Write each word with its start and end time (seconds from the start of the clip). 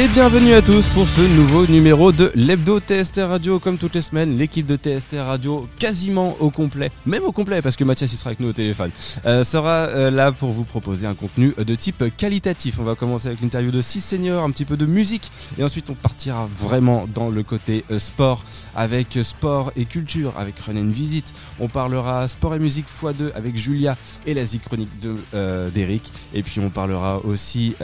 Et 0.00 0.06
bienvenue 0.06 0.52
à 0.52 0.62
tous 0.62 0.86
pour 0.90 1.08
ce 1.08 1.22
nouveau 1.22 1.66
numéro 1.66 2.12
de 2.12 2.30
l'Hebdo 2.36 2.78
TST 2.78 3.16
Radio. 3.16 3.58
Comme 3.58 3.78
toutes 3.78 3.96
les 3.96 4.02
semaines, 4.02 4.38
l'équipe 4.38 4.64
de 4.64 4.76
TST 4.76 5.16
Radio 5.18 5.68
quasiment 5.80 6.36
au 6.38 6.50
complet, 6.50 6.92
même 7.04 7.24
au 7.24 7.32
complet 7.32 7.60
parce 7.62 7.74
que 7.74 7.82
Mathias 7.82 8.12
il 8.12 8.16
sera 8.16 8.28
avec 8.28 8.38
nous 8.38 8.50
au 8.50 8.52
téléphone, 8.52 8.92
euh, 9.26 9.42
sera 9.42 9.88
euh, 9.88 10.12
là 10.12 10.30
pour 10.30 10.50
vous 10.50 10.62
proposer 10.62 11.08
un 11.08 11.14
contenu 11.14 11.52
de 11.58 11.74
type 11.74 12.16
qualitatif. 12.16 12.78
On 12.78 12.84
va 12.84 12.94
commencer 12.94 13.26
avec 13.26 13.40
l'interview 13.40 13.72
de 13.72 13.80
6 13.80 14.00
seniors, 14.00 14.44
un 14.44 14.52
petit 14.52 14.64
peu 14.64 14.76
de 14.76 14.86
musique 14.86 15.32
et 15.58 15.64
ensuite 15.64 15.90
on 15.90 15.94
partira 15.94 16.48
vraiment 16.56 17.08
dans 17.12 17.28
le 17.28 17.42
côté 17.42 17.84
euh, 17.90 17.98
sport 17.98 18.44
avec 18.76 19.18
sport 19.24 19.72
et 19.74 19.84
culture 19.84 20.32
avec 20.38 20.60
René 20.60 20.84
Visite. 20.84 21.34
On 21.58 21.66
parlera 21.66 22.28
sport 22.28 22.54
et 22.54 22.60
musique 22.60 22.86
x2 22.86 23.32
avec 23.34 23.56
Julia 23.56 23.96
et 24.26 24.34
la 24.34 24.44
Z 24.44 24.60
chronique 24.64 24.90
d'Eric. 25.74 26.12
et 26.34 26.44
puis 26.44 26.60
on 26.60 26.70
parlera 26.70 27.18
aussi 27.24 27.74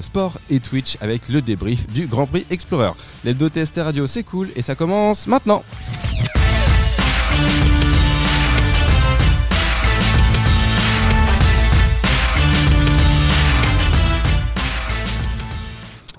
sport 0.00 0.34
et 0.48 0.60
Twitch 0.60 0.96
avec 1.00 1.28
le 1.28 1.42
débrief 1.56 1.90
du 1.92 2.06
Grand 2.06 2.26
Prix 2.26 2.44
Explorer. 2.50 2.92
L'hebdo 3.24 3.48
TST 3.48 3.78
Radio, 3.78 4.06
c'est 4.06 4.22
cool 4.22 4.50
et 4.54 4.62
ça 4.62 4.74
commence 4.74 5.26
maintenant. 5.26 5.62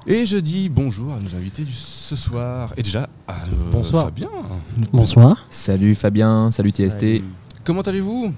Et 0.10 0.26
je 0.26 0.38
dis 0.38 0.70
bonjour 0.70 1.14
à 1.14 1.20
nos 1.20 1.36
invités 1.36 1.64
du 1.64 1.74
ce 1.74 2.16
soir. 2.16 2.74
Et 2.78 2.82
déjà, 2.82 3.08
à 3.28 3.36
Bonsoir. 3.72 4.06
Fabien. 4.06 4.30
Bonsoir. 4.92 5.46
Salut 5.50 5.94
Fabien, 5.94 6.50
salut 6.50 6.72
TST. 6.72 7.22
Comment 7.64 7.82
allez-vous? 7.82 8.34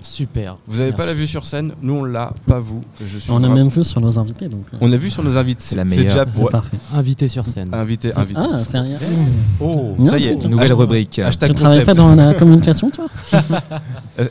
Super. 0.00 0.56
Vous 0.66 0.78
n'avez 0.78 0.92
pas 0.92 1.06
la 1.06 1.14
vue 1.14 1.26
sur 1.26 1.46
scène, 1.46 1.72
nous 1.82 1.94
on 1.94 2.04
l'a, 2.04 2.32
pas 2.46 2.58
vous. 2.58 2.80
Je 3.04 3.18
suis 3.18 3.30
on 3.30 3.42
a 3.42 3.48
même 3.48 3.68
vu 3.68 3.84
sur 3.84 4.00
nos 4.00 4.18
invités. 4.18 4.48
Donc... 4.48 4.64
Euh. 4.72 4.78
On 4.80 4.92
a 4.92 4.96
vu 4.96 5.10
sur 5.10 5.22
nos 5.22 5.36
invités. 5.36 5.62
C'est 5.64 5.76
la 5.76 5.84
meilleure. 5.84 6.04
Déjà 6.04 6.26
pour... 6.26 6.50
parfait. 6.50 6.76
Invité 6.94 7.28
sur 7.28 7.46
scène. 7.46 7.68
Invité, 7.72 8.12
invité. 8.16 8.40
Ah, 8.42 8.58
c'est 8.58 8.78
rien. 8.78 8.96
Oh, 9.60 9.92
ça 10.04 10.18
y 10.18 10.28
est, 10.28 10.44
nouvelle 10.44 10.72
rubrique. 10.72 11.18
Hashtag 11.18 11.50
tu 11.50 11.54
travailles 11.54 11.84
pas 11.84 11.94
dans 11.94 12.14
la 12.14 12.34
communication, 12.34 12.90
toi 12.90 13.06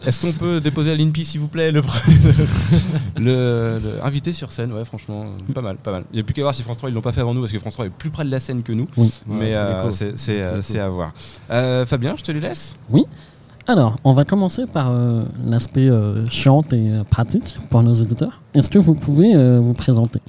Est-ce 0.06 0.22
qu'on 0.22 0.34
peut 0.34 0.60
déposer 0.62 0.92
à 0.92 0.96
l'INPI, 0.96 1.26
s'il 1.26 1.40
vous 1.40 1.48
plaît, 1.48 1.72
le, 1.72 1.82
le, 3.18 3.80
invité 4.04 4.32
sur 4.32 4.52
scène? 4.52 4.72
Ouais, 4.72 4.86
franchement, 4.86 5.26
pas 5.54 5.62
mal, 5.62 5.78
pas 5.78 5.92
mal. 5.92 6.04
Il 6.12 6.16
n'y 6.16 6.22
a 6.22 6.24
plus 6.24 6.34
qu'à 6.34 6.42
voir 6.42 6.54
si 6.54 6.64
France 6.64 6.78
3 6.78 6.90
ils 6.90 6.94
l'ont 6.94 7.02
pas 7.02 7.12
fait 7.12 7.22
avant 7.22 7.34
nous, 7.34 7.42
parce 7.42 7.52
que 7.52 7.60
France 7.60 7.74
3 7.74 7.88
est 7.88 7.90
plus 7.90 8.10
près 8.10 8.24
de 8.24 8.32
la 8.32 8.40
scène 8.40 8.64
que 8.64 8.72
nous. 8.72 8.88
Oui. 8.98 9.12
Mais 9.28 9.56
euh, 9.56 9.90
c'est 9.90 10.42
euh, 10.42 10.86
à 10.86 10.90
voir. 10.90 11.14
Fabien, 11.88 12.16
je 12.18 12.24
te 12.24 12.32
les 12.32 12.40
laisse? 12.40 12.74
Oui. 12.90 13.06
Alors, 13.70 14.00
on 14.04 14.14
va 14.14 14.26
commencer 14.26 14.66
par 14.66 14.90
euh, 14.90 15.22
l'aspect 15.46 15.92
euh, 15.92 16.28
chiant 16.28 16.64
et 16.72 16.90
euh, 16.90 17.04
pratique 17.04 17.56
pour 17.70 17.84
nos 17.84 17.94
éditeurs. 17.94 18.42
Est-ce 18.56 18.72
que 18.72 18.80
vous 18.80 18.96
pouvez 18.96 19.60
vous 19.60 19.74
présenter? 19.74 20.20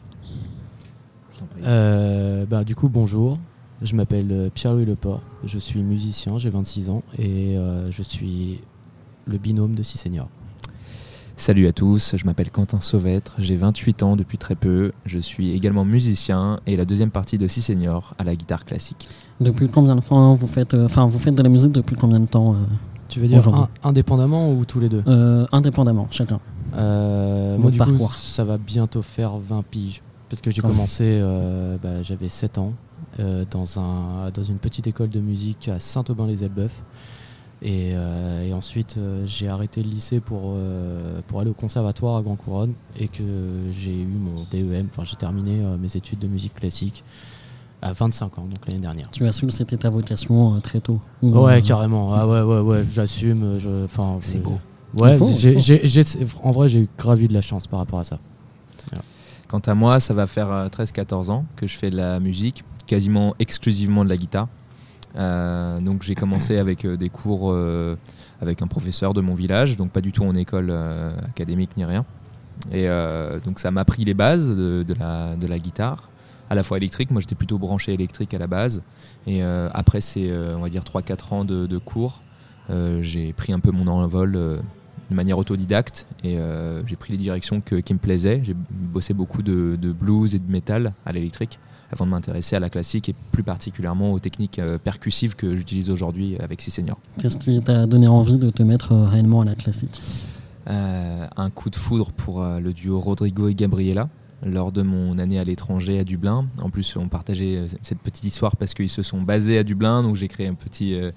Bah, 1.62 2.64
Du 2.66 2.74
coup, 2.74 2.90
bonjour. 2.90 3.38
Je 3.80 3.96
m'appelle 3.96 4.50
Pierre-Louis 4.52 4.84
Leport. 4.84 5.22
Je 5.46 5.56
suis 5.56 5.82
musicien, 5.82 6.38
j'ai 6.38 6.50
26 6.50 6.90
ans 6.90 7.02
et 7.18 7.56
je 7.88 8.02
suis 8.02 8.60
le 9.24 9.38
binôme 9.38 9.74
de 9.74 9.82
Six 9.82 10.06
Salut 11.38 11.66
à 11.66 11.72
tous, 11.72 12.16
je 12.16 12.26
m'appelle 12.26 12.50
Quentin 12.50 12.80
Sauvêtre, 12.80 13.36
j'ai 13.38 13.56
28 13.56 14.02
ans 14.02 14.16
depuis 14.16 14.36
très 14.36 14.54
peu. 14.54 14.92
Je 15.06 15.18
suis 15.18 15.52
également 15.52 15.86
musicien 15.86 16.60
et 16.66 16.76
la 16.76 16.84
deuxième 16.84 17.10
partie 17.10 17.38
de 17.38 17.46
Six 17.46 17.72
à 18.18 18.24
la 18.24 18.36
guitare 18.36 18.66
classique. 18.66 19.08
Depuis 19.40 19.70
combien 19.70 19.96
de 19.96 20.02
temps 20.02 20.34
vous 20.34 20.46
faites, 20.46 20.74
enfin, 20.74 21.06
vous 21.06 21.18
faites 21.18 21.34
de 21.34 21.42
la 21.42 21.48
musique 21.48 21.72
depuis 21.72 21.96
combien 21.96 22.20
de 22.20 22.26
temps 22.26 22.54
tu 23.10 23.20
veux 23.20 23.26
dire 23.26 23.42
indépendamment 23.82 24.52
ou 24.52 24.64
tous 24.64 24.80
les 24.80 24.88
deux 24.88 25.02
euh, 25.06 25.46
Indépendamment, 25.52 26.08
chacun. 26.10 26.40
Euh, 26.74 27.58
moi, 27.58 27.70
du 27.70 27.78
coup, 27.78 28.08
ça 28.16 28.44
va 28.44 28.56
bientôt 28.56 29.02
faire 29.02 29.36
20 29.36 29.64
piges. 29.68 30.02
Parce 30.28 30.40
que 30.40 30.50
j'ai 30.52 30.62
commencé, 30.62 31.18
euh, 31.20 31.76
bah, 31.82 32.02
j'avais 32.02 32.28
7 32.28 32.58
ans, 32.58 32.72
dans, 33.18 33.78
un, 33.78 34.30
dans 34.32 34.42
une 34.42 34.58
petite 34.58 34.86
école 34.86 35.10
de 35.10 35.20
musique 35.20 35.68
à 35.68 35.80
Saint-Aubin-les-Elbeuf. 35.80 36.72
Et, 37.62 37.94
ensuite, 38.54 38.98
j'ai 39.26 39.48
arrêté 39.48 39.82
le 39.82 39.90
lycée 39.90 40.20
pour, 40.20 40.56
pour 41.26 41.40
aller 41.40 41.50
au 41.50 41.54
conservatoire 41.54 42.16
à 42.16 42.22
Grand 42.22 42.36
Couronne 42.36 42.72
et 42.98 43.08
que 43.08 43.22
j'ai 43.72 43.92
eu 43.92 44.06
mon 44.06 44.46
DEM, 44.50 44.86
enfin 44.90 45.04
j'ai 45.04 45.16
terminé 45.16 45.62
mes 45.80 45.96
études 45.96 46.20
de 46.20 46.28
musique 46.28 46.54
classique 46.54 47.04
à 47.82 47.92
25 47.92 48.38
ans, 48.38 48.42
donc 48.42 48.66
l'année 48.66 48.80
dernière. 48.80 49.10
Tu 49.10 49.26
assumes 49.26 49.50
c'était 49.50 49.76
ta 49.76 49.90
vocation 49.90 50.54
euh, 50.54 50.60
très 50.60 50.80
tôt 50.80 51.00
Ouais, 51.22 51.58
euh, 51.58 51.60
carrément. 51.60 52.14
Ah 52.14 52.26
ouais, 52.26 52.42
ouais, 52.42 52.60
ouais, 52.60 52.84
j'assume. 52.90 53.54
c'est 54.20 54.42
beau. 54.42 54.58
Ouais, 54.96 55.18
en 56.42 56.50
vrai, 56.50 56.68
j'ai 56.68 56.80
eu 56.80 56.88
grave 56.98 57.26
de 57.26 57.32
la 57.32 57.42
chance 57.42 57.66
par 57.66 57.78
rapport 57.78 58.00
à 58.00 58.04
ça. 58.04 58.18
Quant 59.48 59.60
à 59.60 59.74
moi, 59.74 59.98
ça 59.98 60.14
va 60.14 60.26
faire 60.28 60.68
13-14 60.68 61.28
euh, 61.28 61.32
ans 61.32 61.44
que 61.56 61.66
je 61.66 61.76
fais 61.76 61.90
de 61.90 61.96
la 61.96 62.20
musique, 62.20 62.64
quasiment 62.86 63.34
exclusivement 63.40 64.04
de 64.04 64.10
la 64.10 64.16
guitare. 64.16 64.48
donc 65.16 66.02
j'ai 66.02 66.14
commencé 66.14 66.56
avec 66.56 66.86
des 66.86 67.08
cours 67.08 67.54
avec 68.40 68.62
un 68.62 68.68
professeur 68.68 69.12
de 69.12 69.20
mon 69.20 69.34
village, 69.34 69.76
donc 69.76 69.90
pas 69.90 70.00
du 70.00 70.12
tout 70.12 70.24
en 70.24 70.36
école 70.36 70.70
académique 71.28 71.70
ni 71.76 71.84
rien. 71.84 72.04
Et 72.70 72.86
donc 73.44 73.58
ça 73.58 73.70
m'a 73.72 73.84
pris 73.84 74.04
les 74.04 74.14
bases 74.14 74.50
de, 74.50 74.94
la, 74.98 75.34
de 75.34 75.46
la 75.48 75.58
guitare 75.58 76.09
à 76.50 76.56
la 76.56 76.62
fois 76.62 76.76
électrique. 76.76 77.10
Moi, 77.10 77.20
j'étais 77.20 77.36
plutôt 77.36 77.58
branché 77.58 77.94
électrique 77.94 78.34
à 78.34 78.38
la 78.38 78.48
base. 78.48 78.82
Et 79.26 79.42
euh, 79.42 79.70
après 79.72 80.00
ces, 80.00 80.28
euh, 80.28 80.56
on 80.56 80.60
va 80.60 80.68
dire, 80.68 80.82
3-4 80.82 81.34
ans 81.34 81.44
de, 81.44 81.78
cours, 81.78 82.22
euh, 82.68 83.00
j'ai 83.00 83.32
pris 83.32 83.52
un 83.52 83.60
peu 83.60 83.70
mon 83.70 83.86
envol 83.86 84.32
de 84.32 85.14
manière 85.14 85.38
autodidacte 85.38 86.06
et 86.22 86.38
j'ai 86.86 86.96
pris 86.96 87.12
les 87.12 87.18
directions 87.18 87.60
qui 87.60 87.94
me 87.94 87.98
plaisaient. 87.98 88.40
J'ai 88.44 88.54
bossé 88.70 89.14
beaucoup 89.14 89.42
de, 89.42 89.76
blues 89.92 90.34
et 90.34 90.38
de 90.38 90.50
métal 90.50 90.92
à 91.06 91.12
l'électrique 91.12 91.58
avant 91.92 92.06
de 92.06 92.10
m'intéresser 92.12 92.54
à 92.54 92.60
la 92.60 92.70
classique 92.70 93.08
et 93.08 93.14
plus 93.32 93.42
particulièrement 93.42 94.12
aux 94.12 94.20
techniques 94.20 94.60
percussives 94.84 95.34
que 95.34 95.56
j'utilise 95.56 95.90
aujourd'hui 95.90 96.36
avec 96.38 96.60
six 96.60 96.70
seniors. 96.70 97.00
Qu'est-ce 97.20 97.38
qui 97.38 97.60
t'a 97.60 97.86
donné 97.86 98.06
envie 98.06 98.38
de 98.38 98.50
te 98.50 98.62
mettre 98.62 98.94
réellement 98.94 99.40
à 99.40 99.44
la 99.44 99.56
classique? 99.56 100.00
Un 100.66 101.50
coup 101.52 101.70
de 101.70 101.76
foudre 101.76 102.12
pour 102.12 102.44
le 102.44 102.72
duo 102.72 103.00
Rodrigo 103.00 103.48
et 103.48 103.54
Gabriela 103.54 104.08
lors 104.44 104.72
de 104.72 104.82
mon 104.82 105.18
année 105.18 105.38
à 105.38 105.44
l'étranger 105.44 105.98
à 105.98 106.04
Dublin. 106.04 106.46
En 106.62 106.70
plus, 106.70 106.96
on 106.96 107.08
partageait 107.08 107.56
euh, 107.56 107.66
cette 107.82 107.98
petite 107.98 108.24
histoire 108.24 108.56
parce 108.56 108.74
qu'ils 108.74 108.88
se 108.88 109.02
sont 109.02 109.20
basés 109.20 109.58
à 109.58 109.64
Dublin, 109.64 110.02
donc 110.02 110.16
j'ai 110.16 110.28
créé 110.28 110.46
un 110.46 110.54
petit, 110.54 110.94
euh, 110.94 111.10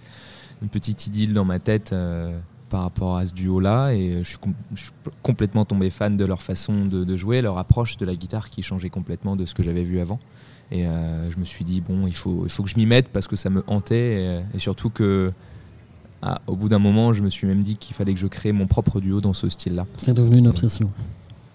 une 0.61 0.69
petite 0.69 1.07
idylle 1.07 1.33
dans 1.33 1.45
ma 1.45 1.59
tête 1.59 1.93
euh, 1.93 2.37
par 2.69 2.81
rapport 2.81 3.17
à 3.17 3.25
ce 3.25 3.33
duo-là. 3.33 3.91
Et 3.91 4.23
je 4.23 4.29
suis, 4.29 4.91
complètement 5.21 5.65
tombé 5.65 5.89
fan 5.89 6.17
de 6.17 6.25
leur 6.25 6.41
façon 6.41 6.85
de, 6.85 7.15
jouer, 7.15 7.41
leur 7.41 7.57
approche 7.57 7.97
de 7.97 8.05
la 8.05 8.15
guitare 8.15 8.49
qui 8.49 8.61
changeait 8.61 8.89
complètement 8.89 9.35
de 9.35 9.45
ce 9.45 9.53
que 9.53 9.63
j'avais 9.63 9.83
vu 9.83 9.99
avant. 9.99 10.19
Et 10.71 10.85
je 10.85 11.37
me 11.37 11.45
suis 11.45 11.63
dit, 11.63 11.81
bon, 11.81 12.07
il 12.07 12.15
faut, 12.15 12.45
il 12.45 12.49
faut 12.49 12.63
que 12.63 12.69
je 12.69 12.77
m'y 12.77 12.87
mette 12.87 13.09
parce 13.09 13.27
que 13.27 13.35
ça 13.35 13.51
me 13.51 13.63
hantait 13.67 14.41
et, 14.53 14.59
surtout 14.59 14.89
que. 14.89 15.31
Ah, 16.23 16.41
au 16.47 16.55
bout 16.55 16.69
d'un 16.69 16.79
moment, 16.79 17.11
je 17.11 17.21
me 17.21 17.29
suis 17.29 17.45
même 17.45 17.61
dit 17.61 17.75
qu'il 17.75 17.95
fallait 17.95 18.13
que 18.13 18.19
je 18.19 18.27
crée 18.27 18.53
mon 18.53 18.65
propre 18.65 19.01
duo 19.01 19.19
dans 19.19 19.33
ce 19.33 19.49
style-là. 19.49 19.85
C'est 19.97 20.13
devenu 20.13 20.39
une 20.39 20.47
obsession 20.47 20.89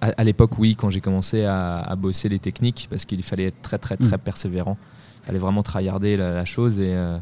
à, 0.00 0.24
l'époque, 0.24 0.58
oui, 0.58 0.76
quand 0.76 0.90
j'ai 0.90 1.00
commencé 1.00 1.44
à, 1.44 1.94
bosser 1.96 2.28
les 2.28 2.38
techniques, 2.38 2.86
parce 2.90 3.04
qu'il 3.04 3.22
fallait 3.22 3.46
être 3.46 3.60
très, 3.62 3.78
très, 3.78 3.96
très 3.96 4.16
mm. 4.16 4.20
persévérant. 4.20 4.76
Il 5.22 5.26
fallait 5.26 5.38
vraiment 5.38 5.62
tryharder 5.62 6.16
la, 6.16 6.32
la 6.32 6.44
chose. 6.44 6.80
Et 6.80 6.94
euh, 6.94 7.18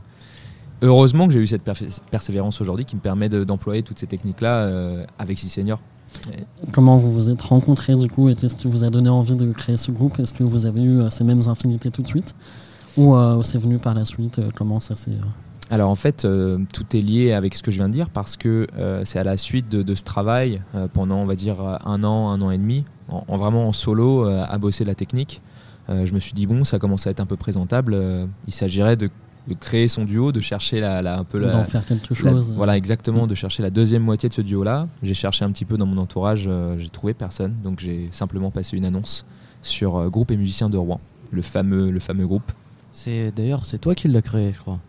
heureusement 0.82 1.26
que 1.26 1.32
j'ai 1.32 1.40
eu 1.40 1.46
cette 1.46 1.64
persévérance 2.10 2.60
aujourd'hui 2.60 2.84
qui 2.84 2.96
me 2.96 3.00
permet 3.00 3.28
d'employer 3.28 3.82
toutes 3.82 3.98
ces 3.98 4.06
techniques-là 4.06 4.54
euh, 4.54 5.04
avec 5.18 5.38
six 5.38 5.48
seniors. 5.48 5.80
Comment 6.72 6.96
vous 6.96 7.10
vous 7.10 7.30
êtes 7.30 7.42
rencontrés 7.42 7.96
du 7.96 8.08
coup 8.08 8.28
et 8.28 8.36
qu'est-ce 8.36 8.56
qui 8.56 8.68
vous 8.68 8.84
a 8.84 8.90
donné 8.90 9.08
envie 9.08 9.34
de 9.34 9.52
créer 9.52 9.76
ce 9.76 9.90
groupe? 9.90 10.18
Est-ce 10.20 10.32
que 10.32 10.44
vous 10.44 10.66
avez 10.66 10.82
eu 10.82 11.00
euh, 11.00 11.10
ces 11.10 11.24
mêmes 11.24 11.42
infinités 11.48 11.90
tout 11.90 12.02
de 12.02 12.06
suite? 12.06 12.34
Ou 12.96 13.14
c'est 13.42 13.58
venu 13.58 13.76
par 13.76 13.92
la 13.92 14.06
suite 14.06 14.40
Comment 14.54 14.80
ça 14.80 14.96
s'est 14.96 15.10
alors 15.70 15.90
en 15.90 15.94
fait, 15.96 16.24
euh, 16.24 16.58
tout 16.72 16.96
est 16.96 17.00
lié 17.00 17.32
avec 17.32 17.54
ce 17.54 17.62
que 17.62 17.70
je 17.70 17.76
viens 17.76 17.88
de 17.88 17.92
dire 17.92 18.10
parce 18.10 18.36
que 18.36 18.66
euh, 18.78 19.02
c'est 19.04 19.18
à 19.18 19.24
la 19.24 19.36
suite 19.36 19.68
de, 19.68 19.94
ce 19.94 20.04
travail 20.04 20.62
euh, 20.74 20.86
pendant, 20.92 21.16
on 21.16 21.26
va 21.26 21.34
dire, 21.34 21.60
un 21.84 22.04
an, 22.04 22.30
un 22.30 22.40
an 22.40 22.50
et 22.50 22.58
demi, 22.58 22.84
en, 23.08 23.36
vraiment 23.36 23.68
en 23.68 23.72
solo, 23.72 24.24
à 24.26 24.58
bosser 24.58 24.84
la 24.84 24.94
technique. 24.94 25.40
je 25.88 26.12
me 26.12 26.20
suis 26.20 26.34
dit 26.34 26.46
bon, 26.46 26.64
ça 26.64 26.78
commence 26.78 27.06
à 27.06 27.10
être 27.10 27.20
un 27.20 27.26
peu 27.26 27.36
présentable. 27.36 27.96
il 28.46 28.52
s'agirait 28.52 28.96
de, 28.96 29.10
créer 29.60 29.86
son 29.86 30.04
duo, 30.04 30.32
de 30.32 30.40
chercher 30.40 30.80
la, 30.80 31.18
un 31.18 31.24
peu 31.24 31.40
d'en 31.40 31.64
faire 31.64 31.84
quelque 31.84 32.14
chose. 32.14 32.52
voilà, 32.56 32.76
exactement, 32.76 33.26
de 33.26 33.34
chercher 33.34 33.62
la 33.62 33.70
deuxième 33.70 34.02
moitié 34.02 34.28
de 34.28 34.34
ce 34.34 34.42
duo-là. 34.42 34.88
J'ai 35.02 35.14
cherché 35.14 35.44
un 35.44 35.50
petit 35.50 35.64
peu 35.64 35.76
dans 35.76 35.86
mon 35.86 35.98
entourage, 35.98 36.48
j'ai 36.78 36.88
trouvé 36.90 37.14
personne, 37.14 37.54
donc 37.62 37.80
j'ai 37.80 38.08
simplement 38.12 38.50
passé 38.50 38.76
une 38.76 38.84
annonce 38.84 39.26
sur 39.62 40.10
Groupe 40.10 40.30
et 40.30 40.36
musiciens 40.36 40.68
de 40.68 40.76
Rouen, 40.76 41.00
le 41.32 41.42
fameux, 41.42 41.90
le 41.90 42.00
fameux 42.00 42.26
groupe. 42.26 42.52
C'est 42.92 43.30
d'ailleurs 43.32 43.64
c'est 43.64 43.78
toi 43.78 43.94
qui 43.94 44.08
l'as 44.08 44.22
créé, 44.22 44.52
je 44.52 44.60
crois. 44.60 44.80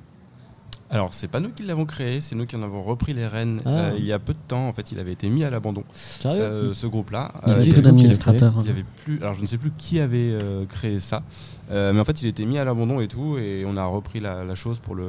Alors, 0.89 1.13
c'est 1.13 1.27
pas 1.27 1.39
nous 1.39 1.49
qui 1.49 1.63
l'avons 1.63 1.85
créé, 1.85 2.21
c'est 2.21 2.35
nous 2.35 2.45
qui 2.45 2.55
en 2.55 2.63
avons 2.63 2.81
repris 2.81 3.13
les 3.13 3.27
rênes 3.27 3.61
ah. 3.65 3.69
euh, 3.69 3.95
il 3.97 4.05
y 4.05 4.13
a 4.13 4.19
peu 4.19 4.33
de 4.33 4.39
temps. 4.47 4.67
En 4.67 4.73
fait, 4.73 4.91
il 4.91 4.99
avait 4.99 5.11
été 5.11 5.29
mis 5.29 5.43
à 5.43 5.49
l'abandon. 5.49 5.83
Euh, 6.25 6.73
ce 6.73 6.87
groupe-là. 6.87 7.31
Il 7.45 7.53
n'y 7.53 7.59
avait 7.59 7.71
plus 7.71 7.81
d'administrateur. 7.81 8.53
Il 8.61 8.67
y 8.67 8.69
avait 8.69 8.85
plus. 9.03 9.17
Alors, 9.21 9.33
je 9.33 9.41
ne 9.41 9.45
sais 9.45 9.57
plus 9.57 9.71
qui 9.77 9.99
avait 9.99 10.31
euh, 10.31 10.65
créé 10.65 10.99
ça, 10.99 11.23
mais 11.69 11.99
en 11.99 12.05
fait, 12.05 12.21
il 12.21 12.27
était 12.27 12.45
mis 12.45 12.57
à 12.57 12.63
l'abandon 12.63 13.01
et 13.01 13.07
tout, 13.07 13.37
et 13.37 13.65
on 13.67 13.75
a 13.75 13.85
repris 13.85 14.19
la, 14.19 14.55
chose 14.55 14.79
pour 14.79 14.95
le 14.95 15.05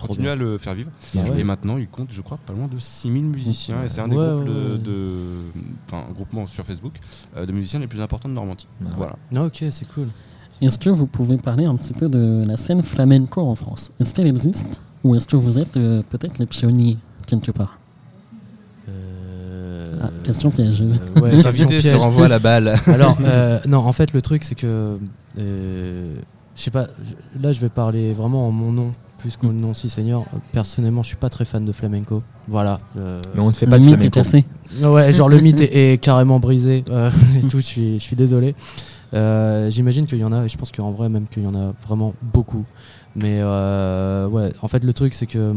continuer 0.00 0.30
à 0.30 0.36
le 0.36 0.58
faire 0.58 0.74
vivre. 0.74 0.90
Et 1.36 1.44
maintenant, 1.44 1.78
il 1.78 1.88
compte, 1.88 2.10
je 2.10 2.20
crois, 2.20 2.38
pas 2.44 2.52
loin 2.52 2.68
de 2.68 2.78
6000 2.78 3.24
musiciens, 3.24 3.82
et 3.84 3.88
c'est 3.88 4.00
un 4.00 4.08
des 4.08 4.16
groupes 4.16 4.44
de, 4.44 5.16
enfin, 5.86 6.04
un 6.08 6.12
groupement 6.12 6.46
sur 6.46 6.64
Facebook 6.64 6.94
de 7.36 7.52
musiciens 7.52 7.80
les 7.80 7.86
plus 7.86 8.00
importants 8.00 8.28
de 8.28 8.34
Normandie. 8.34 8.68
Voilà. 8.80 9.16
Ah, 9.34 9.44
ok, 9.44 9.64
c'est 9.70 9.88
cool. 9.88 10.08
Est-ce 10.60 10.78
que 10.78 10.90
vous 10.90 11.06
pouvez 11.06 11.38
parler 11.38 11.66
un 11.66 11.76
petit 11.76 11.92
peu 11.92 12.08
de 12.08 12.44
la 12.44 12.56
scène 12.56 12.82
flamenco 12.82 13.40
en 13.40 13.54
France? 13.54 13.92
Est-ce 14.00 14.12
qu'elle 14.12 14.26
existe? 14.26 14.80
Ou 15.04 15.14
est-ce 15.14 15.28
que 15.28 15.36
vous 15.36 15.58
êtes 15.58 15.72
peut-être 15.72 16.38
les 16.38 16.46
pionniers 16.46 16.98
quelque 17.26 17.50
part 17.50 17.78
ah, 20.00 20.10
question 20.22 20.50
piège. 20.50 20.82
Euh, 20.82 21.20
ouais, 21.20 21.42
se 21.42 21.94
renvoie 21.96 22.28
la 22.28 22.38
balle. 22.38 22.74
Alors, 22.86 23.18
non, 23.66 23.78
en 23.78 23.92
fait, 23.92 24.12
le 24.12 24.22
truc, 24.22 24.44
c'est 24.44 24.54
que. 24.54 24.98
je 25.36 26.14
sais 26.54 26.70
pas, 26.70 26.88
là, 27.40 27.52
je 27.52 27.60
vais 27.60 27.68
parler 27.68 28.12
vraiment 28.12 28.46
en 28.46 28.50
mon 28.50 28.72
nom 28.72 28.94
plus 29.18 29.36
qu'au 29.36 29.52
nom 29.52 29.74
si 29.74 29.88
seigneur. 29.88 30.24
Personnellement, 30.52 31.02
je 31.02 31.08
suis 31.08 31.16
pas 31.16 31.28
très 31.28 31.44
fan 31.44 31.64
de 31.64 31.72
flamenco. 31.72 32.22
Voilà. 32.46 32.80
Mais 32.94 33.40
on 33.40 33.48
ne 33.48 33.52
fait 33.52 33.66
pas 33.66 33.78
de 33.78 33.84
mythe 33.84 33.96
flamenco. 33.96 34.06
Est 34.06 34.22
cassé. 34.22 34.44
Ouais, 34.82 35.10
genre 35.12 35.28
le 35.28 35.40
mythe 35.40 35.60
est, 35.60 36.00
carrément 36.00 36.38
brisé 36.38 36.84
et 37.36 37.46
tout. 37.46 37.58
Je 37.58 37.66
suis, 37.66 37.98
je 37.98 38.04
suis 38.04 38.16
désolé. 38.16 38.54
Euh, 39.14 39.70
j'imagine 39.70 40.06
qu'il 40.06 40.18
y 40.18 40.24
en 40.24 40.32
a, 40.32 40.44
et 40.44 40.48
je 40.48 40.56
pense 40.56 40.70
qu'en 40.70 40.92
vrai, 40.92 41.08
même 41.08 41.26
qu'il 41.28 41.42
y 41.42 41.46
en 41.46 41.54
a 41.54 41.72
vraiment 41.86 42.14
beaucoup. 42.22 42.64
Mais 43.18 43.38
euh, 43.40 44.28
ouais, 44.28 44.52
en 44.62 44.68
fait, 44.68 44.84
le 44.84 44.92
truc, 44.92 45.14
c'est 45.14 45.26
que 45.26 45.54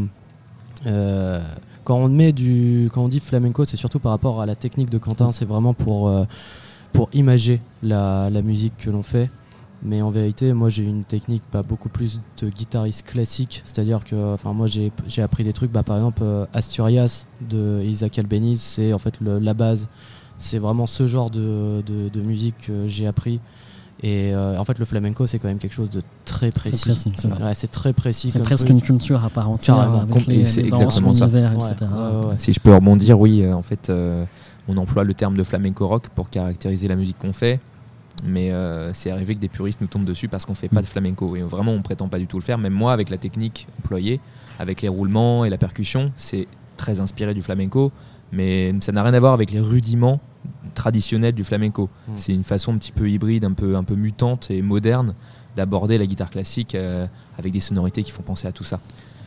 euh, 0.86 1.40
quand 1.84 1.96
on 1.96 2.08
met 2.08 2.32
du, 2.32 2.90
quand 2.92 3.04
on 3.04 3.08
dit 3.08 3.20
flamenco, 3.20 3.64
c'est 3.64 3.76
surtout 3.76 3.98
par 3.98 4.12
rapport 4.12 4.40
à 4.40 4.46
la 4.46 4.54
technique 4.54 4.90
de 4.90 4.98
Quentin. 4.98 5.32
C'est 5.32 5.44
vraiment 5.44 5.74
pour 5.74 6.12
pour 6.92 7.08
imager 7.14 7.60
la, 7.82 8.28
la 8.30 8.42
musique 8.42 8.76
que 8.78 8.90
l'on 8.90 9.02
fait. 9.02 9.30
Mais 9.84 10.00
en 10.00 10.10
vérité, 10.10 10.52
moi 10.52 10.68
j'ai 10.68 10.84
une 10.84 11.02
technique 11.02 11.42
pas 11.50 11.62
beaucoup 11.62 11.88
plus 11.88 12.20
de 12.40 12.48
guitariste 12.48 13.06
classique. 13.06 13.62
C'est-à-dire 13.64 14.04
que 14.04 14.36
moi 14.52 14.66
j'ai 14.66 15.22
appris 15.22 15.42
des 15.44 15.52
trucs, 15.52 15.72
bah, 15.72 15.82
par 15.82 15.96
exemple 15.96 16.22
Asturias 16.52 17.26
de 17.40 17.82
Isaac 17.84 18.18
Albeniz, 18.18 18.60
c'est 18.60 18.92
en 18.92 18.98
fait 18.98 19.18
la 19.20 19.54
base 19.54 19.88
c'est 20.42 20.58
vraiment 20.58 20.86
ce 20.86 21.06
genre 21.06 21.30
de, 21.30 21.82
de, 21.82 22.20
musique 22.20 22.66
que 22.66 22.88
j'ai 22.88 23.06
appris. 23.06 23.40
Et 24.04 24.34
euh, 24.34 24.58
en 24.58 24.64
fait, 24.64 24.78
le 24.80 24.84
flamenco, 24.84 25.26
c'est 25.28 25.38
quand 25.38 25.46
même 25.46 25.58
quelque 25.58 25.74
chose 25.74 25.90
de 25.90 26.02
très 26.24 26.50
précis. 26.50 26.92
C'est 27.54 27.70
très 27.70 27.92
précis. 27.92 28.30
C'est 28.30 28.42
presque 28.42 28.68
une 28.68 28.82
culture 28.82 29.24
à 29.24 29.30
part 29.30 29.48
entière. 29.48 30.06
c'est 30.44 30.64
exactement 30.64 31.14
ça. 31.14 31.26
etc. 31.26 31.74
si 32.38 32.52
je 32.52 32.60
peux 32.60 32.74
rebondir, 32.74 33.18
oui, 33.18 33.42
euh, 33.42 33.54
en 33.54 33.62
fait, 33.62 33.90
euh, 33.90 34.24
on 34.68 34.76
emploie 34.76 35.04
le 35.04 35.14
terme 35.14 35.36
de 35.36 35.44
flamenco 35.44 35.86
rock 35.86 36.08
pour 36.08 36.30
caractériser 36.30 36.88
la 36.88 36.96
musique 36.96 37.18
qu'on 37.18 37.32
fait. 37.32 37.60
Mais 38.24 38.52
c'est 38.92 39.10
arrivé 39.10 39.34
que 39.34 39.40
des 39.40 39.48
puristes 39.48 39.80
nous 39.80 39.86
tombent 39.86 40.04
dessus 40.04 40.28
parce 40.28 40.44
qu'on 40.44 40.54
fait 40.54 40.68
pas 40.68 40.82
de 40.82 40.86
flamenco. 40.86 41.34
Et 41.36 41.42
vraiment, 41.42 41.72
on 41.72 41.82
prétend 41.82 42.08
pas 42.08 42.18
du 42.18 42.26
tout 42.26 42.38
le 42.38 42.44
faire. 42.44 42.58
Même 42.58 42.72
moi, 42.72 42.92
avec 42.92 43.08
la 43.10 43.18
technique 43.18 43.66
employée, 43.78 44.20
avec 44.58 44.82
les 44.82 44.88
roulements 44.88 45.44
et 45.44 45.50
la 45.50 45.58
percussion, 45.58 46.12
c'est 46.16 46.46
très 46.76 47.00
inspiré 47.00 47.34
du 47.34 47.42
flamenco. 47.42 47.90
Mais 48.32 48.74
ça 48.80 48.92
n'a 48.92 49.02
rien 49.02 49.14
à 49.14 49.20
voir 49.20 49.34
avec 49.34 49.50
les 49.50 49.60
rudiments 49.60 50.20
traditionnel 50.74 51.34
du 51.34 51.44
flamenco. 51.44 51.88
Mm. 52.08 52.12
C'est 52.16 52.34
une 52.34 52.44
façon 52.44 52.74
un 52.74 52.78
petit 52.78 52.92
peu 52.92 53.08
hybride, 53.08 53.44
un 53.44 53.52
peu, 53.52 53.76
un 53.76 53.84
peu 53.84 53.94
mutante 53.94 54.50
et 54.50 54.62
moderne 54.62 55.14
d'aborder 55.56 55.98
la 55.98 56.06
guitare 56.06 56.30
classique 56.30 56.74
euh, 56.74 57.06
avec 57.38 57.52
des 57.52 57.60
sonorités 57.60 58.02
qui 58.02 58.10
font 58.10 58.22
penser 58.22 58.48
à 58.48 58.52
tout 58.52 58.64
ça. 58.64 58.80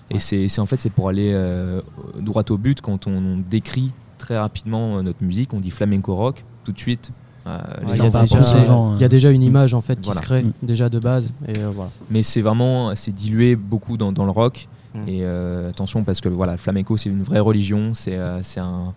Et 0.09 0.19
c'est 0.19 0.59
en 0.59 0.65
fait 0.65 0.79
c'est 0.79 0.91
pour 0.91 1.09
aller 1.09 1.31
euh, 1.33 1.81
droit 2.19 2.43
au 2.49 2.57
but 2.57 2.79
quand 2.79 3.07
on, 3.07 3.37
décrit 3.37 3.91
très 4.19 4.37
rapidement 4.37 4.97
euh, 4.97 5.01
notre 5.01 5.23
musique, 5.23 5.53
on 5.53 5.59
dit 5.59 5.71
flamenco 5.71 6.15
rock, 6.15 6.45
tout 6.63 6.71
de 6.71 6.79
suite. 6.79 7.11
Il, 7.45 8.99
y 8.99 9.03
a 9.03 9.07
déjà, 9.07 9.31
une 9.31 9.43
image 9.43 9.73
en 9.73 9.81
fait 9.81 9.99
qui 9.99 10.11
se 10.11 10.19
crée 10.19 10.43
mm. 10.43 10.53
déjà 10.63 10.89
de 10.89 10.99
base. 10.99 11.31
Et, 11.47 11.59
voilà. 11.63 11.91
Mais 12.09 12.23
c'est 12.23 12.41
vraiment 12.41 12.95
c'est 12.95 13.13
dilué 13.13 13.55
beaucoup 13.55 13.97
dans, 13.97 14.11
dans 14.11 14.25
le 14.25 14.31
rock. 14.31 14.67
Mm. 14.93 15.07
Et 15.07 15.25
attention 15.69 16.03
parce 16.03 16.21
que 16.21 16.29
voilà, 16.29 16.53
le 16.53 16.57
flamenco 16.57 16.97
c'est 16.97 17.09
une 17.09 17.23
vraie 17.23 17.39
religion, 17.39 17.93
c'est 17.93 18.17
un 18.17 18.93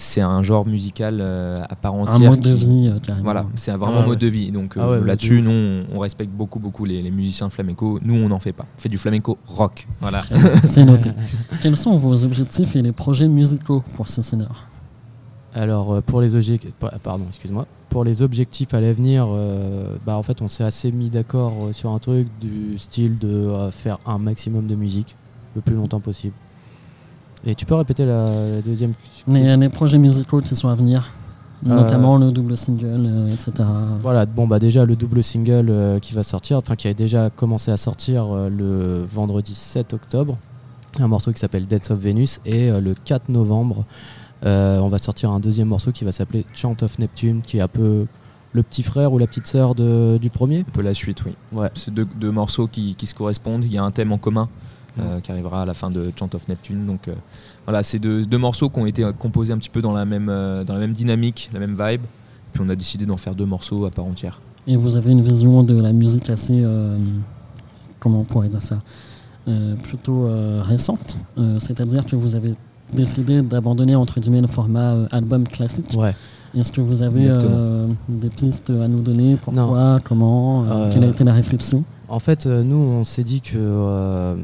c'est 0.00 0.22
un 0.22 0.42
genre 0.42 0.66
musical 0.66 1.18
euh, 1.20 1.56
à 1.68 1.76
part 1.76 1.94
entière. 1.94 2.28
Un 2.28 2.30
mode 2.30 2.40
de 2.40 2.52
vie, 2.52 2.88
euh. 2.88 3.12
Voilà, 3.22 3.44
c'est 3.54 3.70
vraiment 3.72 3.98
un 4.00 4.06
mode 4.06 4.18
de 4.18 4.26
vie. 4.26 4.50
Donc 4.50 4.74
ah 4.76 4.84
euh, 4.84 5.04
là-dessus, 5.04 5.42
nous, 5.42 5.84
on, 5.92 5.98
respecte 5.98 6.32
beaucoup, 6.32 6.58
beaucoup 6.58 6.84
les, 6.84 7.08
musiciens 7.10 7.50
flamenco. 7.50 7.98
Nous, 8.02 8.14
on 8.14 8.28
n'en 8.28 8.40
fait 8.40 8.52
pas. 8.52 8.64
On 8.76 8.80
fait 8.80 8.88
du 8.88 8.98
flamenco 8.98 9.38
rock. 9.46 9.86
Voilà. 10.00 10.22
c'est 10.64 10.84
noté. 10.86 11.10
Quels 11.62 11.76
sont 11.76 11.96
vos 11.96 12.24
objectifs 12.24 12.74
et 12.74 12.82
les 12.82 12.92
projets 12.92 13.28
musicaux 13.28 13.84
pour 13.94 14.08
Cincinnati 14.08 14.50
Alors, 15.52 16.02
pour 16.02 16.20
les 16.20 16.34
objectifs, 16.34 16.72
pardon, 17.02 17.26
excuse-moi. 17.28 17.66
Pour 17.90 18.04
les 18.04 18.22
objectifs 18.22 18.72
à 18.72 18.80
l'avenir, 18.80 19.28
bah, 20.06 20.16
en 20.16 20.22
fait, 20.22 20.40
on 20.42 20.48
s'est 20.48 20.64
assez 20.64 20.92
mis 20.92 21.10
d'accord 21.10 21.52
sur 21.72 21.90
un 21.90 21.98
truc 21.98 22.28
du 22.40 22.78
style 22.78 23.18
de 23.18 23.68
faire 23.72 23.98
un 24.06 24.18
maximum 24.18 24.66
de 24.66 24.74
musique 24.76 25.16
le 25.54 25.60
plus 25.60 25.74
longtemps 25.74 26.00
possible. 26.00 26.34
Et 27.44 27.54
tu 27.54 27.66
peux 27.66 27.74
répéter 27.74 28.06
la, 28.06 28.60
deuxième 28.62 28.92
les, 29.26 29.56
les 29.56 29.68
projets 29.68 29.98
musicaux 29.98 30.40
qui 30.40 30.54
sont 30.54 30.68
à 30.68 30.74
venir 30.74 31.12
euh, 31.66 31.82
notamment 31.82 32.16
le 32.16 32.32
double 32.32 32.56
single, 32.56 33.04
euh, 33.04 33.32
etc. 33.32 33.52
Voilà, 34.00 34.24
bon 34.24 34.46
bah 34.46 34.58
déjà 34.58 34.86
le 34.86 34.96
double 34.96 35.22
single 35.22 35.66
euh, 35.68 35.98
qui 35.98 36.14
va 36.14 36.22
sortir, 36.22 36.56
enfin 36.56 36.74
qui 36.74 36.88
a 36.88 36.94
déjà 36.94 37.28
commencé 37.28 37.70
à 37.70 37.76
sortir 37.76 38.28
le 38.48 39.04
vendredi 39.10 39.54
7 39.54 39.92
octobre, 39.92 40.38
un 40.98 41.08
morceau 41.08 41.32
qui 41.32 41.38
s'appelle 41.38 41.66
Death 41.66 41.90
of 41.90 41.98
Venus, 41.98 42.40
et 42.46 42.70
le 42.70 42.94
4 42.94 43.28
novembre, 43.28 43.84
on 44.42 44.88
va 44.88 44.98
sortir 44.98 45.30
un 45.30 45.40
deuxième 45.40 45.68
morceau 45.68 45.92
qui 45.92 46.04
va 46.04 46.12
s'appeler 46.12 46.44
Chant 46.54 46.76
of 46.82 46.98
Neptune, 46.98 47.42
qui 47.42 47.58
est 47.58 47.62
un 47.62 47.68
peu 47.68 48.06
le 48.52 48.62
petit 48.62 48.82
frère 48.82 49.12
ou 49.12 49.18
la 49.18 49.26
petite 49.26 49.46
sœur 49.46 49.74
du 49.74 50.30
premier. 50.30 50.60
Un 50.60 50.72
peu 50.72 50.82
la 50.82 50.94
suite, 50.94 51.24
oui. 51.24 51.36
Ouais. 51.52 51.70
C'est 51.74 51.92
deux, 51.92 52.06
deux, 52.16 52.30
morceaux 52.32 52.66
qui, 52.66 52.94
qui 52.96 53.06
se 53.06 53.14
correspondent, 53.14 53.64
il 53.64 53.72
y 53.72 53.78
a 53.78 53.84
un 53.84 53.90
thème 53.90 54.12
en 54.12 54.18
commun. 54.18 54.48
Euh, 54.98 55.20
qui 55.20 55.30
arrivera 55.30 55.62
à 55.62 55.66
la 55.66 55.72
fin 55.72 55.88
de 55.88 56.10
Chant 56.18 56.28
of 56.34 56.48
Neptune. 56.48 56.84
Donc 56.84 57.06
euh, 57.06 57.14
voilà, 57.64 57.84
c'est 57.84 58.00
deux, 58.00 58.24
deux, 58.24 58.38
morceaux 58.38 58.68
qui 58.68 58.80
ont 58.80 58.86
été 58.86 59.08
composés 59.18 59.52
un 59.52 59.58
petit 59.58 59.70
peu 59.70 59.80
dans 59.80 59.92
la 59.92 60.04
même, 60.04 60.28
euh, 60.28 60.64
dans 60.64 60.74
la 60.74 60.80
même 60.80 60.92
dynamique, 60.92 61.48
la 61.52 61.60
même 61.60 61.76
vibe. 61.78 62.02
Puis 62.52 62.62
on 62.64 62.68
a 62.68 62.74
décidé 62.74 63.06
d'en 63.06 63.16
faire 63.16 63.36
deux 63.36 63.46
morceaux 63.46 63.84
à 63.86 63.90
part 63.90 64.04
entière. 64.04 64.40
Et 64.66 64.76
vous 64.76 64.96
avez 64.96 65.12
une 65.12 65.22
vision 65.22 65.62
de 65.62 65.80
la 65.80 65.92
musique 65.92 66.28
assez, 66.28 66.64
comment 68.00 68.20
on 68.20 68.24
pourrait 68.24 68.48
dire 68.48 68.60
ça, 68.60 68.78
plutôt 69.84 70.28
récente. 70.60 71.16
C'est-à-dire 71.58 72.04
que 72.04 72.16
vous 72.16 72.34
avez 72.34 72.54
décidé 72.92 73.42
d'abandonner 73.42 73.94
entre 73.94 74.20
guillemets 74.20 74.40
le 74.40 74.46
format 74.46 74.94
album 75.10 75.46
classique. 75.46 75.94
Ouais. 75.96 76.14
Est-ce 76.56 76.72
que 76.72 76.80
vous 76.80 77.02
avez 77.02 77.30
des 78.08 78.30
pistes 78.30 78.70
à 78.70 78.88
nous 78.88 79.00
donner? 79.00 79.36
Pourquoi? 79.36 79.98
Comment? 80.04 80.90
Quelle 80.92 81.04
a 81.04 81.08
été 81.08 81.22
la 81.24 81.32
réflexion? 81.32 81.84
En 82.08 82.18
fait, 82.18 82.46
nous, 82.46 82.76
on 82.76 83.04
s'est 83.04 83.22
dit 83.22 83.40
que 83.40 84.36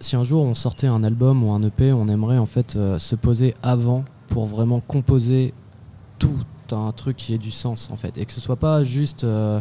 si 0.00 0.16
un 0.16 0.24
jour 0.24 0.42
on 0.42 0.54
sortait 0.54 0.86
un 0.86 1.04
album 1.04 1.44
ou 1.44 1.52
un 1.52 1.62
EP, 1.62 1.92
on 1.92 2.08
aimerait 2.08 2.38
en 2.38 2.46
fait 2.46 2.74
euh, 2.74 2.98
se 2.98 3.14
poser 3.14 3.54
avant 3.62 4.04
pour 4.28 4.46
vraiment 4.46 4.80
composer 4.80 5.54
tout 6.18 6.40
un 6.72 6.92
truc 6.92 7.16
qui 7.16 7.34
ait 7.34 7.38
du 7.38 7.50
sens 7.50 7.90
en 7.92 7.96
fait. 7.96 8.16
Et 8.16 8.24
que 8.24 8.32
ce 8.32 8.40
soit 8.40 8.56
pas 8.56 8.82
juste 8.82 9.24
euh, 9.24 9.60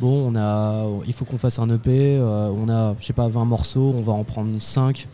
bon 0.00 0.30
on 0.30 0.36
a 0.36 0.86
il 1.06 1.12
faut 1.12 1.24
qu'on 1.24 1.38
fasse 1.38 1.58
un 1.58 1.68
EP 1.70 2.18
euh, 2.18 2.50
on 2.56 2.68
a 2.68 2.94
je 3.00 3.06
sais 3.06 3.12
pas 3.12 3.28
20 3.28 3.44
morceaux 3.44 3.94
on 3.96 4.02
va 4.02 4.12
en 4.12 4.24
prendre 4.24 4.50
5 4.60 5.08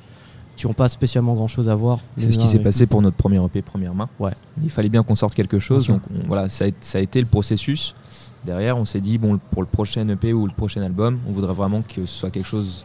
qui 0.58 0.66
n'ont 0.66 0.74
pas 0.74 0.88
spécialement 0.88 1.34
grand 1.34 1.48
chose 1.48 1.68
à 1.68 1.74
voir 1.74 2.00
c'est 2.16 2.30
ce 2.30 2.38
qui 2.38 2.48
s'est 2.48 2.58
passé 2.58 2.86
pour 2.86 3.00
notre 3.00 3.16
premier 3.16 3.42
EP 3.42 3.62
première 3.62 3.94
main. 3.94 4.08
Ouais. 4.18 4.32
Il 4.62 4.70
fallait 4.70 4.88
bien 4.88 5.02
qu'on 5.04 5.14
sorte 5.14 5.34
quelque 5.34 5.58
chose 5.58 5.86
donc 5.86 6.02
voilà 6.26 6.48
ça 6.48 6.66
a, 6.66 6.68
ça 6.80 6.98
a, 6.98 7.00
été 7.00 7.20
le 7.20 7.26
processus. 7.26 7.94
Derrière 8.44 8.76
on 8.76 8.84
s'est 8.84 9.00
dit 9.00 9.18
bon 9.18 9.38
pour 9.50 9.62
le 9.62 9.68
prochain 9.68 10.06
EP 10.08 10.32
ou 10.32 10.46
le 10.46 10.52
prochain 10.52 10.82
album 10.82 11.20
on 11.28 11.32
voudrait 11.32 11.54
vraiment 11.54 11.82
que 11.82 12.04
ce 12.04 12.18
soit 12.18 12.30
quelque 12.30 12.48
chose 12.48 12.84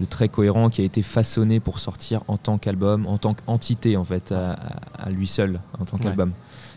de 0.00 0.04
très 0.04 0.28
cohérent 0.28 0.68
qui 0.70 0.80
a 0.80 0.84
été 0.84 1.02
façonné 1.02 1.60
pour 1.60 1.78
sortir 1.78 2.22
en 2.28 2.36
tant 2.36 2.58
qu'album, 2.58 3.06
en 3.06 3.18
tant 3.18 3.34
qu'entité 3.34 3.96
en 3.96 4.04
fait, 4.04 4.32
à, 4.32 5.10
lui 5.10 5.26
seul, 5.26 5.60
en 5.78 5.84
tant 5.84 5.98
qu'album. 5.98 6.32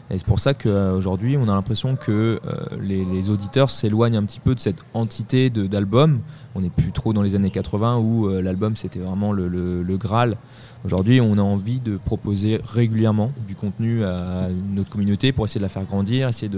Et 0.09 0.17
c'est 0.17 0.25
pour 0.27 0.39
ça 0.39 0.53
qu'aujourd'hui, 0.53 1.35
on 1.37 1.49
a 1.49 1.53
l'impression 1.53 1.97
que 1.97 2.39
euh, 2.45 2.65
les, 2.81 3.29
auditeurs 3.29 3.69
s'éloignent 3.69 4.17
un 4.17 4.23
petit 4.23 4.39
peu 4.39 4.55
de 4.55 4.59
cette 4.59 4.79
entité 4.93 5.49
d'album. 5.49 6.21
On 6.55 6.61
n'est 6.61 6.69
plus 6.69 6.93
trop 6.93 7.11
dans 7.11 7.21
les 7.21 7.35
années 7.35 7.49
80 7.49 7.97
où 7.97 8.27
euh, 8.27 8.41
l'album 8.41 8.77
c'était 8.77 8.99
vraiment 8.99 9.33
le, 9.33 9.97
Graal. 9.97 10.37
Aujourd'hui, 10.85 11.19
on 11.19 11.37
a 11.37 11.41
envie 11.41 11.79
de 11.81 11.97
proposer 11.97 12.61
régulièrement 12.63 13.31
du 13.47 13.55
contenu 13.55 14.03
à 14.03 14.47
notre 14.73 14.89
communauté 14.89 15.31
pour 15.33 15.43
essayer 15.45 15.59
de 15.59 15.65
la 15.65 15.69
faire 15.69 15.83
grandir, 15.83 16.29
essayer 16.29 16.51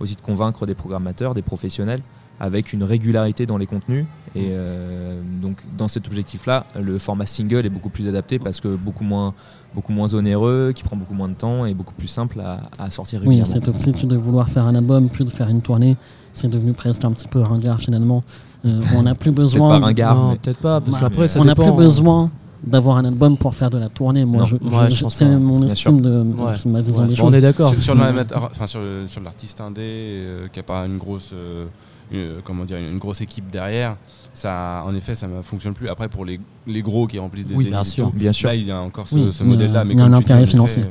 aussi 0.00 0.16
de 0.16 0.20
convaincre 0.20 0.66
des 0.66 0.74
programmateurs, 0.74 1.34
des 1.34 1.42
professionnels 1.42 2.02
avec 2.40 2.72
une 2.72 2.84
régularité 2.84 3.46
dans 3.46 3.58
les 3.58 3.66
contenus. 3.66 4.06
Et 4.34 4.48
euh, 4.50 5.20
donc 5.42 5.62
dans 5.76 5.88
cet 5.88 6.06
objectif-là, 6.06 6.66
le 6.80 6.98
format 6.98 7.26
single 7.26 7.66
est 7.66 7.70
beaucoup 7.70 7.88
plus 7.88 8.06
adapté 8.08 8.38
parce 8.38 8.60
que 8.60 8.76
beaucoup 8.76 9.04
moins, 9.04 9.34
beaucoup 9.74 9.92
moins 9.92 10.14
onéreux, 10.14 10.72
qui 10.74 10.82
prend 10.84 10.96
beaucoup 10.96 11.14
moins 11.14 11.28
de 11.28 11.34
temps 11.34 11.66
et 11.66 11.74
beaucoup 11.74 11.94
plus 11.94 12.08
simple 12.08 12.40
à, 12.40 12.90
sortir 12.90 13.20
régulièrement. 13.20 13.44
Oui, 13.46 13.52
cet 13.52 13.68
objectif 13.68 14.06
de 14.06 14.16
vouloir 14.16 14.48
faire 14.48 14.66
un 14.66 14.74
album 14.74 15.08
plus 15.08 15.24
de 15.24 15.30
faire 15.30 15.48
une 15.48 15.62
tournée, 15.62 15.96
c'est 16.32 16.48
devenu 16.48 16.72
presque 16.72 17.04
un 17.04 17.12
petit 17.12 17.28
peu 17.28 17.40
ringard 17.40 17.80
finalement. 17.80 18.22
Euh, 18.64 18.80
on 18.96 19.02
n'a 19.02 19.14
plus 19.14 19.30
besoin. 19.30 19.70
peut-être 19.70 19.80
pas 19.80 19.86
ringard, 19.86 20.36
peut-être 20.36 20.60
pas, 20.60 20.80
parce 20.80 20.98
qu'après 20.98 21.28
ça 21.28 21.40
On 21.40 21.44
n'a 21.44 21.54
plus 21.54 21.72
besoin 21.72 22.30
d'avoir 22.64 22.96
un 22.96 23.04
album 23.04 23.36
pour 23.36 23.54
faire 23.54 23.70
de 23.70 23.78
la 23.78 23.88
tournée. 23.88 24.24
Moi, 24.24 24.44
je, 24.44 24.56
c'est 25.08 25.24
mon 25.24 25.64
estime 25.64 26.00
de 26.00 26.24
ma 26.66 26.80
vision 26.82 27.06
des 27.06 27.14
choses. 27.14 27.32
On 27.32 27.36
est 27.36 27.40
d'accord. 27.40 27.72
Sur, 27.74 28.80
sur 29.06 29.20
l'artiste 29.22 29.60
indé, 29.60 29.80
euh, 29.80 30.48
qui 30.52 30.58
n'a 30.58 30.64
pas 30.64 30.84
une 30.86 30.98
grosse 30.98 31.32
comment 32.44 32.64
dire, 32.64 32.78
une 32.78 32.98
grosse 32.98 33.20
équipe 33.20 33.50
derrière, 33.50 33.96
ça, 34.38 34.84
en 34.86 34.94
effet, 34.94 35.14
ça 35.14 35.26
ne 35.26 35.42
fonctionne 35.42 35.74
plus. 35.74 35.88
Après, 35.88 36.08
pour 36.08 36.24
les, 36.24 36.38
les 36.66 36.82
gros 36.82 37.06
qui 37.06 37.18
remplissent 37.18 37.46
des 37.46 37.54
oui, 37.54 37.66
bien 37.66 37.82
sûr, 37.82 38.10
bien 38.12 38.32
sûr. 38.32 38.48
Là, 38.48 38.54
il 38.54 38.64
y 38.64 38.70
a 38.70 38.80
encore 38.80 39.08
ce, 39.08 39.42
modèle-là. 39.42 39.84
Mais 39.84 39.94
il 39.94 39.98
y 39.98 40.00
a 40.00 40.04
un 40.04 40.12
intérêt 40.12 40.46
financier. 40.46 40.84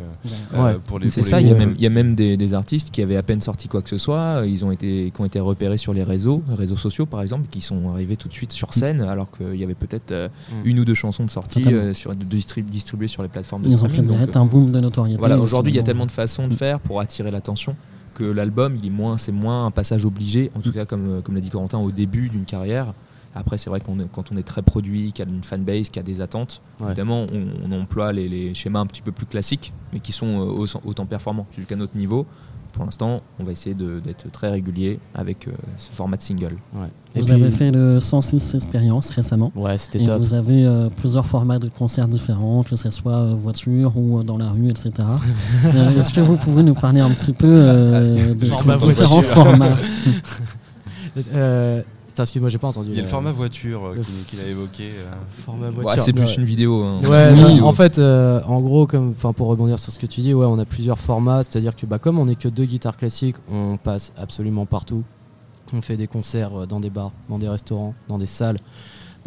c'est 1.09 1.23
ça, 1.23 1.39
il 1.39 1.47
y, 1.47 1.51
a 1.51 1.55
même, 1.55 1.73
il 1.75 1.81
y 1.81 1.87
a 1.87 1.89
même 1.89 2.15
des, 2.15 2.35
des, 2.35 2.53
artistes 2.53 2.91
qui 2.91 3.01
avaient 3.01 3.15
à 3.15 3.23
peine 3.23 3.41
sorti 3.41 3.67
quoi 3.67 3.81
que 3.81 3.89
ce 3.89 3.97
soit, 3.97 4.43
ils 4.45 4.65
ont 4.65 4.71
été, 4.71 5.11
qui 5.15 5.21
ont 5.21 5.25
été 5.25 5.39
repérés 5.39 5.77
sur 5.77 5.93
les 5.93 6.03
réseaux, 6.03 6.43
réseaux 6.49 6.75
sociaux 6.75 7.05
par 7.05 7.21
exemple, 7.21 7.47
qui 7.47 7.61
sont 7.61 7.89
arrivés 7.89 8.17
tout 8.17 8.27
de 8.27 8.33
suite 8.33 8.51
sur 8.51 8.73
scène, 8.73 9.01
alors 9.01 9.31
qu'il 9.31 9.55
y 9.55 9.63
avait 9.63 9.75
peut-être 9.75 10.11
euh, 10.11 10.27
mm. 10.27 10.67
une 10.67 10.79
ou 10.79 10.85
deux 10.85 10.95
chansons 10.95 11.23
de 11.23 11.29
sortie 11.29 11.63
euh, 11.67 11.93
sur, 11.93 12.15
de 12.15 12.23
distribuées 12.25 13.07
sur 13.07 13.23
les 13.23 13.29
plateformes 13.29 13.63
de 13.63 13.69
ils 13.69 13.77
streaming. 13.77 14.11
Ont 14.11 14.17
fait 14.25 14.37
un 14.37 14.45
boom 14.45 14.71
de 14.71 14.79
notoriété. 14.79 15.19
Voilà, 15.19 15.39
aujourd'hui, 15.39 15.71
il 15.71 15.75
y 15.75 15.79
a 15.79 15.83
tellement 15.83 16.05
de 16.05 16.11
façons 16.11 16.47
de 16.47 16.53
faire 16.53 16.79
pour 16.79 16.99
attirer 16.99 17.31
l'attention 17.31 17.75
que 18.17 18.23
l'album, 18.23 18.75
il 18.75 18.87
est 18.87 18.89
moins, 18.89 19.19
c'est 19.19 19.31
moins 19.31 19.67
un 19.67 19.71
passage 19.71 20.03
obligé, 20.03 20.49
en 20.55 20.61
tout 20.61 20.71
cas 20.71 20.85
comme, 20.85 21.21
comme 21.21 21.35
l'a 21.35 21.41
dit 21.41 21.51
Corentin, 21.51 21.77
au 21.77 21.91
début 21.91 22.29
d'une 22.29 22.45
carrière. 22.45 22.93
Après, 23.35 23.59
c'est 23.59 23.69
vrai 23.69 23.79
qu'on 23.79 23.95
quand 24.07 24.31
on 24.31 24.37
est 24.37 24.47
très 24.47 24.63
produit, 24.63 25.11
qu'il 25.11 25.23
y 25.23 25.27
a 25.27 25.31
une 25.31 25.43
fanbase, 25.43 25.89
qu'il 25.89 25.97
y 25.97 25.99
a 25.99 26.03
des 26.03 26.21
attentes, 26.21 26.63
évidemment, 26.83 27.27
on, 27.31 27.71
emploie 27.71 28.11
les, 28.11 28.55
schémas 28.55 28.79
un 28.79 28.87
petit 28.87 29.03
peu 29.03 29.11
plus 29.11 29.27
classiques, 29.27 29.73
mais 29.93 29.99
qui 29.99 30.11
sont 30.11 30.41
euh, 30.41 30.65
autant 30.83 31.05
performants 31.05 31.45
jusqu'à 31.55 31.75
notre 31.75 31.95
niveau. 31.95 32.25
Pour 32.77 32.85
l'instant, 32.85 33.21
on 33.39 33.43
va 33.43 33.51
essayer 33.51 33.75
d'être 33.75 34.31
très 34.31 34.49
régulier 34.51 34.99
avec 35.15 35.47
euh, 35.47 35.51
ce 35.77 35.89
format 35.91 36.15
de 36.15 36.21
single. 36.21 36.57
Vous 37.15 37.31
avez 37.31 37.49
fait 37.49 37.71
le 37.71 37.99
106 37.99 38.53
Expérience 38.53 39.09
récemment. 39.09 39.51
Ouais, 39.55 39.79
c'était 39.79 40.03
top. 40.03 40.19
Vous 40.19 40.35
avez 40.35 40.63
euh, 40.63 40.87
plusieurs 40.95 41.25
formats 41.25 41.57
de 41.57 41.69
concerts 41.69 42.07
différents, 42.07 42.61
que 42.61 42.75
ce 42.75 42.91
soit 42.91 43.33
voiture 43.33 43.97
ou 43.97 44.21
dans 44.21 44.37
la 44.37 44.51
rue, 44.51 44.69
etc. 44.69 44.91
Est-ce 45.97 46.13
que 46.13 46.21
vous 46.21 46.37
pouvez 46.37 46.61
nous 46.61 46.75
parler 46.75 46.99
un 47.01 47.09
petit 47.09 47.33
peu 47.33 47.47
de 47.47 48.45
ces 48.45 48.77
différents 48.93 49.21
formats? 49.23 49.77
excuse-moi, 52.23 52.49
j'ai 52.49 52.57
pas 52.57 52.67
entendu. 52.67 52.89
Il 52.91 52.95
y 52.95 52.99
a 52.99 53.03
le 53.03 53.07
format 53.07 53.31
voiture 53.31 53.87
euh, 53.87 53.95
qu'il 54.27 54.39
a 54.39 54.47
évoqué. 54.47 54.85
Euh. 54.85 55.11
Format 55.45 55.69
voiture. 55.69 56.03
c'est 56.03 56.13
plus 56.13 56.37
une 56.37 56.45
vidéo. 56.45 56.83
Hein. 56.83 57.01
Ouais, 57.03 57.61
en 57.61 57.71
fait, 57.73 57.99
euh, 57.99 58.41
en 58.47 58.61
gros, 58.61 58.87
comme, 58.87 59.13
pour 59.13 59.47
rebondir 59.47 59.79
sur 59.79 59.91
ce 59.91 59.99
que 59.99 60.05
tu 60.05 60.21
dis, 60.21 60.33
ouais, 60.33 60.45
on 60.45 60.59
a 60.59 60.65
plusieurs 60.65 60.99
formats. 60.99 61.43
C'est-à-dire 61.43 61.75
que 61.75 61.85
bah, 61.85 61.99
comme 61.99 62.19
on 62.19 62.25
n'est 62.25 62.35
que 62.35 62.47
deux 62.47 62.65
guitares 62.65 62.97
classiques, 62.97 63.35
on 63.51 63.77
passe 63.77 64.13
absolument 64.17 64.65
partout. 64.65 65.03
On 65.73 65.81
fait 65.81 65.97
des 65.97 66.07
concerts 66.07 66.67
dans 66.67 66.79
des 66.79 66.89
bars, 66.89 67.11
dans 67.29 67.39
des 67.39 67.49
restaurants, 67.49 67.93
dans 68.07 68.17
des 68.17 68.27
salles. 68.27 68.57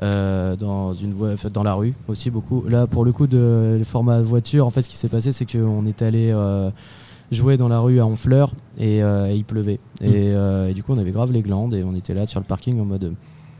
dans, 0.00 0.94
une 0.94 1.14
dans 1.52 1.62
la 1.62 1.75
rue 1.75 1.94
aussi 2.09 2.30
beaucoup. 2.30 2.64
Là, 2.68 2.87
pour 2.87 3.04
le 3.04 3.12
coup, 3.12 3.26
de 3.26 3.76
le 3.78 3.85
format 3.85 4.23
voiture, 4.23 4.66
en 4.66 4.70
fait, 4.70 4.82
ce 4.82 4.88
qui 4.88 4.97
s'est 4.97 5.11
passé, 5.11 5.32
c'est 5.32 5.44
qu'on 5.44 5.85
est 5.85 6.02
allé 6.02 6.32
jouer 7.30 7.56
dans 7.56 7.68
la 7.68 7.80
rue 7.80 8.00
à 8.00 8.06
Honfleur 8.06 8.52
et, 8.78 9.02
euh, 9.02 9.30
il 9.32 9.44
pleuvait. 9.44 9.80
Mm. 10.00 10.04
Euh, 10.06 10.68
et, 10.68 10.75
du 10.75 10.82
coup, 10.82 10.92
on 10.92 10.99
avait 10.99 11.12
grave 11.12 11.32
les 11.32 11.42
glandes 11.42 11.75
et 11.75 11.84
on 11.84 11.94
était 11.94 12.14
là 12.14 12.26
sur 12.26 12.40
le 12.40 12.46
parking 12.46 12.80
en 12.80 12.84
mode. 12.84 13.14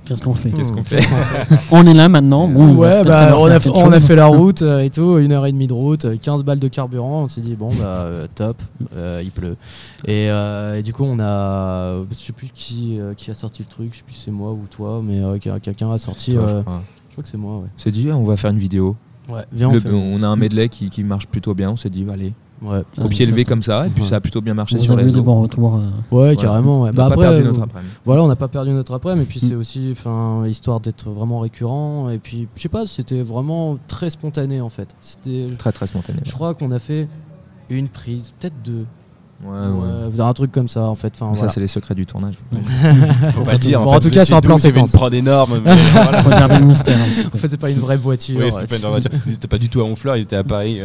Qu'est-ce 0.07 0.23
qu'on 0.23 0.35
fait 0.35 0.51
Qu'est-ce 0.51 0.73
qu'on 0.73 0.83
fait 0.83 1.07
On 1.71 1.87
est 1.87 1.95
là 1.95 2.09
maintenant. 2.09 2.49
Bon, 2.49 2.75
ouais, 2.75 3.05
bah, 3.05 3.35
on, 3.37 3.47
a, 3.47 3.59
on 3.69 3.93
a, 3.93 4.01
fait 4.01 4.17
la 4.17 4.27
route 4.27 4.63
euh, 4.63 4.81
et 4.81 4.91
tout, 4.91 5.19
une 5.19 5.31
heure 5.31 5.45
et 5.45 5.53
demie 5.53 5.67
de 5.67 5.75
route, 5.75 6.19
15 6.21 6.43
balles 6.43 6.59
de 6.59 6.69
carburant. 6.69 7.25
On 7.25 7.29
s'est 7.29 7.43
dit, 7.43 7.55
bon, 7.55 7.71
bah, 7.79 8.09
top, 8.35 8.61
il 9.23 9.31
pleut. 9.31 9.57
Et, 10.07 10.31
du 10.83 10.93
coup, 10.93 11.05
on 11.05 11.21
a. 11.21 12.03
Je 12.11 12.15
sais 12.15 12.33
plus 12.33 12.49
qui, 12.53 12.99
qui 13.17 13.31
a 13.31 13.35
sorti 13.35 13.63
le 13.63 13.69
truc, 13.69 13.91
je 13.93 13.99
sais 13.99 14.05
plus 14.05 14.15
si 14.15 14.25
c'est 14.25 14.31
moi 14.31 14.53
ou 14.53 14.65
toi, 14.71 15.03
mais 15.05 15.39
quelqu'un 15.39 15.91
a 15.91 15.99
sorti. 15.99 16.33
je, 16.33 16.63
crois. 16.63 16.83
que 17.23 17.29
c'est 17.29 17.37
moi, 17.37 17.59
ouais. 17.59 17.69
C'est 17.77 17.91
dit, 17.91 18.11
on 18.11 18.25
va 18.25 18.37
faire 18.37 18.51
une 18.51 18.59
vidéo. 18.59 18.97
Ouais, 19.29 19.45
on, 19.63 20.23
a 20.25 20.27
un 20.27 20.37
medley 20.37 20.69
qui, 20.69 20.91
qui 20.91 21.05
marche 21.05 21.29
plutôt 21.29 21.55
bien. 21.55 21.71
On 21.71 21.77
s'est 21.77 21.91
dit, 21.91 22.05
allez, 22.11 22.33
Ouais. 22.63 22.83
Au 23.03 23.09
pied 23.09 23.25
levé 23.25 23.45
comme 23.45 23.63
ça, 23.63 23.87
et 23.87 23.91
puis 23.91 24.05
ça 24.05 24.17
a 24.17 24.21
plutôt 24.21 24.41
bien 24.41 24.55
marché 24.55 24.79
sur 24.79 24.97
les 24.97 25.05
réseaux. 25.05 25.23
bons 25.23 25.43
retours. 25.43 25.77
Euh. 25.77 26.15
Ouais, 26.15 26.37
carrément. 26.37 26.83
Ouais. 26.83 26.93
Bah 26.93 27.07
après, 27.07 27.27
perdu 27.29 27.45
notre 27.45 27.63
après 27.63 27.81
voilà, 28.05 28.23
on 28.23 28.29
n'a 28.29 28.37
pas 28.37 28.49
perdu 28.49 28.71
notre 28.73 28.93
après, 28.95 29.17
mais 29.17 29.25
puis 29.25 29.41
c'est 29.41 29.55
mm. 29.55 29.59
aussi, 29.59 29.89
enfin, 29.93 30.45
histoire 30.47 30.81
d'être 30.81 31.09
vraiment 31.09 31.41
récurrent. 31.41 32.11
Et 32.11 32.19
puis, 32.19 32.49
je 32.55 32.63
sais 32.63 32.69
pas, 32.69 32.87
c'était 32.87 33.23
vraiment 33.23 33.79
très 33.87 34.11
spontané 34.11 34.61
en 34.61 34.69
fait. 34.69 34.95
C'était 35.01 35.47
très 35.57 35.73
très 35.73 35.87
spontané. 35.87 36.21
Je 36.25 36.33
crois 36.33 36.55
qu'on 36.55 36.71
a 36.71 36.79
fait 36.79 37.09
une 37.71 37.89
prise, 37.89 38.35
peut-être 38.39 38.61
deux, 38.65 38.85
Ouais, 39.43 39.51
ouais. 39.51 40.21
Un 40.21 40.35
truc 40.35 40.53
comme 40.53 40.69
ça 40.69 40.83
en 40.83 40.95
fait. 40.95 41.15
Enfin, 41.19 41.35
ça, 41.35 41.49
c'est 41.49 41.61
les 41.61 41.67
secrets 41.67 41.95
du 41.95 42.05
tournage. 42.05 42.35
Faut 43.33 43.43
pas 43.45 43.53
le 43.53 43.59
dire. 43.59 43.81
en, 43.81 43.99
tout 43.99 44.11
cas, 44.11 44.25
c'est 44.25 44.35
un 44.35 44.41
plan 44.41 44.59
séquence. 44.59 44.93
une 44.93 44.99
prod 44.99 45.15
énorme. 45.15 45.63
Mais 45.65 45.75
voilà. 46.23 46.61
En 46.61 46.75
fait, 46.75 47.49
c'est 47.49 47.57
pas 47.57 47.71
une 47.71 47.79
vraie 47.79 47.97
voiture. 47.97 48.39
Oui, 48.39 48.53
c'était 48.53 48.67
pas 48.67 48.77
une 48.77 48.83
vraie 48.83 48.91
voiture. 49.01 49.11
Ils 49.27 49.33
étaient 49.33 49.49
pas 49.49 49.59
du 49.59 49.71
tout 49.71 49.81
à 49.81 49.85
Honfleur, 49.85 50.17
ils 50.17 50.23
étaient 50.23 50.37
à 50.37 50.45
Paris. 50.45 50.81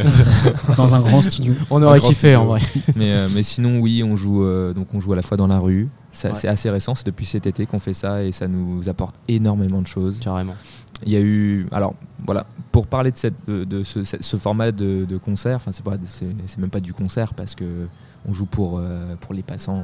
dans 0.78 0.96
un 0.96 1.02
grand 1.02 1.22
studio. 1.22 1.54
On 1.70 1.82
aurait 1.84 2.00
kiffé 2.00 2.36
en 2.36 2.46
vrai. 2.46 2.62
Mais, 2.96 3.12
euh, 3.12 3.28
mais 3.34 3.44
sinon, 3.44 3.80
oui, 3.80 4.04
on 4.04 4.16
joue, 4.16 4.44
euh, 4.44 4.74
donc 4.74 4.88
on 4.94 5.02
joue 5.02 5.12
à 5.12 5.16
la 5.18 5.22
fois 5.22 5.36
dans 5.36 5.48
la 5.48 5.60
rue. 5.60 5.90
C'est 6.12 6.48
assez 6.48 6.70
récent, 6.70 6.96
c'est 6.96 7.06
depuis 7.06 7.26
cet 7.26 7.46
été 7.46 7.66
qu'on 7.66 7.80
fait 7.80 7.94
ça 7.94 8.24
et 8.24 8.32
ça 8.32 8.48
nous 8.48 8.88
apporte 8.88 9.16
énormément 9.28 9.82
de 9.82 9.88
choses. 9.88 10.20
Carrément. 10.20 10.56
Il 11.06 11.12
y 11.12 11.18
a 11.18 11.20
eu. 11.20 11.68
Alors, 11.74 11.94
voilà, 12.26 12.46
pour 12.72 12.88
parler 12.88 13.12
de, 13.12 13.18
cette, 13.18 13.36
de, 13.50 13.84
ce, 13.84 14.06
ce, 14.06 14.38
format 14.38 14.72
de, 14.72 15.04
de 15.04 15.18
concert, 15.18 15.58
enfin, 15.58 15.72
c'est 15.74 16.58
même 16.58 16.70
pas 16.70 16.80
du 16.80 16.94
concert 16.94 17.34
parce 17.34 17.54
que 17.54 17.66
on 18.28 18.34
joue 18.34 18.46
pour, 18.46 18.78
euh, 18.78 19.16
pour 19.20 19.34
les 19.34 19.44
passants. 19.44 19.84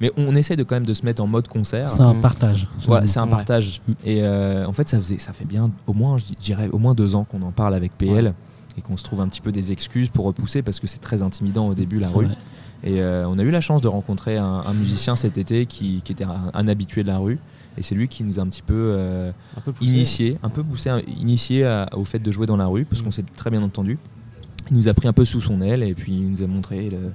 Mais 0.00 0.12
on 0.16 0.36
essaie 0.36 0.56
de 0.56 0.62
quand 0.62 0.74
même 0.74 0.86
de 0.86 0.92
se 0.92 1.04
mettre 1.04 1.22
en 1.22 1.26
mode 1.26 1.48
concert. 1.48 1.90
C'est 1.90 2.02
un 2.02 2.14
partage. 2.14 2.68
Voilà, 2.86 3.06
c'est 3.06 3.18
un 3.18 3.26
partage. 3.26 3.80
Et 4.04 4.22
euh, 4.22 4.66
en 4.66 4.72
fait, 4.72 4.88
ça, 4.88 4.98
faisait, 4.98 5.18
ça 5.18 5.32
fait 5.32 5.46
bien 5.46 5.70
au 5.86 5.94
moins, 5.94 6.18
je 6.18 6.24
dirais, 6.38 6.68
au 6.70 6.78
moins 6.78 6.94
deux 6.94 7.14
ans 7.14 7.24
qu'on 7.24 7.42
en 7.42 7.52
parle 7.52 7.74
avec 7.74 7.96
PL 7.96 8.34
et 8.76 8.82
qu'on 8.82 8.98
se 8.98 9.04
trouve 9.04 9.22
un 9.22 9.28
petit 9.28 9.40
peu 9.40 9.52
des 9.52 9.72
excuses 9.72 10.10
pour 10.10 10.26
repousser 10.26 10.60
parce 10.60 10.80
que 10.80 10.86
c'est 10.86 10.98
très 10.98 11.22
intimidant 11.22 11.66
au 11.68 11.74
début 11.74 11.98
la 11.98 12.08
rue. 12.08 12.28
Et 12.84 13.00
euh, 13.00 13.26
on 13.26 13.38
a 13.38 13.42
eu 13.42 13.50
la 13.50 13.62
chance 13.62 13.80
de 13.80 13.88
rencontrer 13.88 14.36
un, 14.36 14.74
musicien 14.74 15.16
cet 15.16 15.38
été 15.38 15.64
qui, 15.64 16.02
qui 16.04 16.12
était 16.12 16.24
un, 16.24 16.68
habitué 16.68 17.02
de 17.02 17.08
la 17.08 17.16
rue. 17.16 17.38
Et 17.78 17.82
c'est 17.82 17.94
lui 17.94 18.08
qui 18.08 18.22
nous 18.22 18.38
a 18.38 18.42
un 18.42 18.48
petit 18.48 18.62
peu, 18.62 18.96
un 19.56 19.60
peu 19.60 19.72
initié, 19.80 20.38
un 20.42 20.50
peu 20.50 20.62
poussé, 20.62 20.90
initié 21.18 21.84
au 21.94 22.04
fait 22.04 22.18
de 22.18 22.30
jouer 22.30 22.46
dans 22.46 22.56
la 22.56 22.66
rue, 22.66 22.84
parce 22.84 23.00
mm. 23.00 23.04
qu'on 23.04 23.10
s'est 23.10 23.24
très 23.34 23.50
bien 23.50 23.62
entendu. 23.62 23.98
Il 24.70 24.76
nous 24.76 24.88
a 24.88 24.94
pris 24.94 25.08
un 25.08 25.12
peu 25.12 25.24
sous 25.24 25.40
son 25.40 25.62
aile 25.62 25.82
et 25.82 25.94
puis 25.94 26.12
il 26.12 26.30
nous 26.30 26.42
a 26.42 26.46
montré 26.46 26.90
le, 26.90 27.12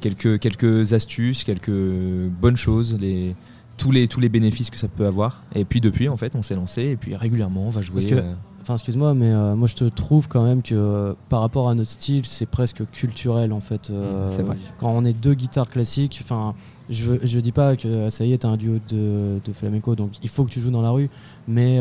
quelques, 0.00 0.38
quelques 0.38 0.92
astuces, 0.92 1.44
quelques 1.44 1.70
bonnes 1.70 2.56
choses, 2.56 2.96
les, 2.98 3.36
tous, 3.76 3.90
les, 3.90 4.08
tous 4.08 4.20
les 4.20 4.28
bénéfices 4.28 4.70
que 4.70 4.76
ça 4.76 4.88
peut 4.88 5.06
avoir. 5.06 5.42
Et 5.54 5.64
puis 5.64 5.80
depuis, 5.80 6.08
en 6.08 6.16
fait, 6.16 6.34
on 6.34 6.42
s'est 6.42 6.56
lancé 6.56 6.82
et 6.82 6.96
puis 6.96 7.14
régulièrement, 7.14 7.66
on 7.66 7.70
va 7.70 7.82
jouer. 7.82 8.02
Euh, 8.12 8.34
enfin, 8.62 8.74
excuse-moi, 8.74 9.14
mais 9.14 9.30
euh, 9.30 9.56
moi 9.56 9.68
je 9.68 9.74
te 9.74 9.84
trouve 9.84 10.28
quand 10.28 10.44
même 10.44 10.62
que 10.62 10.74
euh, 10.74 11.14
par 11.28 11.40
rapport 11.40 11.68
à 11.68 11.74
notre 11.74 11.90
style, 11.90 12.26
c'est 12.26 12.46
presque 12.46 12.82
culturel 12.90 13.52
en 13.52 13.60
fait. 13.60 13.92
c'est 14.30 14.42
vrai. 14.42 14.56
Quand 14.78 14.90
on 14.90 15.04
est 15.04 15.18
deux 15.18 15.34
guitares 15.34 15.68
classiques, 15.68 16.20
enfin, 16.22 16.54
je, 16.88 17.12
je 17.22 17.40
dis 17.40 17.52
pas 17.52 17.76
que 17.76 18.10
ça 18.10 18.24
y 18.24 18.32
est, 18.32 18.38
t'as 18.38 18.48
un 18.48 18.56
duo 18.56 18.78
de, 18.88 19.40
de 19.44 19.52
flamenco, 19.52 19.94
donc 19.94 20.12
il 20.22 20.28
faut 20.28 20.44
que 20.44 20.50
tu 20.50 20.60
joues 20.60 20.72
dans 20.72 20.82
la 20.82 20.90
rue, 20.90 21.08
mais 21.46 21.78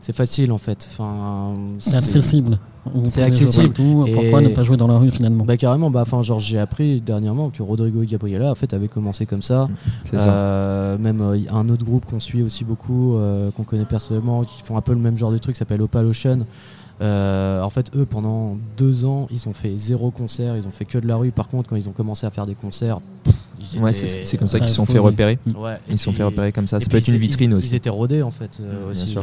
c'est 0.00 0.14
facile 0.14 0.52
en 0.52 0.58
fait. 0.58 0.88
Enfin, 0.90 1.54
c'est 1.78 1.96
accessible. 1.96 2.58
C'est 3.10 3.22
accessible. 3.22 3.72
Pourquoi 3.72 4.40
ne 4.40 4.48
pas 4.48 4.62
jouer 4.62 4.76
dans 4.76 4.88
la 4.88 4.98
rue 4.98 5.10
finalement 5.10 5.44
Bah 5.44 5.56
carrément. 5.56 5.90
Bah 5.90 6.02
enfin 6.02 6.22
genre 6.22 6.40
j'ai 6.40 6.58
appris 6.58 7.00
dernièrement 7.00 7.50
que 7.50 7.62
Rodrigo 7.62 8.02
et 8.02 8.06
Gabriela 8.06 8.50
en 8.50 8.54
fait 8.54 8.72
avaient 8.74 8.88
commencé 8.88 9.26
comme 9.26 9.42
ça. 9.42 9.68
Euh, 10.14 10.98
même 10.98 11.20
euh, 11.20 11.38
un 11.52 11.68
autre 11.68 11.84
groupe 11.84 12.06
qu'on 12.06 12.20
suit 12.20 12.42
aussi 12.42 12.64
beaucoup, 12.64 13.16
euh, 13.16 13.50
qu'on 13.50 13.64
connaît 13.64 13.84
personnellement, 13.84 14.44
qui 14.44 14.62
font 14.62 14.76
un 14.76 14.80
peu 14.80 14.92
le 14.92 14.98
même 14.98 15.16
genre 15.16 15.32
de 15.32 15.38
truc, 15.38 15.56
s'appelle 15.56 15.82
Opal 15.82 16.06
Ocean. 16.06 16.44
En 17.00 17.70
fait, 17.70 17.94
eux, 17.96 18.06
pendant 18.06 18.56
deux 18.76 19.04
ans, 19.04 19.26
ils 19.30 19.48
ont 19.48 19.54
fait 19.54 19.76
zéro 19.76 20.10
concert, 20.10 20.56
ils 20.56 20.66
ont 20.66 20.72
fait 20.72 20.84
que 20.84 20.98
de 20.98 21.06
la 21.06 21.16
rue. 21.16 21.32
Par 21.32 21.48
contre, 21.48 21.68
quand 21.68 21.76
ils 21.76 21.88
ont 21.88 21.92
commencé 21.92 22.26
à 22.26 22.30
faire 22.30 22.46
des 22.46 22.54
concerts, 22.54 23.00
Ouais, 23.80 23.92
c'est 23.92 24.36
comme 24.36 24.48
ça 24.48 24.58
qu'ils 24.58 24.68
se 24.68 24.74
sont 24.74 24.86
fait 24.86 24.98
repérer. 24.98 25.38
ils 25.88 25.98
se 25.98 26.04
sont 26.04 26.12
fait 26.12 26.22
repérer 26.22 26.52
comme 26.52 26.68
ça. 26.68 26.80
Ça 26.80 26.88
peut 26.88 26.98
être 26.98 27.08
une 27.08 27.16
vitrine 27.16 27.54
aussi. 27.54 27.70
Ils 27.70 27.74
étaient 27.74 27.90
rodés 27.90 28.22
en 28.22 28.30
fait. 28.30 28.58
Euh, 28.60 28.90
aussi, 28.90 29.16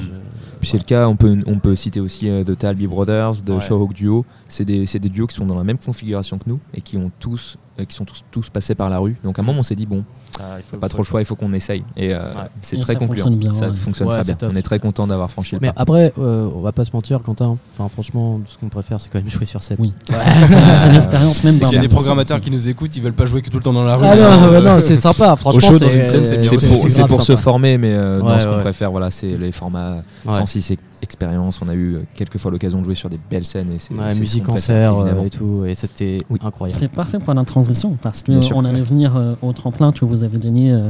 Puis 0.60 0.70
c'est 0.70 0.78
le 0.78 0.84
cas, 0.84 1.08
on 1.08 1.16
peut, 1.16 1.38
on 1.46 1.60
peut 1.60 1.76
citer 1.76 2.00
aussi 2.00 2.30
euh, 2.30 2.44
The 2.44 2.58
Talby 2.58 2.88
Brothers, 2.88 3.44
The 3.44 3.60
Shawhawk 3.60 3.94
Duo. 3.94 4.26
C'est 4.48 4.66
des, 4.66 4.86
des, 4.86 5.10
duos 5.10 5.28
qui 5.28 5.36
sont 5.36 5.46
dans 5.46 5.58
la 5.58 5.64
même 5.64 5.78
configuration 5.78 6.38
que 6.38 6.46
nous 6.48 6.60
et 6.74 6.82
qui, 6.82 6.98
ont 6.98 7.12
tous, 7.20 7.58
euh, 7.80 7.86
qui 7.86 7.96
sont 7.96 8.06
tous, 8.06 8.24
tous 8.32 8.50
passés 8.50 8.76
par 8.76 8.90
la 8.90 9.00
rue. 9.00 9.16
Donc 9.24 9.38
à 9.38 9.42
un 9.42 9.46
moment, 9.46 9.60
on 9.60 9.64
s'est 9.64 9.76
dit, 9.76 9.86
bon, 9.86 10.04
ah, 10.40 10.56
il 10.58 10.64
faut 10.64 10.78
pas 10.78 10.90
trop 10.90 11.00
le 11.00 11.04
choix, 11.06 11.22
il 11.22 11.26
faut 11.26 11.36
qu'on 11.36 11.54
essaye. 11.54 11.84
Et 11.96 12.14
euh, 12.14 12.20
c'est 12.62 12.80
très 12.80 12.96
concluant. 12.96 13.30
ça 13.54 13.74
fonctionne 13.74 14.10
très 14.10 14.24
bien. 14.24 14.36
On 14.44 14.56
est 14.56 14.62
très 14.62 14.80
content 14.80 15.08
d'avoir 15.08 15.30
franchi 15.30 15.56
le 15.56 15.60
Mais 15.62 15.72
après, 15.76 16.14
euh, 16.18 16.50
on 16.56 16.62
va 16.62 16.72
pas 16.72 16.86
se 16.86 16.92
mentir, 16.94 17.22
Quentin. 17.22 17.58
Enfin, 17.74 17.88
franchement, 17.90 18.42
ce 18.48 18.58
qu'on 18.58 18.70
préfère, 18.70 19.00
c'est 19.00 19.10
quand 19.12 19.20
même 19.20 19.30
jouer 19.30 19.46
sur 19.46 19.62
scène. 19.62 19.78
Oui. 19.80 19.94
c'est 20.10 20.92
l'expérience 20.92 21.44
même. 21.44 21.54
S'il 21.54 21.74
y 21.74 21.78
a 21.78 21.82
des 21.82 21.88
programmateurs 21.88 22.42
qui 22.42 22.52
nous 22.52 22.68
écoutent, 22.68 22.96
ils 22.96 23.02
veulent 23.02 23.14
pas 23.14 23.26
jouer 23.26 23.42
que 23.42 23.50
tout 23.50 23.58
le 23.58 23.64
temps 23.64 23.74
dans 23.74 23.86
la 23.86 23.96
rue. 23.96 24.06
Ah 24.08 24.62
non, 24.62 24.80
c'est 24.80 24.98
sympa. 24.98 25.36
Franchement, 25.36 25.78
c'est 25.78 27.08
pour, 27.08 27.22
se 27.22 27.36
former, 27.36 27.78
mais 27.78 27.94
euh, 27.94 28.40
ce 28.40 28.48
qu'on 28.48 28.60
préfère, 28.60 28.92
voilà, 28.92 29.12
c'est 29.12 29.38
les 29.38 29.52
formats 29.52 30.02
106 30.30 30.72
expérience. 31.04 31.62
On 31.62 31.70
a 31.70 31.76
eu 31.76 32.00
quelques 32.16 32.40
fois 32.40 32.50
l'occasion 32.50 32.80
de 32.80 32.86
jouer 32.86 32.96
sur 32.96 33.10
des 33.10 33.20
belles 33.30 33.46
scènes 33.46 33.72
et 33.72 33.80
c'est 33.80 33.94
musique 34.20 34.44
concert 34.44 34.96
et 35.24 35.30
tout 35.30 35.66
et 35.66 35.76
c'était 35.76 36.18
incroyable. 36.42 36.80
C'est 36.80 36.88
parfait 36.88 37.20
pour 37.20 37.34
la 37.34 37.46
transition 37.46 37.98
parce 38.02 38.24
qu'on 38.24 38.66
allait 38.66 38.82
venir 38.82 39.36
au 39.42 39.54
tremplin 39.54 39.92
que 39.92 40.06
vous 40.06 40.24
avez 40.24 40.40
donné 40.40 40.72
euh, 40.72 40.90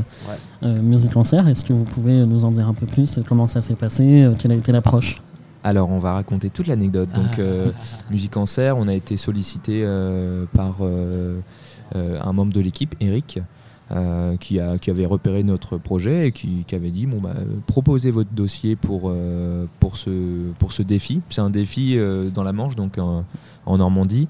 euh, 0.64 0.82
Musique 0.82 1.14
Concert. 1.14 1.48
Est-ce 1.48 1.66
que 1.66 1.74
vous 1.74 1.84
pouvez 1.84 2.26
nous 2.26 2.46
en 2.46 2.52
dire 2.52 2.68
un 2.68 2.74
peu 2.74 2.86
plus 2.86 3.20
Comment 3.28 3.48
ça 3.48 3.62
s'est 3.62 3.76
passé 3.76 4.30
Quelle 4.40 4.52
a 4.52 4.56
été 4.56 4.72
l'approche? 4.72 5.18
Alors, 5.64 5.90
on 5.90 6.00
va 6.00 6.14
raconter 6.14 6.50
toute 6.50 6.68
l'anecdote. 6.68 7.10
Donc, 7.14 7.40
euh, 7.40 7.72
Musique 8.12 8.36
en 8.36 8.46
serre, 8.46 8.78
on 8.78 8.88
a 8.88 8.94
été 8.94 9.18
sollicité 9.18 9.88
par 10.54 10.78
un 11.94 12.34
membre 12.34 12.54
de 12.54 12.62
l'équipe, 12.62 12.96
Eric, 13.00 13.40
qui, 14.40 14.60
a, 14.60 14.78
qui 14.80 14.90
avait 14.90 15.06
repéré 15.06 15.44
notre 15.44 15.78
projet 15.78 16.28
et 16.28 16.32
qui, 16.32 16.66
avait 16.74 16.90
dit 16.90 17.06
bon, 17.06 17.20
bah, 17.22 17.36
proposez 17.68 18.10
votre 18.10 18.32
dossier 18.32 18.76
pour, 18.76 19.14
pour, 19.80 19.98
ce, 19.98 20.52
pour 20.58 20.72
ce 20.72 20.82
défi. 20.82 21.22
C'est 21.30 21.42
un 21.42 21.52
défi 21.52 22.00
dans 22.34 22.44
la 22.44 22.54
Manche, 22.54 22.76
donc 22.76 22.98
en 22.98 23.78
Normandie. 23.78 24.28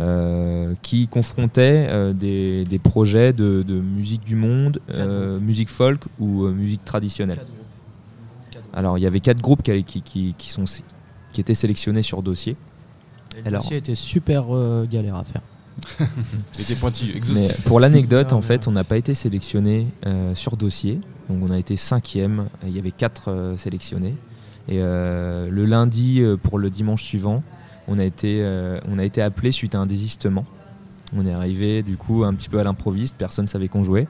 Euh, 0.00 0.74
qui 0.80 1.06
confrontait 1.06 1.86
euh, 1.90 2.14
des, 2.14 2.64
des, 2.64 2.78
projets 2.78 3.34
de, 3.34 3.62
de, 3.62 3.74
musique 3.74 4.24
du 4.24 4.36
monde, 4.36 4.80
euh, 4.88 5.38
musique 5.38 5.68
folk 5.68 6.00
ou 6.18 6.46
musique 6.46 6.82
traditionnelle. 6.82 7.40
Alors 8.72 8.96
il 8.96 9.02
y 9.02 9.06
avait 9.06 9.20
quatre 9.20 9.42
groupes 9.42 9.62
qui, 9.62 9.84
qui, 9.84 10.34
qui, 10.38 10.50
sont, 10.50 10.64
qui 10.64 11.40
étaient 11.42 11.52
sélectionnés 11.52 12.00
sur 12.00 12.22
dossier. 12.22 12.56
le 13.44 13.50
dossier 13.50 13.76
était 13.76 13.94
super 13.94 14.46
galère 14.90 15.16
à 15.16 15.24
faire. 15.24 15.42
était 16.58 16.74
pointu, 16.76 17.20
pour 17.64 17.80
l'anecdote, 17.80 18.32
en 18.32 18.42
fait, 18.42 18.68
on 18.68 18.72
n'a 18.72 18.84
pas 18.84 18.96
été 18.96 19.14
sélectionné 19.14 19.86
sur 20.34 20.56
dossier. 20.56 21.00
Donc 21.28 21.38
on 21.42 21.50
a 21.50 21.58
été 21.58 21.76
cinquième. 21.76 22.48
Il 22.66 22.74
y 22.74 22.78
avait 22.78 22.90
quatre 22.90 23.54
sélectionnés. 23.56 24.14
Et 24.68 24.78
le 24.78 25.64
lundi 25.64 26.22
pour 26.42 26.58
le 26.58 26.70
dimanche 26.70 27.02
suivant, 27.02 27.42
on 27.88 27.98
a 27.98 28.04
été, 28.04 28.40
euh, 28.42 28.78
on 28.88 28.98
a 28.98 29.04
été 29.04 29.22
appelé 29.22 29.52
suite 29.52 29.74
à 29.74 29.78
un 29.78 29.86
désistement. 29.86 30.46
On 31.14 31.26
est 31.26 31.32
arrivé 31.32 31.82
du 31.82 31.96
coup 31.96 32.24
un 32.24 32.32
petit 32.32 32.48
peu 32.48 32.58
à 32.58 32.64
l'improviste, 32.64 33.16
personne 33.18 33.44
ne 33.44 33.48
savait 33.48 33.68
qu'on 33.68 33.84
jouait 33.84 34.08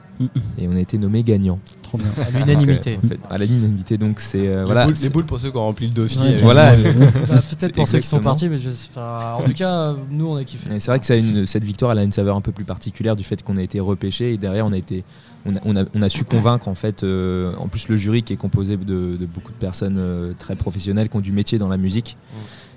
et 0.57 0.67
on 0.69 0.75
a 0.75 0.79
été 0.79 0.97
nommé 0.97 1.21
gagnant. 1.23 1.59
Trop 1.81 1.97
bien. 1.97 2.07
À 2.25 2.31
l'unanimité. 2.31 2.97
à 3.29 3.37
l'unanimité, 3.37 3.97
donc 3.97 4.21
c'est 4.21 4.47
euh, 4.47 4.63
voilà. 4.65 4.87
les 4.87 5.09
boules 5.09 5.25
pour 5.25 5.37
ceux 5.37 5.51
qui 5.51 5.57
ont 5.57 5.63
rempli 5.63 5.87
le 5.87 5.93
dossier. 5.93 6.37
voilà. 6.37 6.73
Bah, 7.27 7.41
peut-être 7.49 7.75
pour 7.75 7.87
ceux 7.87 7.99
qui 7.99 8.07
sont 8.07 8.19
partis, 8.19 8.49
mais 8.49 8.57
en 8.97 9.41
tout 9.43 9.53
cas, 9.53 9.95
nous 10.09 10.27
on 10.27 10.35
a 10.35 10.43
kiffé. 10.43 10.67
C'est 10.79 10.91
vrai 10.91 10.99
que 10.99 11.05
ça 11.05 11.15
une, 11.15 11.45
cette 11.45 11.63
victoire, 11.63 11.91
elle 11.91 11.99
a 11.99 12.03
une 12.03 12.11
saveur 12.11 12.35
un 12.35 12.41
peu 12.41 12.51
plus 12.51 12.65
particulière 12.65 13.15
du 13.15 13.23
fait 13.23 13.43
qu'on 13.43 13.57
a 13.57 13.61
été 13.61 13.79
repêché 13.79 14.33
et 14.33 14.37
derrière 14.37 14.65
on 14.65 14.71
a 14.71 14.77
été, 14.77 15.03
on 15.45 15.75
a, 15.75 15.83
on 15.93 16.01
a, 16.01 16.09
su 16.09 16.23
convaincre 16.23 16.67
en 16.67 16.75
fait, 16.75 17.03
euh, 17.03 17.53
en 17.57 17.67
plus 17.67 17.89
le 17.89 17.95
jury 17.95 18.23
qui 18.23 18.33
est 18.33 18.37
composé 18.37 18.77
de, 18.77 19.17
beaucoup 19.33 19.51
de 19.51 19.57
personnes 19.57 20.33
très 20.39 20.55
professionnelles 20.55 21.09
qui 21.09 21.17
ont 21.17 21.21
du 21.21 21.31
métier 21.31 21.57
dans 21.57 21.69
la 21.69 21.77
musique. 21.77 22.17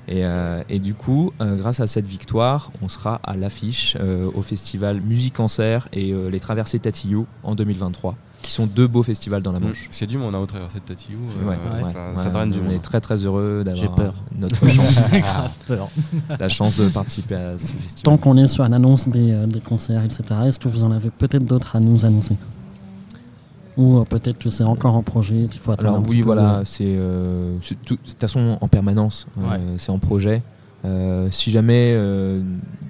Euh, 0.09 0.63
et, 0.69 0.79
du 0.79 0.95
coup, 0.95 1.33
euh, 1.41 1.57
grâce 1.57 1.81
à 1.81 1.87
cette 1.87 2.07
victoire, 2.07 2.71
on 2.83 2.89
sera 2.89 3.21
à 3.25 3.37
l'affiche 3.37 3.97
euh, 4.01 4.31
au 4.35 4.43
festival 4.43 5.01
Musique 5.01 5.41
en 5.41 5.49
Serre 5.49 5.89
et 5.93 6.13
les 6.31 6.41
Traversées 6.41 6.79
Tatillou 6.79 7.27
en 7.43 7.55
2023 7.55 8.17
qui 8.43 8.53
sont 8.53 8.67
deux 8.67 8.87
beaux 8.87 9.03
festivals 9.03 9.43
dans 9.43 9.51
la 9.51 9.59
Manche. 9.59 9.89
C'est 9.91 10.07
du 10.07 10.19
monde 10.19 10.37
hein, 10.37 10.39
au 10.39 10.47
traversées 10.47 10.79
de 10.79 10.85
Tatillou. 10.85 11.19
ça, 12.17 12.31
draine 12.31 12.51
du 12.53 12.61
On 12.65 12.71
est 12.71 12.79
très 12.79 13.01
très 13.01 13.17
heureux 13.17 13.65
d'avoir 13.65 14.15
notre 14.39 14.65
chance, 14.69 15.09
peur. 15.67 15.89
la 16.39 16.49
chance 16.49 16.77
de 16.77 16.89
participer 16.89 17.35
à 17.35 17.59
ce 17.59 17.73
festival. 17.73 18.03
Tant 18.05 18.19
qu'on 18.19 18.37
est 18.37 18.47
sur 18.47 18.69
l'annonce 18.69 19.09
des, 19.09 19.47
des 19.49 19.61
concerts, 19.61 20.05
etc., 20.05 20.23
est-ce 20.47 20.61
que 20.61 20.69
vous 20.69 20.85
en 20.85 20.93
avez 20.93 21.11
peut-être 21.11 21.45
d'autres 21.45 21.75
à 21.75 21.81
nous 21.81 22.05
annoncer? 22.05 22.37
Ou 23.77 23.99
euh, 23.99 24.05
peut-être 24.05 24.39
que 24.39 24.51
c'est 24.51 24.65
encore 24.65 24.95
en 24.95 25.03
projet, 25.03 25.47
qu'il 25.51 25.61
faut 25.61 25.73
attendre 25.73 25.95
Alors 25.95 26.09
oui, 26.09 26.23
voilà, 26.23 26.63
c'est 26.65 26.85
euh, 26.87 27.57
de 27.59 27.75
toute 27.85 28.19
façon 28.19 28.59
en 28.61 28.69
permanence, 28.69 29.27
euh, 29.39 29.75
c'est 29.79 29.91
en 29.91 29.99
projet. 29.99 30.43
si 31.31 31.51
jamais 31.51 31.97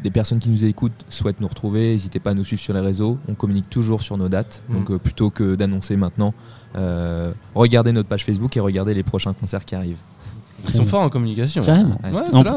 des 0.03 0.11
personnes 0.11 0.39
qui 0.39 0.51
nous 0.51 0.65
écoutent 0.65 1.05
souhaitent 1.09 1.41
nous 1.41 1.49
retrouver, 1.49 1.93
n'hésitez 1.93 2.21
pas 2.21 2.31
à 2.31 2.35
nous 2.35 2.45
suivre 2.45 2.63
sur 2.63 2.75
les 2.75 2.81
réseaux. 2.81 3.19
On 3.29 3.35
communique 3.35 3.71
toujours 3.71 4.03
sur 4.03 4.17
nos 4.17 4.29
dates. 4.29 4.63
Mm. 4.69 4.75
Donc 4.75 4.97
plutôt 4.99 5.31
que 5.31 5.55
d'annoncer 5.55 5.97
maintenant, 5.97 6.35
regardez 7.55 7.93
notre 7.93 8.09
page 8.09 8.25
Facebook 8.25 8.57
et 8.57 8.61
regardez 8.61 8.95
les 8.95 9.03
prochains 9.03 9.33
concerts 9.33 9.65
qui 9.65 9.75
arrivent. 9.75 10.03
Ils 10.69 10.75
sont 10.75 10.85
forts 10.85 11.03
en 11.03 11.09
communication. 11.09 11.63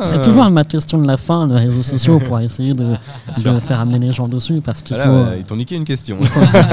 c'est 0.03 0.21
toujours 0.21 0.49
ma 0.49 0.63
question 0.63 0.97
de 0.97 1.07
la 1.07 1.17
fin, 1.17 1.47
les 1.47 1.55
réseaux 1.55 1.83
sociaux, 1.83 2.19
pour 2.27 2.39
essayer 2.39 2.73
de, 2.73 2.95
faire 3.59 3.79
amener 3.79 3.99
les 3.99 4.11
gens 4.11 4.27
dessus. 4.27 4.61
Parce 4.63 4.81
qu'il 4.81 4.97
faut. 4.97 5.25
ils 5.37 5.43
t'ont 5.43 5.55
niqué 5.55 5.75
une 5.75 5.85
question. 5.85 6.17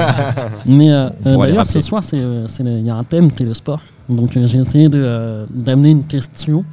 Mais 0.65 0.91
euh, 0.91 1.09
euh, 1.25 1.37
d'ailleurs, 1.37 1.67
ce 1.67 1.81
soir, 1.81 2.03
euh, 2.13 2.47
il 2.59 2.85
y 2.85 2.89
a 2.89 2.95
un 2.95 3.03
thème 3.03 3.31
qui 3.31 3.43
est 3.43 3.45
le 3.45 3.53
sport. 3.53 3.81
Donc 4.09 4.31
j'ai 4.31 4.57
essayé 4.57 4.87
d'amener 4.87 5.89
une 5.89 6.05
question 6.05 6.63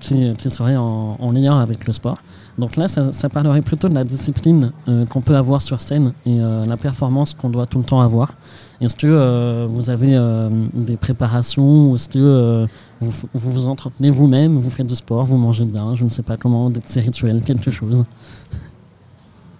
qui, 0.00 0.50
serait 0.50 0.76
en, 0.76 1.16
en, 1.18 1.30
lien 1.32 1.60
avec 1.60 1.86
le 1.86 1.92
sport. 1.92 2.18
Donc 2.58 2.76
là, 2.76 2.88
ça, 2.88 3.28
parlerait 3.28 3.60
plutôt 3.60 3.88
de 3.88 3.94
la 3.94 4.04
discipline 4.04 4.72
qu'on 5.10 5.20
peut 5.20 5.36
avoir 5.36 5.60
sur 5.60 5.80
scène 5.80 6.12
et 6.24 6.38
la 6.38 6.76
performance 6.78 7.34
qu'on 7.34 7.50
doit 7.50 7.66
tout 7.66 7.78
le 7.78 7.84
temps 7.84 8.00
avoir. 8.00 8.34
Est-ce 8.80 8.96
que 8.96 9.06
euh, 9.06 9.66
vous 9.68 9.88
avez 9.88 10.14
euh, 10.14 10.50
des 10.74 10.96
préparations 10.96 11.94
Est-ce 11.94 12.08
que 12.08 12.18
euh, 12.18 12.66
vous, 13.00 13.12
vous, 13.32 13.66
entretenez 13.66 14.10
vous-même 14.10 14.58
Vous 14.58 14.68
faites 14.68 14.86
du 14.86 14.94
sport 14.94 15.24
Vous 15.24 15.38
mangez 15.38 15.64
bien 15.64 15.94
Je 15.94 16.04
ne 16.04 16.10
sais 16.10 16.22
pas 16.22 16.36
comment, 16.36 16.68
des 16.68 16.80
petits 16.80 17.00
rituels, 17.00 17.42
quelque 17.42 17.70
chose? 17.70 18.04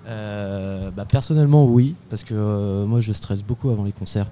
Bah, 0.07 1.05
Personnellement, 1.09 1.65
oui, 1.65 1.95
parce 2.09 2.25
que 2.25 2.85
moi, 2.85 3.01
je 3.01 3.13
stresse 3.13 3.43
beaucoup 3.43 3.71
avant 3.71 3.85
les 3.85 3.93
concerts. 3.93 4.31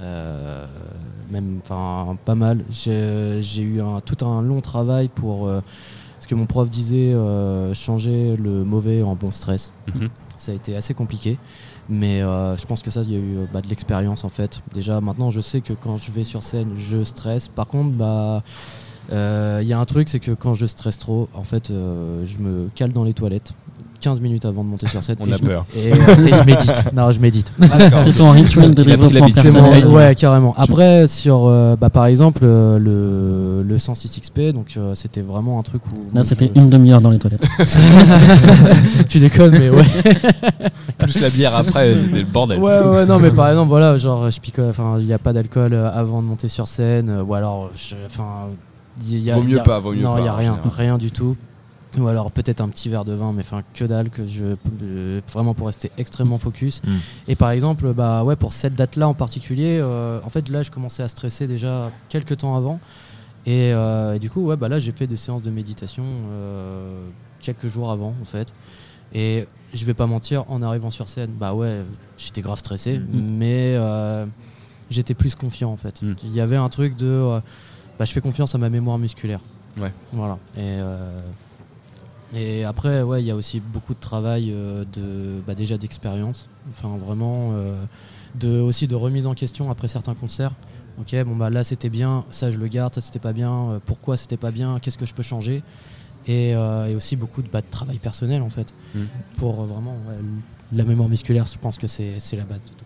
même, 0.00 1.60
enfin, 1.62 2.16
pas 2.24 2.34
mal. 2.34 2.64
J'ai 2.70 3.62
eu 3.62 3.80
tout 4.04 4.24
un 4.24 4.42
long 4.42 4.60
travail 4.60 5.08
pour 5.08 5.50
ce 6.22 6.28
que 6.28 6.34
mon 6.34 6.46
prof 6.46 6.70
disait, 6.70 7.14
changer 7.74 8.36
le 8.36 8.64
mauvais 8.64 9.02
en 9.02 9.14
bon 9.16 9.32
stress. 9.32 9.72
Mhm. 9.94 10.08
Ça 10.38 10.52
a 10.52 10.54
été 10.54 10.74
assez 10.74 10.94
compliqué. 10.94 11.38
Mais 11.88 12.22
euh, 12.22 12.56
je 12.56 12.64
pense 12.66 12.82
que 12.82 12.90
ça, 12.90 13.02
il 13.02 13.12
y 13.12 13.16
a 13.16 13.18
eu 13.18 13.36
euh, 13.36 13.46
bah, 13.52 13.60
de 13.60 13.68
l'expérience 13.68 14.24
en 14.24 14.28
fait. 14.28 14.60
Déjà, 14.72 15.00
maintenant, 15.00 15.30
je 15.30 15.40
sais 15.40 15.60
que 15.60 15.72
quand 15.72 15.96
je 15.96 16.10
vais 16.10 16.24
sur 16.24 16.42
scène, 16.42 16.72
je 16.76 17.04
stresse. 17.04 17.48
Par 17.48 17.66
contre, 17.66 17.90
bah, 17.90 18.42
euh, 19.10 19.60
il 19.62 19.68
y 19.68 19.72
a 19.72 19.78
un 19.78 19.84
truc, 19.84 20.08
c'est 20.08 20.20
que 20.20 20.30
quand 20.30 20.54
je 20.54 20.66
stresse 20.66 20.98
trop, 20.98 21.28
en 21.34 21.44
fait, 21.44 21.68
je 21.68 22.38
me 22.38 22.68
cale 22.74 22.92
dans 22.92 23.04
les 23.04 23.12
toilettes 23.12 23.52
15 24.02 24.20
minutes 24.20 24.44
avant 24.44 24.64
de 24.64 24.68
monter 24.68 24.88
sur 24.88 25.02
scène. 25.02 25.16
On 25.20 25.30
a 25.30 25.38
peur. 25.38 25.64
et, 25.76 25.92
je 25.92 26.44
médite. 26.44 26.84
Non, 26.92 27.10
je 27.12 27.20
médite. 27.20 27.52
C'est 28.04 28.12
ton 28.12 28.30
rituel 28.32 28.74
de 28.74 28.82
développement 28.82 29.30
personnel. 29.30 29.86
Ouais, 29.86 30.14
carrément. 30.14 30.54
Après, 30.58 31.06
sur, 31.06 31.46
bah, 31.80 31.88
par 31.88 32.06
exemple, 32.06 32.44
le, 32.44 33.62
le 33.62 33.78
106 33.78 34.20
XP, 34.20 34.40
donc 34.52 34.76
c'était 34.94 35.22
vraiment 35.22 35.58
un 35.58 35.62
truc 35.62 35.82
où. 35.86 36.14
Là, 36.14 36.22
c'était 36.22 36.50
une 36.54 36.68
demi-heure 36.68 37.00
dans 37.00 37.10
les 37.10 37.18
toilettes. 37.18 37.46
tu 39.08 39.20
déconnes, 39.20 39.52
mais 39.52 39.70
ouais. 39.70 39.86
Plus 40.98 41.20
la 41.20 41.30
bière 41.30 41.54
après, 41.54 41.94
c'était 41.94 42.20
le 42.20 42.26
bordel. 42.26 42.58
Ouais, 42.58 42.80
ouais, 42.80 43.06
non, 43.06 43.18
mais 43.18 43.30
par 43.30 43.48
exemple, 43.48 43.68
voilà, 43.68 43.96
genre, 43.96 44.30
je 44.30 44.40
pique, 44.40 44.58
enfin, 44.58 44.96
il 44.98 45.06
n'y 45.06 45.12
a 45.12 45.18
pas 45.18 45.32
d'alcool 45.32 45.74
avant 45.74 46.20
de 46.20 46.26
monter 46.26 46.48
sur 46.48 46.66
scène, 46.66 47.22
ou 47.26 47.34
alors, 47.34 47.70
enfin. 48.06 48.48
Y 49.06 49.30
a, 49.30 49.36
vaut 49.36 49.42
mieux 49.42 49.58
pas, 49.64 49.78
vaut 49.78 49.92
mieux 49.92 50.02
non, 50.02 50.14
pas. 50.14 50.16
Non, 50.16 50.18
il 50.18 50.22
n'y 50.22 50.28
a 50.28 50.34
rien, 50.34 50.58
rien 50.76 50.98
du 50.98 51.10
tout. 51.10 51.34
Ou 51.98 52.06
alors 52.08 52.30
peut-être 52.32 52.62
un 52.62 52.68
petit 52.68 52.88
verre 52.88 53.04
de 53.04 53.12
vin, 53.12 53.32
mais 53.32 53.42
enfin 53.42 53.62
que 53.74 53.84
dalle, 53.84 54.08
que 54.08 54.26
je 54.26 54.56
vraiment 55.32 55.52
pour 55.52 55.66
rester 55.66 55.90
extrêmement 55.98 56.38
focus. 56.38 56.82
Mm. 56.84 56.90
Et 57.28 57.36
par 57.36 57.50
exemple, 57.50 57.92
bah 57.92 58.24
ouais, 58.24 58.36
pour 58.36 58.52
cette 58.52 58.74
date-là 58.74 59.08
en 59.08 59.14
particulier, 59.14 59.78
euh, 59.80 60.20
en 60.24 60.30
fait 60.30 60.48
là, 60.48 60.62
je 60.62 60.70
commençais 60.70 61.02
à 61.02 61.08
stresser 61.08 61.46
déjà 61.46 61.90
quelques 62.08 62.38
temps 62.38 62.56
avant. 62.56 62.80
Et, 63.44 63.72
euh, 63.74 64.18
du 64.18 64.30
coup, 64.30 64.42
ouais, 64.42 64.56
bah 64.56 64.68
là, 64.68 64.78
j'ai 64.78 64.92
fait 64.92 65.06
des 65.06 65.16
séances 65.16 65.42
de 65.42 65.50
méditation 65.50 66.04
euh, 66.30 67.08
quelques 67.40 67.66
jours 67.66 67.90
avant, 67.90 68.14
en 68.22 68.24
fait. 68.24 68.54
Et 69.14 69.46
je 69.74 69.84
vais 69.84 69.94
pas 69.94 70.06
mentir, 70.06 70.44
en 70.48 70.62
arrivant 70.62 70.90
sur 70.90 71.08
scène, 71.08 71.32
bah 71.38 71.52
ouais, 71.52 71.82
j'étais 72.16 72.40
grave 72.40 72.58
stressé, 72.58 72.98
mm. 72.98 73.04
mais 73.12 73.78
j'étais 74.88 75.14
plus 75.14 75.34
confiant 75.34 75.70
en 75.70 75.76
fait. 75.76 76.00
Mm. 76.00 76.14
Il 76.24 76.32
y 76.32 76.40
avait 76.40 76.56
un 76.56 76.70
truc 76.70 76.96
de, 76.96 77.40
bah, 77.98 78.06
je 78.06 78.12
fais 78.12 78.22
confiance 78.22 78.54
à 78.54 78.58
ma 78.58 78.70
mémoire 78.70 78.96
musculaire. 78.96 79.40
Ouais. 79.76 79.92
Voilà. 80.12 80.38
Et 80.56 80.78
et 82.34 82.64
après, 82.64 83.02
ouais, 83.02 83.22
il 83.22 83.26
y 83.26 83.30
a 83.30 83.36
aussi 83.36 83.60
beaucoup 83.60 83.94
de 83.94 84.00
travail 84.00 84.52
euh, 84.52 84.84
de, 84.92 85.40
bah, 85.46 85.54
déjà 85.54 85.76
d'expérience, 85.76 86.48
enfin 86.70 86.96
vraiment, 86.96 87.50
euh, 87.52 87.84
de, 88.36 88.60
aussi 88.60 88.88
de 88.88 88.94
remise 88.94 89.26
en 89.26 89.34
question 89.34 89.70
après 89.70 89.88
certains 89.88 90.14
concerts. 90.14 90.52
Ok, 90.98 91.14
bon 91.24 91.36
bah 91.36 91.48
là 91.48 91.64
c'était 91.64 91.88
bien, 91.88 92.24
ça 92.30 92.50
je 92.50 92.58
le 92.58 92.68
garde, 92.68 92.94
ça 92.94 93.00
c'était 93.00 93.18
pas 93.18 93.32
bien, 93.32 93.70
euh, 93.70 93.78
pourquoi 93.84 94.18
c'était 94.18 94.36
pas 94.36 94.50
bien, 94.50 94.78
qu'est-ce 94.78 94.98
que 94.98 95.06
je 95.06 95.14
peux 95.14 95.22
changer? 95.22 95.62
Et, 96.26 96.54
aussi 96.94 97.16
beaucoup 97.16 97.42
de, 97.42 97.48
bah, 97.48 97.62
de, 97.62 97.66
travail 97.68 97.98
personnel 97.98 98.42
en 98.42 98.50
fait 98.50 98.72
mmh. 98.94 99.00
pour 99.38 99.64
vraiment 99.64 99.96
la 100.72 100.84
mémoire 100.84 101.08
musculaire. 101.08 101.46
Je 101.52 101.58
pense 101.58 101.78
que 101.78 101.88
c'est 101.88 102.36
la 102.36 102.44
base. 102.44 102.60
De 102.60 102.68
tout. 102.68 102.84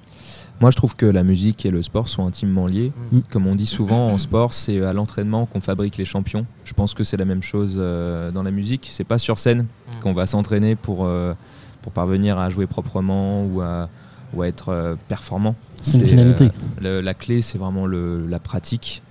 Moi, 0.60 0.70
je 0.70 0.76
trouve 0.76 0.96
que 0.96 1.06
la 1.06 1.22
musique 1.22 1.66
et 1.66 1.70
le 1.70 1.82
sport 1.82 2.08
sont 2.08 2.26
intimement 2.26 2.66
liés. 2.66 2.92
Mm. 3.12 3.18
Comme 3.30 3.46
on 3.46 3.54
dit 3.54 3.66
souvent 3.66 4.08
en 4.08 4.18
sport, 4.18 4.52
c'est 4.52 4.82
à 4.82 4.92
l'entraînement 4.92 5.46
qu'on 5.46 5.60
fabrique 5.60 5.96
les 5.96 6.04
champions. 6.04 6.46
Je 6.64 6.72
pense 6.72 6.94
que 6.94 7.04
c'est 7.04 7.16
la 7.16 7.24
même 7.24 7.42
chose 7.42 7.76
euh, 7.78 8.30
dans 8.30 8.42
la 8.42 8.50
musique. 8.50 8.88
C'est 8.92 9.04
pas 9.04 9.18
sur 9.18 9.38
scène 9.38 9.62
mm. 9.62 10.00
qu'on 10.02 10.14
va 10.14 10.26
s'entraîner 10.26 10.74
pour, 10.74 11.04
euh, 11.04 11.34
pour 11.82 11.92
parvenir 11.92 12.38
à 12.38 12.48
jouer 12.48 12.66
proprement 12.66 13.44
ou 13.44 13.60
à, 13.60 13.88
ou 14.32 14.42
à 14.42 14.48
être 14.48 14.70
euh, 14.70 14.94
performant. 15.08 15.54
C'est 15.82 15.98
une 15.98 16.06
finalité. 16.06 16.50
la 16.80 17.14
clé, 17.14 17.42
c'est 17.42 17.58
vraiment 17.58 17.86
le, 17.86 18.26
la 18.26 18.38
pratique, 18.38 19.02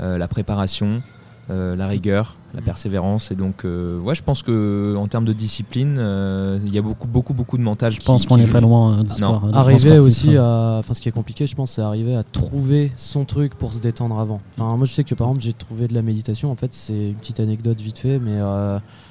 la 0.00 0.28
préparation, 0.28 1.02
la 1.48 1.86
rigueur, 1.86 2.36
la 2.56 2.62
persévérance. 2.62 3.30
Et 3.30 3.34
donc, 3.34 3.64
euh, 3.64 4.00
ouais, 4.00 4.14
je 4.14 4.22
pense 4.22 4.42
que 4.42 4.96
en 4.96 5.06
termes 5.06 5.26
de 5.26 5.34
discipline, 5.34 5.96
euh, 5.98 6.58
il 6.64 6.74
y 6.74 6.78
a 6.78 6.82
beaucoup, 6.82 7.06
beaucoup, 7.06 7.34
beaucoup 7.34 7.58
de 7.58 7.62
mental. 7.62 7.92
Je 7.92 8.00
pense 8.00 8.26
qu'on 8.26 8.38
n'est 8.38 8.46
pas 8.46 8.60
loin 8.60 8.98
euh, 8.98 9.08
sport. 9.08 9.48
arriver 9.52 9.98
aussi 9.98 10.36
à, 10.36 10.76
enfin, 10.78 10.94
ce 10.94 11.00
qui 11.00 11.08
est 11.08 11.12
compliqué, 11.12 11.46
je 11.46 11.54
pense, 11.54 11.72
c'est 11.72 11.82
arriver 11.82 12.16
à 12.16 12.24
trouver 12.24 12.92
son 12.96 13.24
truc 13.24 13.54
pour 13.54 13.74
se 13.74 13.78
détendre 13.78 14.18
avant. 14.18 14.40
Enfin, 14.58 14.76
moi, 14.76 14.86
je 14.86 14.92
sais 14.92 15.04
que 15.04 15.14
par 15.14 15.28
exemple, 15.28 15.42
j'ai 15.44 15.52
trouvé 15.52 15.86
de 15.86 15.94
la 15.94 16.02
méditation. 16.02 16.50
En 16.50 16.56
fait, 16.56 16.72
c'est 16.72 17.10
une 17.10 17.16
petite 17.16 17.40
anecdote 17.40 17.80
vite 17.80 17.98
fait, 17.98 18.18
mais 18.18 18.40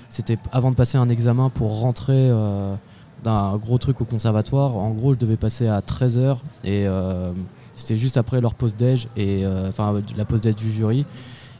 c'était 0.09 0.37
avant 0.51 0.71
de 0.71 0.75
passer 0.75 0.97
un 0.97 1.09
examen 1.09 1.49
pour 1.49 1.79
rentrer 1.79 2.31
d'un 3.23 3.57
gros 3.57 3.77
truc 3.77 4.01
au 4.01 4.05
conservatoire. 4.05 4.75
En 4.75 4.89
gros, 4.91 5.13
je 5.13 5.19
devais 5.19 5.37
passer 5.37 5.67
à 5.67 5.81
13h 5.81 6.37
et 6.63 6.87
c'était 7.75 7.97
juste 7.97 8.17
après 8.17 8.41
leur 8.41 8.55
pause 8.55 8.75
déj 8.75 9.07
et 9.15 9.45
enfin 9.67 10.01
la 10.17 10.25
pause 10.25 10.41
déj 10.41 10.55
du 10.55 10.71
jury. 10.71 11.05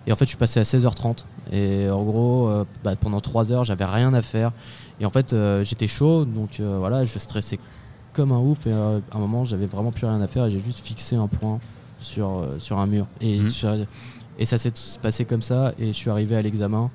Et 0.08 0.12
en 0.12 0.16
fait, 0.16 0.26
je 0.26 0.30
suis 0.30 0.38
passé 0.38 0.60
à 0.60 0.64
16h30. 0.64 1.26
Et 1.52 1.90
en 1.90 2.04
gros, 2.04 2.50
bah, 2.84 2.96
pendant 2.96 3.20
3 3.20 3.52
heures, 3.52 3.64
j'avais 3.64 3.86
rien 3.86 4.14
à 4.14 4.22
faire. 4.22 4.52
Et 5.00 5.06
en 5.06 5.10
fait, 5.10 5.36
j'étais 5.64 5.88
chaud, 5.88 6.26
donc 6.26 6.60
voilà, 6.60 7.06
je 7.06 7.18
stressais 7.18 7.60
comme 8.14 8.32
un 8.32 8.40
ouf. 8.40 8.68
Et 8.68 8.72
à 8.72 9.02
un 9.12 9.20
moment, 9.20 9.46
j'avais 9.46 9.66
vraiment 9.66 9.92
plus 9.92 10.06
rien 10.06 10.22
à 10.22 10.28
faire 10.28 10.46
et 10.46 10.52
j'ai 10.52 10.60
juste 10.60 10.80
fixé 10.80 11.16
un 11.16 11.28
point 11.28 11.60
sur, 12.00 12.48
sur 12.60 12.78
un 12.78 12.86
mur. 12.86 13.08
Et 13.20 13.40
mhm. 13.40 13.86
Et 14.38 14.46
ça 14.46 14.58
s'est 14.58 14.72
passé 15.02 15.26
comme 15.26 15.42
ça, 15.42 15.74
et 15.80 15.88
je 15.88 15.92
suis 15.94 16.10
arrivé 16.10 16.36
à 16.36 16.42
l'examen, 16.42 16.90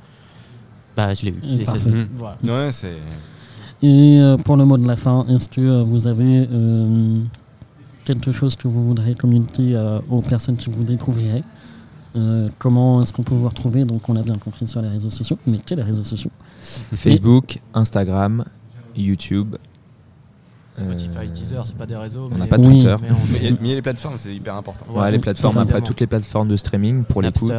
bah 0.97 1.15
je 1.15 1.25
l'ai 1.25 1.31
eu. 1.31 1.41
Et, 1.43 2.51
ouais, 2.51 2.71
c'est... 2.71 2.97
et 3.83 4.21
euh, 4.21 4.37
pour 4.37 4.57
le 4.57 4.65
mot 4.67 4.77
de 4.77 4.87
la 4.87 4.97
fin, 4.97 5.27
est-ce 5.29 5.49
que 5.49 5.61
euh, 5.61 5.83
vous 5.83 6.07
avez 6.07 6.47
euh, 6.53 7.23
quelque 8.05 8.31
chose 8.31 8.57
que 8.57 8.69
vous 8.69 8.85
voudrez 8.85 9.15
communiquer 9.15 10.01
aux 10.11 10.21
personnes 10.21 10.57
qui 10.57 10.69
vous 10.69 10.85
découvriraient? 10.85 11.45
Comment 12.59 13.03
est-ce 13.03 13.13
qu'on 13.13 13.23
peut 13.23 13.35
vous 13.35 13.49
retrouver? 13.49 13.85
Donc 13.85 14.09
on 14.09 14.17
a 14.17 14.23
bien 14.23 14.37
compris 14.37 14.67
sur 14.67 14.83
les 14.83 14.89
réseaux 14.89 15.11
sociaux, 15.11 15.39
mais 15.47 15.59
quels 15.65 15.81
réseaux 15.81 16.05
sociaux? 16.05 16.31
Facebook, 16.95 17.61
Instagram, 17.75 18.45
YouTube, 18.97 19.57
Spotify, 20.73 21.29
Deezer, 21.29 21.67
c'est 21.67 21.77
pas 21.77 21.87
des 21.87 21.97
réseaux. 21.97 22.29
On 22.33 22.39
n'a 22.39 22.47
pas 22.47 22.59
Twitter. 22.59 22.95
Mais, 23.33 23.55
mais, 23.61 23.75
les 23.75 23.83
plateformes, 23.83 24.17
c'est 24.19 24.35
hyper 24.35 24.55
important. 24.55 24.87
Ouais, 24.93 25.11
les 25.11 25.19
plateformes, 25.19 25.59
après 25.59 25.81
toutes 25.83 26.01
les 26.01 26.07
plateformes 26.07 26.49
de 26.49 26.57
streaming 26.57 27.05
pour 27.05 27.23
l'écoute. 27.23 27.53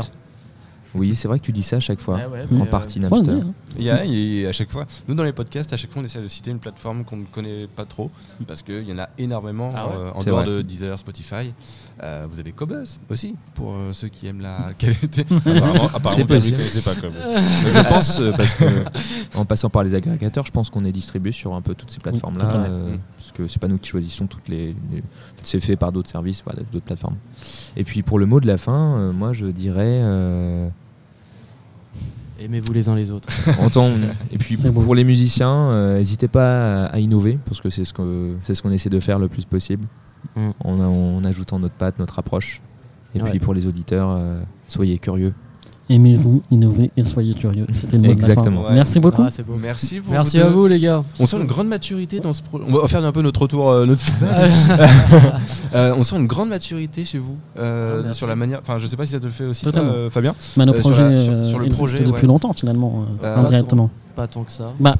Oui, 0.93 1.15
c'est 1.15 1.27
vrai 1.27 1.39
que 1.39 1.45
tu 1.45 1.51
dis 1.51 1.63
ça 1.63 1.77
à 1.77 1.79
chaque 1.79 2.01
fois, 2.01 2.19
en 2.51 2.65
partie 2.65 2.99
euh, 2.99 3.07
Napster. 3.09 3.39
Il 3.77 3.83
y, 3.83 4.45
a, 4.45 4.49
à 4.49 4.51
chaque 4.51 4.71
fois, 4.71 4.85
nous 5.07 5.15
dans 5.15 5.23
les 5.23 5.31
podcasts, 5.31 5.71
à 5.71 5.77
chaque 5.77 5.91
fois 5.91 6.01
on 6.01 6.05
essaie 6.05 6.21
de 6.21 6.27
citer 6.27 6.51
une 6.51 6.59
plateforme 6.59 7.05
qu'on 7.05 7.17
ne 7.17 7.25
connaît 7.25 7.67
pas 7.67 7.85
trop, 7.85 8.11
parce 8.47 8.61
qu'il 8.61 8.87
y 8.87 8.91
en 8.91 8.99
a 8.99 9.09
énormément 9.17 9.69
ah 9.73 9.87
euh, 9.93 10.11
en 10.13 10.23
dehors 10.23 10.43
de 10.43 10.61
Deezer, 10.61 10.97
Spotify. 10.97 11.53
Euh, 12.03 12.25
vous 12.29 12.39
avez 12.39 12.51
Cobuzz 12.51 12.99
aussi, 13.09 13.35
pour 13.53 13.75
ceux 13.93 14.09
qui 14.09 14.27
aiment 14.27 14.41
la 14.41 14.73
qualité. 14.77 15.21
apparemment, 15.21 15.87
apparemment 15.93 16.25
pas 16.25 16.39
je 16.39 17.89
pense, 17.89 18.21
parce 18.35 18.53
que 18.53 18.65
en 19.35 19.45
passant 19.45 19.69
par 19.69 19.83
les 19.83 19.95
agrégateurs, 19.95 20.45
je 20.45 20.51
pense 20.51 20.69
qu'on 20.69 20.83
est 20.83 20.91
distribué 20.91 21.31
sur 21.31 21.53
un 21.53 21.61
peu 21.61 21.73
toutes 21.73 21.91
ces 21.91 21.99
plateformes-là, 21.99 22.69
parce 23.17 23.31
que 23.31 23.47
c'est 23.47 23.59
pas 23.59 23.67
nous 23.67 23.77
qui 23.77 23.89
choisissons 23.89 24.27
toutes 24.27 24.49
les. 24.49 24.75
C'est 25.43 25.59
fait 25.59 25.77
par 25.77 25.91
d'autres 25.91 26.09
services, 26.09 26.43
d'autres 26.71 26.85
plateformes. 26.85 27.17
Et 27.77 27.83
puis 27.83 28.01
pour 28.03 28.19
le 28.19 28.25
mot 28.25 28.39
de 28.39 28.47
la 28.47 28.57
fin, 28.57 29.11
moi 29.13 29.31
je 29.31 29.45
dirais. 29.45 30.01
Aimez-vous 32.43 32.73
les 32.73 32.89
uns 32.89 32.95
les 32.95 33.11
autres. 33.11 33.29
et 34.31 34.37
puis 34.37 34.57
pour, 34.57 34.95
les 34.95 35.03
musiciens, 35.03 35.71
euh, 35.71 35.97
n'hésitez 35.97 36.27
pas 36.27 36.85
à, 36.85 36.99
innover 36.99 37.37
parce 37.45 37.61
que 37.61 37.69
c'est 37.69 37.83
ce 37.85 37.93
qu'on 37.93 38.35
ce 38.41 38.61
qu'on 38.61 38.71
essaie 38.71 38.89
de 38.89 38.99
faire 38.99 39.19
le 39.19 39.27
plus 39.27 39.45
possible 39.45 39.85
mm. 40.35 40.49
en, 40.63 41.23
ajoutant 41.23 41.59
notre 41.59 41.75
patte, 41.75 41.99
notre 41.99 42.17
approche. 42.17 42.61
Et 43.13 43.19
puis 43.19 43.39
pour 43.39 43.53
les 43.53 43.67
auditeurs, 43.67 44.09
euh, 44.09 44.41
soyez 44.67 44.97
curieux 44.97 45.33
aimez-vous, 45.91 46.41
innovez 46.51 46.91
et 46.95 47.03
soyez 47.03 47.33
curieux. 47.33 47.67
C'était 47.71 47.97
une 47.97 48.05
Exactement. 48.05 48.65
Merci 48.71 48.99
beaucoup. 48.99 49.21
Ah, 49.21 49.29
Merci, 49.59 50.01
Merci 50.09 50.39
à 50.39 50.47
vous 50.47 50.67
les 50.67 50.79
gars. 50.79 51.03
On 51.19 51.25
sent 51.25 51.37
une 51.37 51.47
grande 51.47 51.67
maturité 51.67 52.19
dans 52.19 52.33
ce 52.33 52.41
projet. 52.41 52.63
On 52.67 52.73
va 52.73 52.87
faire 52.87 53.03
un 53.03 53.11
peu 53.11 53.21
notre 53.21 53.41
retour, 53.41 53.69
euh, 53.69 53.85
notre 53.85 54.01
euh, 55.75 55.93
on 55.97 56.03
sent 56.03 56.17
une 56.17 56.27
grande 56.27 56.49
maturité 56.49 57.05
chez 57.05 57.17
vous 57.17 57.35
euh, 57.59 58.03
ah, 58.09 58.13
sur 58.13 58.27
la 58.27 58.35
manière. 58.35 58.59
Enfin, 58.61 58.77
je 58.77 58.87
sais 58.87 58.97
pas 58.97 59.05
si 59.05 59.11
ça 59.11 59.19
te 59.19 59.25
le 59.25 59.31
fait 59.31 59.45
aussi, 59.45 59.65
Fabien. 60.09 60.35
Mais 60.57 60.65
nos 60.65 60.73
projets 60.73 61.43
sur, 61.43 61.59
le 61.59 61.67
projet 61.69 61.99
depuis 61.99 62.27
longtemps 62.27 62.53
finalement, 62.53 63.05
indirectement. 63.23 63.89
Pas 64.15 64.27
tant 64.27 64.43
que 64.43 64.51
ça. 64.51 64.73
Bah, 64.79 64.95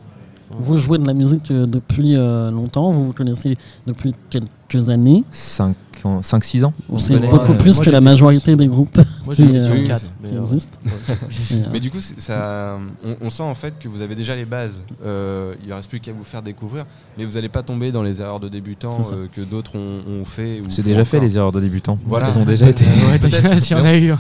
vous 0.60 0.78
jouez 0.78 0.98
de 0.98 1.08
la 1.08 1.14
musique 1.14 1.52
depuis 1.52 2.16
longtemps, 2.16 2.92
vous 2.92 3.06
vous 3.06 3.14
connaissez 3.14 3.58
depuis 3.88 4.14
quelques 4.30 4.90
années. 4.90 5.24
5 5.32 5.76
5-6 6.22 6.66
ans. 6.66 6.74
C'est 6.98 7.18
beaucoup 7.30 7.54
plus 7.54 7.80
que 7.80 7.90
la 7.90 8.02
majorité 8.02 8.56
des 8.56 8.68
groupes 8.68 9.00
moi, 9.26 9.36
euh, 9.40 9.88
4, 9.88 10.12
mais, 10.22 10.34
existent. 10.38 10.78
mais 11.72 11.80
du 11.80 11.92
coup, 11.92 12.00
ça, 12.00 12.78
on, 13.22 13.30
sent 13.30 13.44
en 13.44 13.56
fait 13.56 13.78
que 13.80 13.88
vous 13.88 14.02
avez 14.02 14.16
déjà 14.16 14.36
les 14.36 14.46
bases. 14.46 14.82
Euh, 15.04 15.56
il 15.64 15.70
ne 15.70 15.74
reste 15.74 15.90
plus 15.90 16.00
qu'à 16.00 16.14
vous 16.14 16.24
faire 16.24 16.42
découvrir, 16.42 16.86
mais 17.18 17.26
vous 17.26 17.34
n'allez 17.34 17.50
pas 17.50 17.64
tomber 17.64 17.92
dans 17.92 18.04
les 18.04 18.22
erreurs 18.22 18.40
de 18.40 18.50
débutants 18.50 19.02
euh, 19.12 19.28
que 19.34 19.42
d'autres 19.42 19.78
ont, 19.78 20.26
fait. 20.26 20.62
C'est 20.70 20.84
déjà 20.84 21.06
fait 21.06 21.20
les 21.20 21.38
erreurs 21.38 21.52
de 21.52 21.60
débutants. 21.60 21.98
Voilà. 22.06 22.30
Elles 22.30 22.38
ont 22.38 22.46
déjà 22.46 22.70
été. 22.70 22.86
si 23.60 23.74
on 23.74 23.84
a 23.84 23.96
eu. 23.96 24.14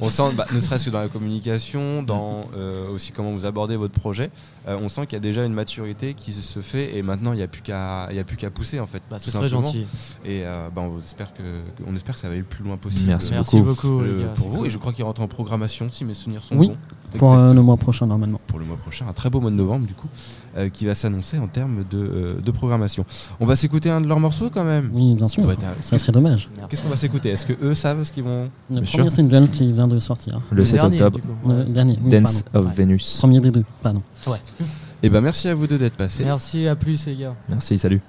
on 0.00 0.08
sent, 0.08 0.34
bah, 0.36 0.46
ne 0.54 0.60
serait-ce 0.60 0.86
que 0.86 0.90
dans 0.90 1.00
la 1.00 1.08
communication, 1.08 2.02
dans 2.02 2.46
euh, 2.56 2.88
aussi 2.90 3.12
comment 3.12 3.32
vous 3.32 3.46
abordez 3.46 3.76
votre 3.76 3.94
projet, 3.94 4.30
on 4.66 4.88
sent 4.88 5.06
qu'il 5.06 5.12
y 5.12 5.16
a 5.16 5.20
déjà 5.20 5.44
une 5.44 5.52
maturité 5.52 6.14
qui 6.14 6.32
se 6.32 6.60
fait 6.60 6.96
et 6.96 7.02
maintenant 7.02 7.32
il 7.32 7.36
n'y 7.36 7.42
a 7.42 7.46
plus 7.46 7.62
qu'à 7.62 8.50
pousser 8.52 8.80
en 8.80 8.86
fait. 8.86 9.02
Bah, 9.10 9.18
c'est 9.20 9.30
très 9.30 9.48
gentil. 9.48 9.86
Et 10.24 10.42
bah, 10.74 10.82
on 10.82 10.98
espère 10.98 11.32
que, 11.34 11.42
on 11.86 11.94
espère 11.94 12.14
que 12.14 12.20
ça 12.20 12.28
va 12.28 12.32
aller 12.32 12.40
le 12.40 12.46
plus 12.46 12.64
loin 12.64 12.76
possible. 12.76 13.08
Merci, 13.08 13.60
beaucoup, 13.60 14.02
pour 14.36 14.48
vous. 14.48 14.66
Et 14.66 14.70
je 14.70 14.78
crois 14.78 14.92
qu'il 14.92 15.04
rentre 15.04 15.20
en 15.20 15.25
programmation 15.26 15.88
si 15.90 16.04
mes 16.04 16.14
souvenirs 16.14 16.42
sont 16.42 16.56
bons. 16.56 16.76
Pour 17.18 17.34
euh, 17.34 17.52
le 17.52 17.62
mois 17.62 17.76
prochain 17.76 18.06
normalement. 18.06 18.40
Pour 18.46 18.58
le 18.58 18.64
mois 18.64 18.76
prochain, 18.76 19.06
un 19.08 19.12
très 19.12 19.30
beau 19.30 19.40
mois 19.40 19.50
de 19.50 19.56
novembre 19.56 19.86
du 19.86 19.94
coup, 19.94 20.08
euh, 20.56 20.68
qui 20.68 20.86
va 20.86 20.94
s'annoncer 20.94 21.38
en 21.38 21.46
termes 21.46 21.84
de, 21.90 21.98
euh, 21.98 22.40
de, 22.40 22.50
programmation. 22.50 23.04
On 23.40 23.46
va 23.46 23.56
s'écouter 23.56 23.90
un 23.90 24.00
de 24.00 24.08
leurs 24.08 24.20
morceaux 24.20 24.50
quand 24.50 24.64
même. 24.64 24.90
Oui, 24.92 25.14
bien 25.14 25.28
sûr. 25.28 25.44
Ça 25.80 25.98
serait 25.98 26.12
dommage. 26.12 26.48
Qu'est-ce 26.68 26.82
qu'on 26.82 26.88
va 26.88 26.96
s'écouter? 26.96 27.30
Est-ce 27.30 27.46
que 27.46 27.54
eux 27.62 27.74
savent 27.74 28.02
ce 28.02 28.12
qu'ils 28.12 28.24
vont 28.24 28.50
Le 28.70 28.82
premier 28.82 29.10
single 29.10 29.48
qui 29.48 29.72
vient 29.72 29.88
de 29.88 30.00
sortir. 30.00 30.40
Le, 30.50 30.64
7 30.64 30.82
octobre. 30.82 31.20
Le 31.46 31.64
dernier. 31.64 31.96
Dance 31.96 32.44
of 32.52 32.74
Venus. 32.74 33.18
Premier 33.18 33.40
des 33.40 33.50
deux, 33.50 33.64
pardon. 33.82 34.02
Ouais. 34.26 34.38
Et 34.60 34.64
eh 35.04 35.10
ben 35.10 35.20
merci 35.20 35.48
à 35.48 35.54
vous 35.54 35.66
deux 35.66 35.78
d'être 35.78 35.96
passés. 35.96 36.24
Merci, 36.24 36.66
à 36.66 36.76
plus 36.76 37.06
les 37.06 37.16
gars. 37.16 37.34
Merci, 37.48 37.78
salut. 37.78 38.00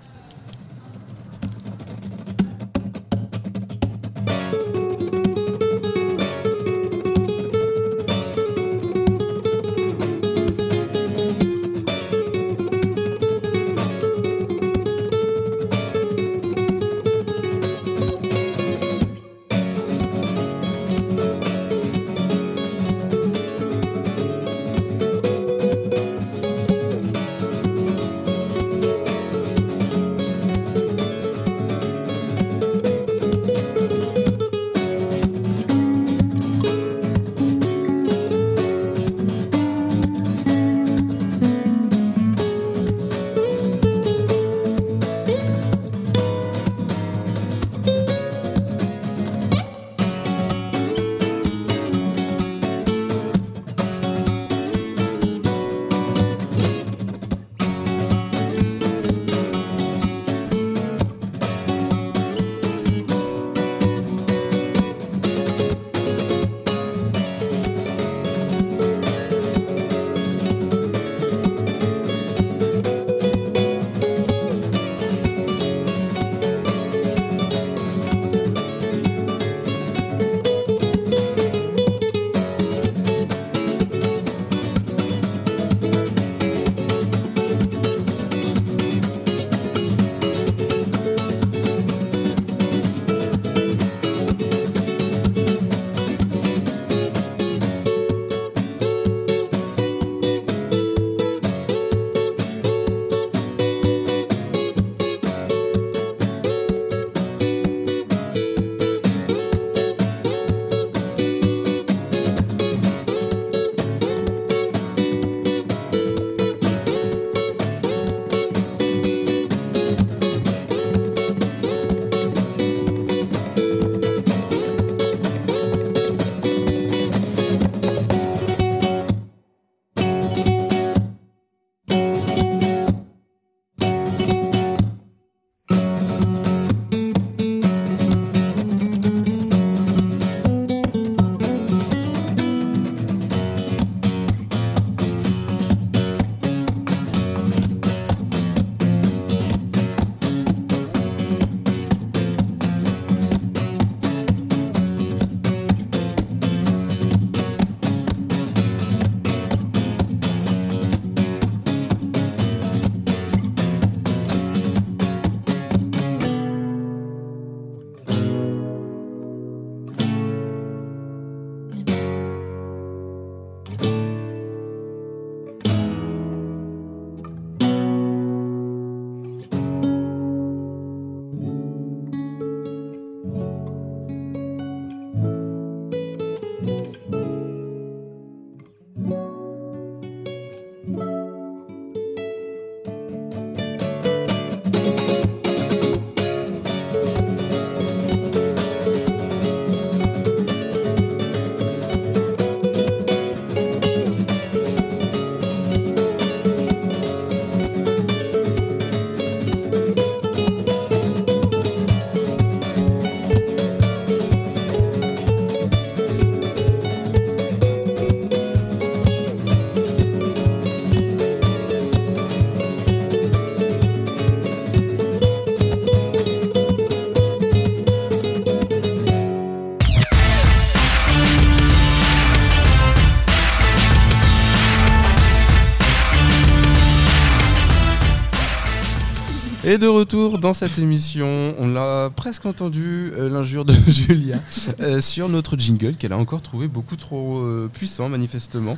De 239.79 239.85
retour 239.85 240.39
dans 240.39 240.53
cette 240.53 240.79
émission, 240.79 241.53
on 241.59 241.67
l'a 241.67 242.09
presque 242.15 242.47
entendu, 242.47 243.11
euh, 243.13 243.29
l'injure 243.29 243.63
de 243.63 243.73
Julia, 243.87 244.39
euh, 244.79 245.01
sur 245.01 245.29
notre 245.29 245.55
jingle 245.55 245.95
qu'elle 245.95 246.13
a 246.13 246.17
encore 246.17 246.41
trouvé 246.41 246.67
beaucoup 246.67 246.95
trop 246.95 247.39
euh, 247.39 247.69
puissant 247.71 248.09
manifestement. 248.09 248.75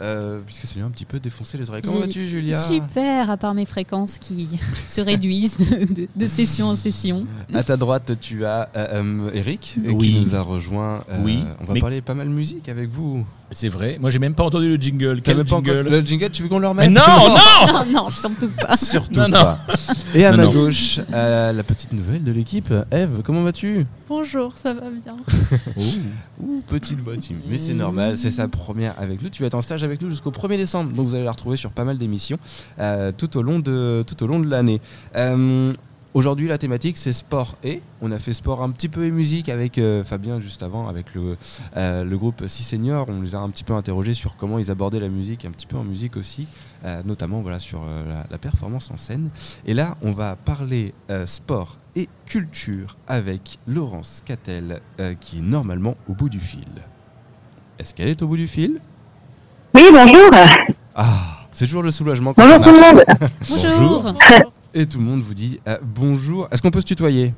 Euh, 0.00 0.40
puisque 0.46 0.66
ça 0.66 0.74
lui 0.76 0.82
a 0.82 0.86
un 0.86 0.90
petit 0.90 1.04
peu 1.04 1.18
défoncé 1.18 1.58
les 1.58 1.68
oreilles. 1.70 1.82
Comment 1.82 1.98
vas-tu, 1.98 2.28
Julia? 2.28 2.60
Super, 2.60 3.30
à 3.30 3.36
part 3.36 3.54
mes 3.54 3.66
fréquences 3.66 4.18
qui 4.18 4.48
se 4.86 5.00
réduisent 5.00 5.56
de, 6.14 6.26
session 6.28 6.68
en 6.68 6.76
session. 6.76 7.26
À 7.52 7.64
ta 7.64 7.76
droite, 7.76 8.12
tu 8.20 8.44
as 8.44 8.70
euh, 8.76 9.30
Eric, 9.34 9.76
qui 9.98 10.20
nous 10.20 10.36
a 10.36 10.40
rejoint. 10.40 11.02
oui. 11.24 11.42
On 11.60 11.64
va 11.64 11.80
parler 11.80 12.00
pas 12.00 12.14
mal 12.14 12.28
musique 12.28 12.68
avec 12.68 12.88
vous. 12.90 13.26
C'est 13.50 13.68
vrai. 13.68 13.96
Moi, 13.98 14.10
j'ai 14.10 14.18
même 14.18 14.34
pas 14.34 14.44
entendu 14.44 14.68
le 14.68 14.76
jingle. 14.76 15.20
Quel 15.22 15.46
jingle 15.46 15.80
Le 15.88 16.00
jingle, 16.00 16.30
tu 16.30 16.42
veux 16.42 16.48
qu'on 16.48 16.58
le 16.58 16.68
remette 16.68 16.90
Non, 16.90 17.02
non 17.28 17.72
Non, 17.72 18.02
non, 18.04 18.10
surtout 18.10 18.48
pas. 18.48 18.76
Surtout 18.76 19.30
pas. 19.30 19.58
Et 20.14 20.24
à 20.24 20.32
ma 20.32 20.46
gauche, 20.46 21.00
euh, 21.12 21.52
la 21.52 21.62
petite 21.62 21.92
nouvelle 21.92 22.24
de 22.24 22.32
l'équipe, 22.32 22.72
Eve, 22.90 23.22
comment 23.24 23.42
vas-tu? 23.42 23.86
Bonjour, 24.08 24.52
ça 24.56 24.72
va 24.74 24.90
bien. 24.90 25.16
Ouh, 25.76 26.62
petite 26.66 27.00
voix 27.00 27.14
Mais 27.48 27.58
c'est 27.58 27.74
normal, 27.74 28.16
c'est 28.16 28.30
sa 28.30 28.48
première 28.48 28.94
avec 28.98 29.22
nous. 29.22 29.28
Tu 29.28 29.42
vas 29.42 29.48
être 29.48 29.54
en 29.54 29.62
stage 29.62 29.84
avec 29.84 30.00
nous 30.00 30.10
jusqu'au 30.10 30.30
1er 30.30 30.56
décembre, 30.56 30.92
donc 30.92 31.06
vous 31.06 31.14
allez 31.14 31.24
la 31.24 31.32
retrouver 31.32 31.56
sur 31.56 31.70
pas 31.70 31.84
mal 31.84 31.98
d'émissions 31.98 32.38
euh, 32.78 33.12
tout 33.16 33.36
au 33.36 33.42
long 33.42 33.58
de, 33.58 34.04
tout 34.06 34.22
au 34.22 34.26
long 34.26 34.40
de 34.40 34.48
l'année. 34.48 34.80
Euh, 35.16 35.72
Aujourd'hui, 36.14 36.48
la 36.48 36.56
thématique, 36.56 36.96
c'est 36.96 37.12
sport 37.12 37.54
et. 37.62 37.82
On 38.00 38.10
a 38.12 38.18
fait 38.18 38.32
sport 38.32 38.62
un 38.62 38.70
petit 38.70 38.88
peu 38.88 39.04
et 39.04 39.10
musique 39.10 39.48
avec 39.50 39.76
euh, 39.76 40.02
Fabien 40.04 40.40
juste 40.40 40.62
avant, 40.62 40.88
avec 40.88 41.14
le, 41.14 41.36
euh, 41.76 42.02
le 42.02 42.18
groupe 42.18 42.46
Six 42.46 42.62
Seniors. 42.62 43.06
On 43.08 43.20
les 43.20 43.34
a 43.34 43.38
un 43.38 43.50
petit 43.50 43.62
peu 43.62 43.74
interrogés 43.74 44.14
sur 44.14 44.36
comment 44.36 44.58
ils 44.58 44.70
abordaient 44.70 45.00
la 45.00 45.10
musique, 45.10 45.44
un 45.44 45.50
petit 45.50 45.66
peu 45.66 45.76
en 45.76 45.84
musique 45.84 46.16
aussi, 46.16 46.48
euh, 46.84 47.02
notamment 47.04 47.42
voilà, 47.42 47.58
sur 47.58 47.82
la, 48.30 48.38
performance 48.38 48.90
en 48.90 48.96
scène. 48.96 49.28
Et 49.66 49.74
là, 49.74 49.96
on 50.00 50.12
va 50.12 50.36
parler 50.36 50.94
sport 51.26 51.76
et 51.96 52.08
culture 52.24 52.96
avec 53.06 53.58
Laurence 53.66 54.22
Cattel, 54.24 54.80
qui 55.20 55.38
est 55.38 55.42
normalement 55.42 55.94
au 56.08 56.14
bout 56.14 56.28
du 56.28 56.40
fil. 56.40 56.68
Est-ce 57.78 57.94
qu'elle 57.94 58.08
est 58.08 58.22
au 58.22 58.28
bout 58.28 58.36
du 58.36 58.46
fil? 58.46 58.80
Oui, 59.74 59.82
bonjour. 59.92 60.30
Ah, 60.94 61.46
c'est 61.52 61.66
toujours 61.66 61.82
le 61.82 61.90
soulagement. 61.90 62.32
Bonjour 62.36 62.60
tout 62.60 62.70
le 62.70 62.94
monde. 62.94 63.04
bonjour. 63.48 64.14
Et 64.74 64.86
tout 64.86 64.98
le 64.98 65.04
monde 65.04 65.22
vous 65.22 65.34
dit 65.34 65.60
euh, 65.66 65.76
bonjour. 65.82 66.48
Est-ce 66.50 66.60
qu'on 66.60 66.70
peut 66.70 66.80
se 66.80 66.86
tutoyer? 66.86 67.32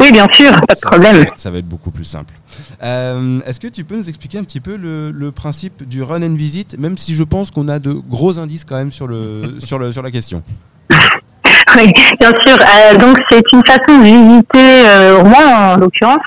Oui, 0.00 0.12
bien 0.12 0.26
sûr, 0.30 0.50
pas 0.68 0.74
de 0.74 0.80
problème. 0.80 1.26
Ça 1.36 1.50
va 1.50 1.58
être 1.58 1.68
beaucoup 1.68 1.90
plus 1.90 2.04
simple. 2.04 2.34
Euh, 2.82 3.40
est-ce 3.46 3.58
que 3.58 3.68
tu 3.68 3.84
peux 3.84 3.96
nous 3.96 4.08
expliquer 4.08 4.38
un 4.38 4.44
petit 4.44 4.60
peu 4.60 4.76
le, 4.76 5.30
principe 5.30 5.88
du 5.88 6.02
run 6.02 6.22
and 6.22 6.34
visit, 6.34 6.78
même 6.78 6.98
si 6.98 7.14
je 7.14 7.22
pense 7.22 7.50
qu'on 7.50 7.68
a 7.68 7.78
de 7.78 7.92
gros 7.92 8.38
indices 8.38 8.64
quand 8.66 8.76
même 8.76 8.92
sur, 8.92 9.06
le, 9.06 9.54
sur, 9.58 9.78
le, 9.78 9.90
sur 9.90 10.02
la 10.02 10.10
question? 10.10 10.42
Oui, 10.90 11.92
bien 12.20 12.30
sûr. 12.46 12.58
Euh, 12.58 12.98
donc, 12.98 13.18
c'est 13.30 13.42
une 13.52 13.64
façon 13.64 13.98
de 13.98 14.04
visiter 14.04 15.22
Rouen, 15.22 15.72
en 15.72 15.76
l'occurrence, 15.78 16.24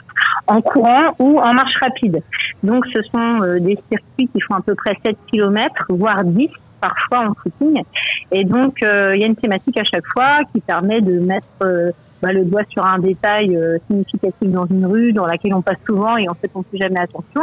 en 0.48 0.62
courant 0.62 1.16
ou 1.20 1.40
en 1.40 1.54
marche 1.54 1.76
rapide. 1.80 2.24
Donc, 2.64 2.86
ce 2.94 3.02
sont 3.04 3.60
des 3.60 3.78
circuits 3.92 4.30
qui 4.34 4.42
font 4.42 4.56
à 4.56 4.62
peu 4.62 4.74
près 4.74 4.98
7 5.06 5.16
km, 5.32 5.86
voire 5.90 6.24
10 6.24 6.50
parfois 6.80 7.30
en 7.30 7.34
footing. 7.34 7.84
Et 8.32 8.44
donc, 8.44 8.84
euh, 8.84 9.16
il 9.16 9.22
y 9.22 9.24
a 9.24 9.28
une 9.28 9.36
thématique 9.36 9.78
à 9.78 9.84
chaque 9.84 10.06
fois 10.14 10.40
qui 10.54 10.62
permet 10.62 11.02
de 11.02 11.20
mettre 11.20 11.48
euh, 11.64 11.92
bah, 12.22 12.34
le 12.34 12.46
doigt 12.46 12.64
sur 12.70 12.86
un 12.86 13.00
détail 13.00 13.56
euh, 13.56 13.78
significatif 13.88 14.50
dans 14.50 14.66
une 14.66 14.86
rue 14.86 15.14
dans 15.14 15.26
laquelle 15.26 15.54
on 15.54 15.62
passe 15.62 15.78
souvent 15.86 16.18
et 16.18 16.28
en 16.28 16.34
fait 16.34 16.52
on 16.54 16.60
ne 16.60 16.64
fait 16.72 16.78
jamais 16.78 17.00
attention. 17.00 17.42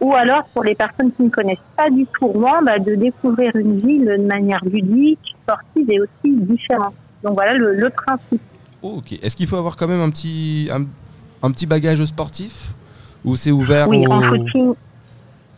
Ou 0.00 0.14
alors, 0.14 0.44
pour 0.54 0.64
les 0.64 0.74
personnes 0.74 1.12
qui 1.12 1.22
ne 1.24 1.30
connaissent 1.30 1.58
pas 1.76 1.90
du 1.90 2.06
tout 2.06 2.26
Rouen, 2.26 2.62
bah, 2.62 2.78
de 2.78 2.94
découvrir 2.94 3.54
une 3.54 3.78
ville 3.78 4.06
de 4.06 4.26
manière 4.26 4.64
ludique, 4.64 5.36
sportive 5.42 5.90
et 5.90 6.00
aussi 6.00 6.10
différente. 6.24 6.94
Donc 7.22 7.34
voilà 7.34 7.52
le, 7.54 7.90
principe. 7.90 8.40
ok. 8.82 9.12
Est-ce 9.22 9.36
qu'il 9.36 9.46
faut 9.46 9.56
avoir 9.56 9.76
quand 9.76 9.88
même 9.88 10.00
un 10.00 10.10
petit, 10.10 10.70
un, 11.42 11.50
petit 11.50 11.66
bagage 11.66 12.02
sportif? 12.04 12.74
Ou 13.24 13.34
c'est 13.34 13.50
ouvert 13.50 13.88
Oui, 13.88 14.06
en 14.06 14.22
footing. 14.22 14.74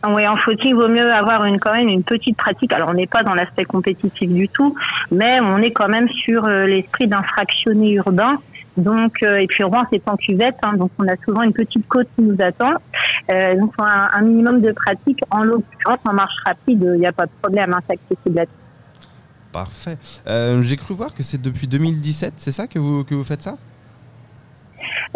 Oui, 0.07 0.27
en 0.27 0.35
footing, 0.37 0.69
il 0.69 0.75
vaut 0.75 0.87
mieux 0.87 1.11
avoir 1.11 1.45
une, 1.45 1.59
quand 1.59 1.73
même 1.73 1.87
une 1.87 2.03
petite 2.03 2.35
pratique. 2.35 2.73
Alors, 2.73 2.89
on 2.89 2.93
n'est 2.93 3.07
pas 3.07 3.21
dans 3.23 3.35
l'aspect 3.35 3.65
compétitif 3.65 4.29
du 4.29 4.49
tout, 4.49 4.75
mais 5.11 5.39
on 5.41 5.59
est 5.59 5.71
quand 5.71 5.89
même 5.89 6.09
sur 6.09 6.45
euh, 6.45 6.65
l'esprit 6.65 7.07
d'un 7.07 7.21
fractionné 7.21 7.93
urbain. 7.93 8.37
Donc, 8.77 9.21
euh, 9.21 9.37
et 9.37 9.47
puis 9.47 9.63
Rouen, 9.63 9.83
c'est 9.91 10.01
en 10.07 10.15
cuvette, 10.15 10.55
hein, 10.63 10.73
donc 10.73 10.91
on 10.97 11.07
a 11.07 11.15
souvent 11.23 11.43
une 11.43 11.53
petite 11.53 11.87
côte 11.87 12.07
qui 12.15 12.23
nous 12.23 12.37
attend. 12.39 12.73
Euh, 13.29 13.55
donc, 13.59 13.73
un, 13.77 14.07
un, 14.11 14.21
minimum 14.21 14.61
de 14.61 14.71
pratique. 14.71 15.19
En 15.29 15.43
l'occurrence, 15.43 15.99
en 16.05 16.13
marche 16.13 16.35
rapide, 16.45 16.81
il 16.81 16.99
n'y 16.99 17.07
a 17.07 17.11
pas 17.11 17.25
de 17.25 17.31
problème, 17.41 17.73
hein, 17.73 17.79
c'est 17.87 17.93
accessible 17.93 18.47
Parfait. 19.51 19.97
J'ai 20.61 20.77
cru 20.77 20.93
voir 20.95 21.13
que 21.13 21.21
c'est 21.21 21.41
depuis 21.41 21.67
2017, 21.67 22.35
c'est 22.37 22.53
ça 22.53 22.67
que 22.67 22.79
vous, 22.79 23.03
que 23.03 23.13
vous 23.13 23.23
faites 23.23 23.41
ça? 23.41 23.57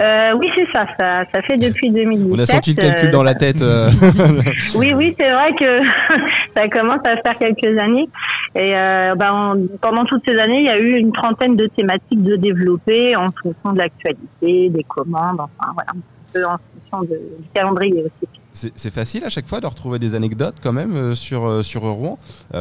Euh, 0.01 0.34
oui, 0.38 0.47
c'est 0.56 0.67
ça, 0.73 0.86
ça, 0.99 1.41
fait 1.43 1.58
depuis 1.58 1.89
2017. 1.89 2.28
On 2.32 2.39
a 2.39 2.45
senti 2.45 2.73
le 2.73 2.82
calcul 2.82 3.12
dans 3.12 3.23
la 3.23 3.32
euh, 3.32 3.36
tête. 3.36 3.62
Euh. 3.62 3.89
oui, 4.75 4.93
oui, 4.93 5.15
c'est 5.17 5.32
vrai 5.32 5.54
que 5.56 5.80
ça 6.56 6.67
commence 6.67 6.99
à 7.06 7.15
faire 7.17 7.38
quelques 7.38 7.80
années. 7.80 8.10
Et 8.56 8.73
ben, 8.73 9.58
pendant 9.82 10.06
toutes 10.06 10.23
ces 10.25 10.38
années, 10.38 10.60
il 10.60 10.65
y 10.65 10.69
a 10.69 10.80
eu 10.80 10.97
une 10.97 11.12
trentaine 11.12 11.56
de 11.56 11.67
thématiques 11.67 12.23
de 12.23 12.36
développer 12.36 13.15
en 13.15 13.30
fonction 13.32 13.73
de 13.73 13.80
l'actualité, 13.80 14.69
des 14.69 14.84
commandes, 14.84 15.39
enfin 15.39 15.73
voilà, 15.73 15.91
un 15.91 16.32
peu 16.34 16.45
en 16.45 16.58
fonction 16.91 17.01
de, 17.01 17.19
du 17.39 17.49
calendrier 17.54 18.04
aussi. 18.04 18.71
C'est 18.73 18.93
facile 18.93 19.25
à 19.25 19.30
chaque 19.30 19.47
fois 19.47 19.60
de 19.60 19.67
retrouver 19.67 19.99
des 19.99 20.15
anecdotes 20.15 20.56
quand 20.63 20.71
même 20.71 21.13
sur, 21.15 21.65
sur 21.65 21.82
Rouen. 21.82 22.17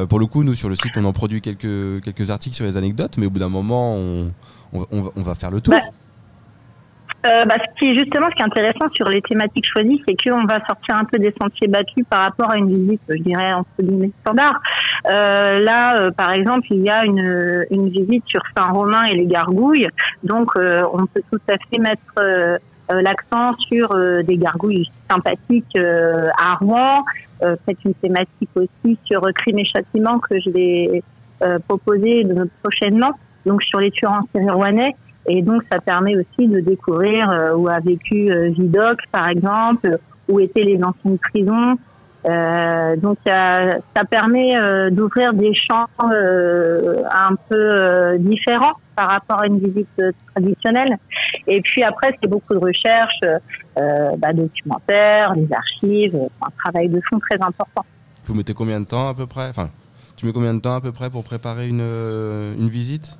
pour 0.08 0.18
le 0.18 0.26
coup, 0.26 0.42
nous 0.42 0.54
sur 0.54 0.68
le 0.68 0.74
site, 0.74 0.96
on 0.96 1.04
en 1.04 1.12
produit 1.12 1.40
quelques, 1.40 2.02
quelques 2.02 2.30
articles 2.30 2.56
sur 2.56 2.64
les 2.64 2.76
anecdotes, 2.76 3.16
mais 3.16 3.26
au 3.26 3.30
bout 3.30 3.38
d'un 3.38 3.48
moment, 3.48 3.94
on, 3.94 4.32
on, 4.72 5.22
va, 5.22 5.34
faire 5.36 5.52
le 5.52 5.60
tour. 5.60 5.74
Bah, 5.74 5.80
euh, 7.26 7.44
bah, 7.46 7.54
ce 7.58 7.78
qui 7.78 7.90
est 7.90 7.94
justement 7.94 8.26
ce 8.30 8.34
qui 8.34 8.42
est 8.42 8.44
intéressant 8.44 8.88
sur 8.90 9.08
les 9.08 9.22
thématiques 9.22 9.66
choisies, 9.66 10.02
c'est 10.06 10.14
qu'on 10.14 10.44
va 10.44 10.58
sortir 10.66 10.96
un 10.96 11.04
peu 11.04 11.18
des 11.18 11.32
sentiers 11.40 11.68
battus 11.68 12.04
par 12.10 12.22
rapport 12.22 12.50
à 12.50 12.58
une 12.58 12.66
visite, 12.66 13.00
je 13.08 13.22
dirais 13.22 13.52
entre 13.52 13.70
guillemets 13.80 14.10
standard. 14.20 14.60
Euh, 15.06 15.58
là, 15.60 15.96
euh, 15.96 16.10
par 16.10 16.32
exemple, 16.32 16.66
il 16.70 16.82
y 16.82 16.90
a 16.90 17.04
une, 17.04 17.64
une 17.70 17.88
visite 17.88 18.24
sur 18.26 18.42
Saint-Romain 18.56 19.04
et 19.04 19.14
les 19.14 19.26
gargouilles, 19.26 19.88
donc 20.22 20.50
euh, 20.56 20.82
on 20.92 21.06
peut 21.06 21.22
tout 21.32 21.40
à 21.48 21.54
fait 21.70 21.78
mettre 21.78 22.02
euh, 22.18 22.58
l'accent 22.90 23.54
sur 23.68 23.96
des 24.24 24.36
gargouilles 24.36 24.90
sympathiques 25.10 25.78
à 25.78 26.54
Rouen. 26.56 27.02
C'est 27.40 27.82
une 27.84 27.94
thématique 27.94 28.50
aussi 28.54 28.98
sur 29.04 29.22
crime 29.34 29.58
et 29.58 29.64
châtiment 29.64 30.18
que 30.18 30.38
je 30.38 30.50
vais 30.50 31.02
proposer 31.66 32.26
prochainement, 32.62 33.12
donc 33.46 33.62
sur 33.62 33.80
les 33.80 33.90
tueurs 33.90 34.12
en 34.12 34.20
série 34.34 34.50
rouennais. 34.50 34.94
Et 35.26 35.42
donc, 35.42 35.62
ça 35.72 35.80
permet 35.80 36.16
aussi 36.16 36.48
de 36.48 36.60
découvrir 36.60 37.30
euh, 37.30 37.54
où 37.54 37.68
a 37.68 37.80
vécu 37.80 38.30
euh, 38.30 38.50
Vidocq, 38.50 38.98
par 39.10 39.28
exemple, 39.28 39.98
où 40.28 40.40
étaient 40.40 40.62
les 40.62 40.82
anciennes 40.82 41.18
prisons. 41.18 41.78
Euh, 42.26 42.96
donc, 42.96 43.18
ça, 43.26 43.78
ça 43.96 44.04
permet 44.04 44.58
euh, 44.58 44.90
d'ouvrir 44.90 45.32
des 45.32 45.54
champs 45.54 45.86
un 45.98 47.34
peu 47.48 48.18
différents 48.18 48.74
par 48.96 49.10
rapport 49.10 49.42
à 49.42 49.46
une 49.46 49.58
visite 49.58 50.02
traditionnelle. 50.34 50.96
Et 51.46 51.60
puis 51.60 51.82
après, 51.82 52.16
c'est 52.22 52.28
beaucoup 52.28 52.54
de 52.54 52.58
recherches, 52.58 53.20
bah, 53.76 54.32
documentaires, 54.32 55.34
des 55.34 55.48
archives, 55.52 56.16
un 56.40 56.50
travail 56.62 56.88
de 56.88 57.00
fond 57.08 57.18
très 57.18 57.36
important. 57.40 57.84
Vous 58.24 58.34
mettez 58.34 58.54
combien 58.54 58.80
de 58.80 58.86
temps 58.86 59.08
à 59.08 59.14
peu 59.14 59.26
près? 59.26 59.48
Enfin, 59.48 59.68
tu 60.16 60.24
mets 60.24 60.32
combien 60.32 60.54
de 60.54 60.60
temps 60.60 60.76
à 60.76 60.80
peu 60.80 60.92
près 60.92 61.10
pour 61.10 61.24
préparer 61.24 61.68
une, 61.68 61.80
une 61.80 62.68
visite? 62.68 63.18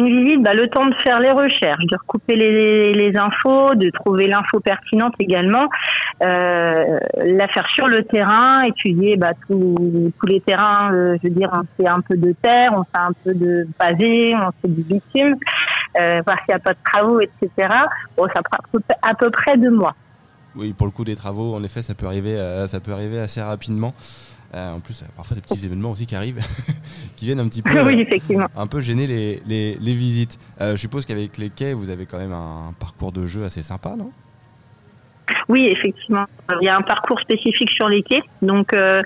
Une 0.00 0.24
visite, 0.24 0.42
bah, 0.42 0.54
le 0.54 0.68
temps 0.68 0.86
de 0.86 0.94
faire 1.02 1.20
les 1.20 1.30
recherches, 1.30 1.84
de 1.84 1.96
recouper 1.96 2.36
les, 2.36 3.16
infos, 3.16 3.74
de 3.74 3.90
trouver 3.90 4.26
l'info 4.26 4.60
pertinente 4.60 5.14
également, 5.18 5.68
euh, 6.22 6.98
la 7.16 7.48
faire 7.48 7.68
sur 7.70 7.86
le 7.86 8.04
terrain, 8.04 8.62
étudier 8.62 9.16
bah, 9.16 9.32
tous 9.48 10.12
les 10.26 10.40
terrains, 10.40 10.92
euh, 10.92 11.16
je 11.22 11.28
veux 11.28 11.34
dire, 11.34 11.50
on 11.52 11.82
fait 11.82 11.88
un 11.88 12.00
peu 12.00 12.16
de 12.16 12.34
terre, 12.42 12.72
on 12.74 12.84
fait 12.84 13.02
un 13.02 13.12
peu 13.24 13.34
de 13.34 13.66
pavé, 13.78 14.34
on 14.34 14.50
fait 14.62 14.68
du 14.68 14.82
bitume, 14.82 15.36
euh, 16.00 16.22
voir 16.26 16.38
s'il 16.38 16.48
n'y 16.48 16.54
a 16.54 16.58
pas 16.58 16.72
de 16.72 16.78
travaux, 16.84 17.20
etc. 17.20 17.68
Bon, 18.16 18.26
ça 18.34 18.42
prend 18.42 18.58
à 19.02 19.14
peu 19.14 19.30
près 19.30 19.56
deux 19.56 19.70
mois. 19.70 19.94
Oui, 20.56 20.72
pour 20.72 20.86
le 20.86 20.92
coup 20.92 21.04
des 21.04 21.14
travaux, 21.14 21.54
en 21.54 21.62
effet, 21.62 21.82
ça 21.82 21.94
peut 21.94 22.06
arriver, 22.06 22.36
ça 22.66 22.80
peut 22.80 22.92
arriver 22.92 23.20
assez 23.20 23.40
rapidement. 23.40 23.92
Euh, 24.52 24.72
en 24.72 24.80
plus, 24.80 25.04
parfois 25.16 25.36
des 25.36 25.40
petits 25.40 25.64
événements 25.64 25.92
aussi 25.92 26.06
qui 26.06 26.16
arrivent, 26.16 26.40
qui 27.16 27.26
viennent 27.26 27.40
un 27.40 27.48
petit 27.48 27.62
peu, 27.62 27.80
oui, 27.86 28.00
effectivement. 28.00 28.46
un 28.56 28.66
peu 28.66 28.80
gêner 28.80 29.06
les, 29.06 29.40
les, 29.46 29.76
les 29.80 29.94
visites. 29.94 30.38
Euh, 30.60 30.72
je 30.72 30.76
suppose 30.76 31.06
qu'avec 31.06 31.38
les 31.38 31.50
quais, 31.50 31.72
vous 31.72 31.90
avez 31.90 32.06
quand 32.06 32.18
même 32.18 32.32
un 32.32 32.74
parcours 32.78 33.12
de 33.12 33.26
jeu 33.26 33.44
assez 33.44 33.62
sympa, 33.62 33.94
non? 33.96 34.10
Oui, 35.48 35.68
effectivement. 35.68 36.24
Il 36.60 36.64
y 36.64 36.68
a 36.68 36.76
un 36.76 36.82
parcours 36.82 37.20
spécifique 37.20 37.70
sur 37.70 37.88
les 37.88 38.02
quais. 38.02 38.22
Donc, 38.42 38.72
euh, 38.72 39.02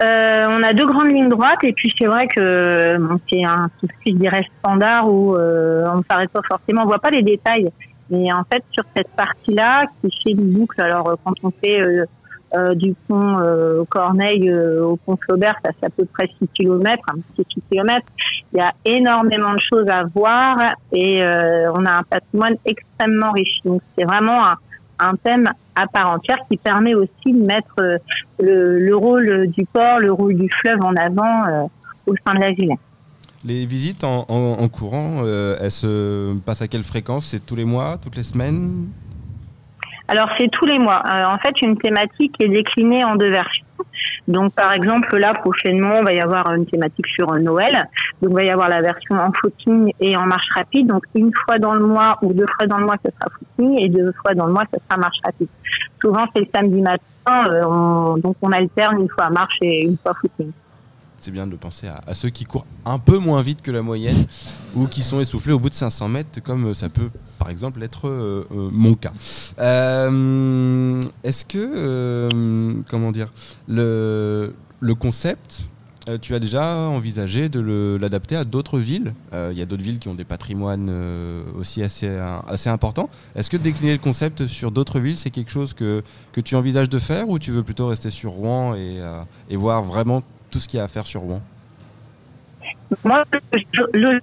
on 0.00 0.62
a 0.62 0.72
deux 0.72 0.86
grandes 0.86 1.08
lignes 1.08 1.28
droites 1.28 1.64
et 1.64 1.72
puis 1.72 1.92
c'est 1.98 2.06
vrai 2.06 2.28
que 2.28 2.96
c'est 3.32 3.44
un 3.44 3.68
souci, 3.80 3.94
je 4.06 4.12
dirais, 4.12 4.46
standard 4.60 5.08
où 5.08 5.34
on 5.36 5.96
ne 5.96 6.02
s'arrête 6.08 6.30
pas 6.30 6.42
forcément, 6.46 6.82
on 6.82 6.86
voit 6.86 7.00
pas 7.00 7.10
les 7.10 7.22
détails. 7.22 7.68
Mais 8.10 8.32
en 8.32 8.44
fait, 8.52 8.62
sur 8.70 8.84
cette 8.96 9.10
partie-là, 9.16 9.86
qui 10.02 10.10
fait 10.22 10.30
une 10.32 10.52
boucle, 10.52 10.80
alors 10.80 11.16
quand 11.24 11.34
on 11.42 11.50
fait 11.50 11.80
du 12.74 12.94
pont 13.08 13.36
Corneille 13.88 14.52
au 14.52 14.96
pont 14.96 15.16
Flaubert, 15.16 15.56
ça 15.64 15.72
fait 15.72 15.86
à 15.86 15.90
peu 15.90 16.04
près 16.04 16.28
6 16.38 16.48
km, 16.54 17.02
petit 17.36 17.54
6 17.54 17.62
km. 17.70 18.06
Il 18.52 18.58
y 18.58 18.60
a 18.60 18.72
énormément 18.84 19.52
de 19.52 19.60
choses 19.60 19.88
à 19.88 20.04
voir 20.14 20.56
et 20.92 21.22
on 21.22 21.84
a 21.84 21.92
un 21.92 22.02
patrimoine 22.04 22.56
extrêmement 22.64 23.32
riche. 23.32 23.58
Donc 23.64 23.82
c'est 23.96 24.04
vraiment 24.04 24.44
un, 24.98 25.16
thème 25.16 25.50
à 25.74 25.86
part 25.86 26.10
entière 26.10 26.38
qui 26.48 26.56
permet 26.56 26.94
aussi 26.94 27.32
de 27.32 27.44
mettre 27.44 27.74
le, 28.38 28.78
le, 28.78 28.96
rôle 28.96 29.48
du 29.48 29.66
port, 29.66 29.98
le 29.98 30.12
rôle 30.12 30.36
du 30.36 30.48
fleuve 30.60 30.80
en 30.82 30.94
avant 30.94 31.68
au 32.06 32.14
sein 32.26 32.34
de 32.34 32.40
la 32.40 32.52
ville. 32.52 32.76
Les 33.44 33.66
visites 33.66 34.04
en, 34.04 34.24
en, 34.28 34.68
courant, 34.68 35.18
euh, 35.22 35.58
elles 35.60 35.70
se 35.70 36.34
passent 36.46 36.62
à 36.62 36.68
quelle 36.68 36.82
fréquence? 36.82 37.26
C'est 37.26 37.44
tous 37.44 37.56
les 37.56 37.66
mois, 37.66 37.98
toutes 38.02 38.16
les 38.16 38.22
semaines? 38.22 38.86
Alors 40.08 40.28
c'est 40.38 40.48
tous 40.50 40.66
les 40.66 40.78
mois. 40.78 41.02
Euh, 41.06 41.24
en 41.24 41.38
fait, 41.38 41.60
une 41.62 41.78
thématique 41.78 42.34
est 42.40 42.48
déclinée 42.48 43.04
en 43.04 43.16
deux 43.16 43.30
versions. 43.30 43.64
Donc 44.28 44.54
par 44.54 44.72
exemple, 44.72 45.16
là 45.16 45.34
prochainement, 45.34 45.98
il 46.00 46.04
va 46.04 46.12
y 46.12 46.20
avoir 46.20 46.52
une 46.52 46.66
thématique 46.66 47.06
sur 47.08 47.32
Noël. 47.34 47.88
Donc 48.20 48.32
il 48.32 48.34
va 48.34 48.44
y 48.44 48.50
avoir 48.50 48.68
la 48.68 48.82
version 48.82 49.16
en 49.16 49.32
footing 49.32 49.92
et 50.00 50.16
en 50.16 50.26
marche 50.26 50.48
rapide. 50.54 50.88
Donc 50.88 51.04
une 51.14 51.30
fois 51.44 51.58
dans 51.58 51.74
le 51.74 51.86
mois 51.86 52.18
ou 52.22 52.32
deux 52.32 52.46
fois 52.56 52.66
dans 52.66 52.78
le 52.78 52.86
mois, 52.86 52.96
ce 53.04 53.10
sera 53.10 53.30
footing 53.38 53.82
et 53.82 53.88
deux 53.88 54.12
fois 54.22 54.34
dans 54.34 54.46
le 54.46 54.52
mois, 54.52 54.64
ce 54.72 54.78
sera 54.88 54.98
marche 54.98 55.18
rapide. 55.24 55.48
Souvent 56.00 56.26
c'est 56.34 56.40
le 56.40 56.48
samedi 56.54 56.82
matin, 56.82 57.50
euh, 57.50 58.20
donc 58.20 58.36
on 58.42 58.52
alterne 58.52 59.00
une 59.00 59.08
fois 59.08 59.30
marche 59.30 59.56
et 59.62 59.86
une 59.86 59.96
fois 59.98 60.12
footing 60.20 60.52
c'est 61.24 61.30
bien 61.30 61.46
de 61.46 61.56
penser 61.56 61.88
à, 61.88 62.12
ceux 62.12 62.28
qui 62.28 62.44
courent 62.44 62.66
un 62.84 62.98
peu 62.98 63.16
moins 63.16 63.40
vite 63.40 63.62
que 63.62 63.70
la 63.70 63.80
moyenne 63.80 64.26
ou 64.74 64.86
qui 64.86 65.02
sont 65.02 65.20
essoufflés 65.20 65.54
au 65.54 65.58
bout 65.58 65.70
de 65.70 65.74
500 65.74 66.08
mètres, 66.08 66.42
comme 66.42 66.74
ça 66.74 66.90
peut 66.90 67.08
par 67.38 67.48
exemple 67.48 67.82
être 67.82 68.08
euh, 68.08 68.46
euh, 68.52 68.68
mon 68.70 68.94
cas. 68.94 69.12
Euh, 69.58 71.00
est-ce 71.22 71.46
que, 71.46 72.82
comment 72.90 73.10
dire, 73.10 73.32
le, 73.68 74.54
le 74.80 74.94
concept, 74.94 75.68
tu 76.20 76.34
as 76.34 76.38
déjà 76.38 76.74
envisagé 76.76 77.48
de 77.48 77.96
l'adapter 77.98 78.36
à 78.36 78.44
d'autres 78.44 78.78
villes? 78.78 79.14
Il 79.32 79.56
y 79.56 79.62
a 79.62 79.64
d'autres 79.64 79.82
villes 79.82 79.98
qui 79.98 80.08
ont 80.08 80.14
des 80.14 80.24
patrimoines 80.24 80.92
aussi 81.58 81.82
assez, 81.82 82.18
assez 82.46 82.68
importants. 82.68 83.08
Est-ce 83.34 83.48
que 83.48 83.56
décliner 83.56 83.92
le 83.92 83.98
concept 83.98 84.44
sur 84.44 84.70
d'autres 84.70 85.00
villes, 85.00 85.16
c'est 85.16 85.30
quelque 85.30 85.50
chose 85.50 85.72
que, 85.72 86.02
que 86.32 86.42
tu 86.42 86.54
envisages 86.56 86.90
de 86.90 86.98
faire 86.98 87.30
ou 87.30 87.38
tu 87.38 87.50
veux 87.50 87.62
plutôt 87.62 87.86
rester 87.86 88.10
sur 88.10 88.32
Rouen 88.32 88.74
et, 88.74 89.02
et 89.48 89.56
voir 89.56 89.82
vraiment 89.82 90.22
tout 90.54 90.60
ce 90.60 90.68
qu'il 90.68 90.78
y 90.78 90.80
a 90.80 90.84
à 90.84 90.88
faire 90.88 91.04
sur 91.04 91.20
Rouen 91.22 91.40
Moi, 93.02 93.24
le, 93.92 94.20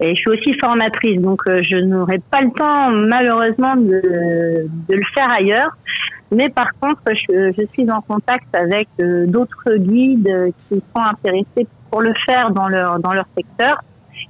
et 0.00 0.14
je 0.14 0.20
suis 0.20 0.30
aussi 0.30 0.58
formatrice, 0.58 1.20
donc 1.20 1.40
euh, 1.48 1.62
je 1.62 1.76
n'aurai 1.78 2.18
pas 2.30 2.42
le 2.42 2.50
temps 2.50 2.90
malheureusement 2.90 3.76
de, 3.76 4.68
le 4.88 5.02
faire 5.14 5.30
ailleurs. 5.30 5.74
Mais 6.30 6.50
par 6.50 6.68
contre, 6.80 7.00
je, 7.06 7.66
suis 7.72 7.90
en 7.90 8.02
contact 8.02 8.54
avec 8.54 8.88
euh, 9.00 9.26
d'autres 9.26 9.76
guides 9.76 10.52
qui 10.68 10.82
sont 10.94 11.02
intéressés 11.02 11.66
pour 11.90 12.02
le 12.02 12.12
faire 12.26 12.50
dans 12.50 12.68
leur 12.68 12.98
dans 12.98 13.14
leur 13.14 13.26
secteur. 13.34 13.82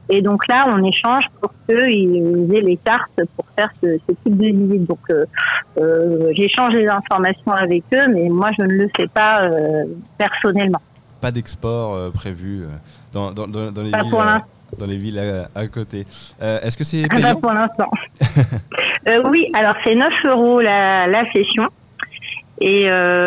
Et 0.08 0.22
donc 0.22 0.46
là, 0.48 0.66
on 0.68 0.82
échange 0.84 1.24
pour 1.40 1.50
qu'ils 1.66 2.48
aient 2.54 2.60
les 2.60 2.76
cartes 2.76 3.20
pour 3.34 3.44
faire 3.56 3.70
ce, 3.82 3.96
type 3.96 4.36
de 4.36 4.46
visite. 4.46 4.88
Donc, 4.88 5.00
euh, 5.10 5.24
euh, 5.78 6.32
j'échange 6.32 6.74
les 6.74 6.86
informations 6.86 7.52
avec 7.52 7.82
eux, 7.92 8.06
mais 8.12 8.28
moi, 8.28 8.50
je 8.56 8.62
ne 8.62 8.72
le 8.72 8.88
fais 8.96 9.08
pas 9.08 9.42
euh, 9.42 9.84
personnellement. 10.16 10.80
Pas 11.20 11.32
d'export 11.32 12.12
prévu 12.12 12.64
dans, 13.12 13.32
dans, 13.32 13.48
dans, 13.48 13.82
les 13.82 13.90
pas 13.90 14.02
villes, 14.02 14.10
pour 14.10 14.22
dans 14.78 14.86
les 14.86 14.96
villes 14.96 15.20
à, 15.54 15.66
côté. 15.66 16.04
Est-ce 16.40 16.76
que 16.76 16.84
c'est 16.84 17.08
payant 17.08 17.34
Pas 17.34 17.40
pour 17.40 17.52
l'instant. 17.52 17.90
oui, 19.30 19.50
alors 19.54 19.74
c'est 19.84 19.94
9 19.94 20.12
euros 20.26 20.60
la, 20.60 21.06
la 21.06 21.24
session. 21.32 21.68
Et 22.60 22.84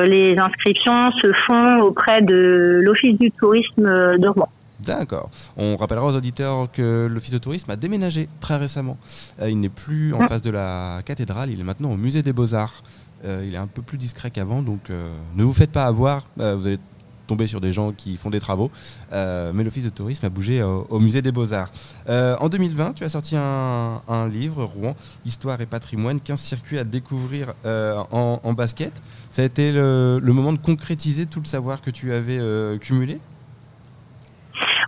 les 0.07 0.37
inscriptions 0.37 1.11
se 1.13 1.33
font 1.47 1.79
auprès 1.79 2.21
de 2.21 2.79
l'Office 2.83 3.17
du 3.17 3.31
tourisme 3.31 4.17
de 4.17 4.27
Rouen. 4.27 4.49
D'accord. 4.79 5.29
On 5.57 5.75
rappellera 5.75 6.05
aux 6.05 6.15
auditeurs 6.15 6.71
que 6.71 7.07
l'Office 7.11 7.31
de 7.31 7.37
tourisme 7.37 7.69
a 7.71 7.75
déménagé 7.75 8.29
très 8.39 8.55
récemment. 8.55 8.97
Euh, 9.41 9.49
il 9.49 9.59
n'est 9.59 9.69
plus 9.69 10.13
en 10.13 10.27
face 10.27 10.41
de 10.41 10.51
la 10.51 11.01
cathédrale, 11.03 11.49
il 11.49 11.59
est 11.59 11.63
maintenant 11.63 11.91
au 11.91 11.97
musée 11.97 12.23
des 12.23 12.33
beaux-arts. 12.33 12.83
Euh, 13.25 13.43
il 13.45 13.53
est 13.53 13.57
un 13.57 13.67
peu 13.67 13.81
plus 13.81 13.97
discret 13.97 14.31
qu'avant, 14.31 14.61
donc 14.61 14.89
euh, 14.89 15.13
ne 15.35 15.43
vous 15.43 15.53
faites 15.53 15.71
pas 15.71 15.85
avoir. 15.85 16.27
vous 16.37 16.67
allez 16.67 16.79
tomber 17.27 17.45
sur 17.45 17.61
des 17.61 17.71
gens 17.71 17.91
qui 17.91 18.17
font 18.17 18.31
des 18.31 18.39
travaux. 18.39 18.71
mais 19.11 19.63
l'Office 19.63 19.83
de 19.83 19.89
tourisme 19.89 20.25
a 20.25 20.29
bougé 20.29 20.63
au, 20.63 20.99
musée 20.99 21.21
des 21.21 21.31
beaux-arts. 21.31 21.71
en 22.07 22.49
2020, 22.49 22.93
tu 22.93 23.03
as 23.03 23.09
sorti 23.09 23.35
un, 23.35 24.29
livre, 24.31 24.63
Rouen, 24.63 24.95
Histoire 25.25 25.61
et 25.61 25.67
patrimoine, 25.67 26.19
15 26.21 26.39
circuits 26.39 26.79
à 26.79 26.83
découvrir 26.85 27.53
en, 27.65 28.53
basket. 28.53 28.93
Ça 29.29 29.43
a 29.43 29.45
été 29.45 29.71
le, 29.71 30.19
le, 30.23 30.33
moment 30.33 30.53
de 30.53 30.57
concrétiser 30.57 31.27
tout 31.27 31.39
le 31.39 31.45
savoir 31.45 31.81
que 31.81 31.91
tu 31.91 32.13
avais 32.13 32.39
cumulé? 32.79 33.19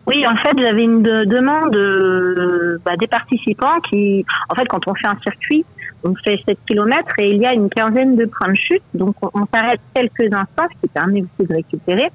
Oui, 0.08 0.26
en 0.26 0.36
fait, 0.36 0.58
j'avais 0.58 0.84
une 0.84 1.04
demande 1.04 1.76
euh, 1.76 2.78
bah, 2.84 2.96
des 2.98 3.08
participants 3.08 3.80
qui, 3.90 4.26
en 4.50 4.56
fait, 4.56 4.66
quand 4.66 4.88
on 4.88 4.96
fait 4.96 5.08
un 5.08 5.18
circuit, 5.22 5.64
on 6.04 6.16
fait 6.16 6.40
7 6.48 6.58
km 6.66 7.08
et 7.20 7.32
il 7.32 7.42
y 7.42 7.46
a 7.46 7.54
une 7.54 7.70
quinzaine 7.70 8.16
de 8.16 8.26
points 8.26 8.52
de 8.52 8.58
chute. 8.58 8.84
Donc, 8.96 9.16
on, 9.22 9.46
s'arrête 9.54 9.80
quelques 9.94 10.34
instants, 10.34 10.66
ce 10.74 10.82
qui 10.82 10.88
permet 10.88 11.22
aussi 11.22 11.48
de 11.48 11.54
récupérer. 11.54 12.10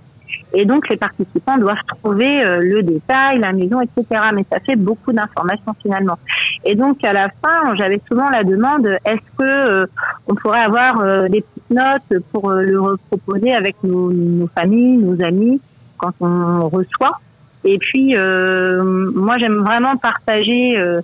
Et 0.53 0.65
donc, 0.65 0.89
les 0.89 0.97
participants 0.97 1.57
doivent 1.59 1.77
trouver 2.03 2.45
euh, 2.45 2.59
le 2.61 2.83
détail, 2.83 3.39
la 3.39 3.53
maison, 3.53 3.81
etc. 3.81 4.21
Mais 4.35 4.45
ça 4.51 4.59
fait 4.59 4.75
beaucoup 4.75 5.13
d'informations 5.13 5.75
finalement. 5.81 6.19
Et 6.65 6.75
donc, 6.75 7.05
à 7.05 7.13
la 7.13 7.29
fin, 7.29 7.77
j'avais 7.77 8.01
souvent 8.11 8.29
la 8.31 8.43
demande 8.43 8.87
est-ce 9.05 9.39
que 9.39 9.45
euh, 9.45 9.87
on 10.27 10.35
pourrait 10.35 10.63
avoir 10.63 11.29
des 11.29 11.43
petites 11.43 11.71
notes 11.71 12.25
pour 12.33 12.51
le 12.51 12.81
reproposer 12.81 13.55
avec 13.55 13.77
nos, 13.85 14.11
nos 14.11 14.49
familles, 14.49 14.97
nos 14.97 15.25
amis, 15.25 15.61
quand 15.99 16.13
on 16.21 16.69
reçoit? 16.69 17.21
Et 17.67 17.79
puis, 17.79 18.17
euh, 18.17 18.85
moi, 18.85 19.39
j'aime 19.39 19.59
vraiment 19.59 19.97
partager 19.97 20.79
euh, 20.79 21.01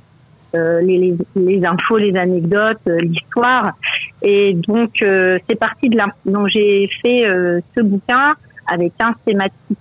euh, 0.54 0.80
les, 0.80 1.66
infos, 1.66 1.98
les 1.98 2.16
anecdotes, 2.16 2.78
l'histoire. 2.86 3.72
Et 4.22 4.54
donc, 4.54 4.90
c'est 5.00 5.58
parti 5.58 5.88
de 5.88 5.96
là. 5.96 6.06
Donc, 6.24 6.48
j'ai 6.48 6.88
fait 7.02 7.24
ce 7.76 7.82
bouquin 7.82 8.34
avec 8.70 8.92
un 9.00 9.12
thématique 9.26 9.78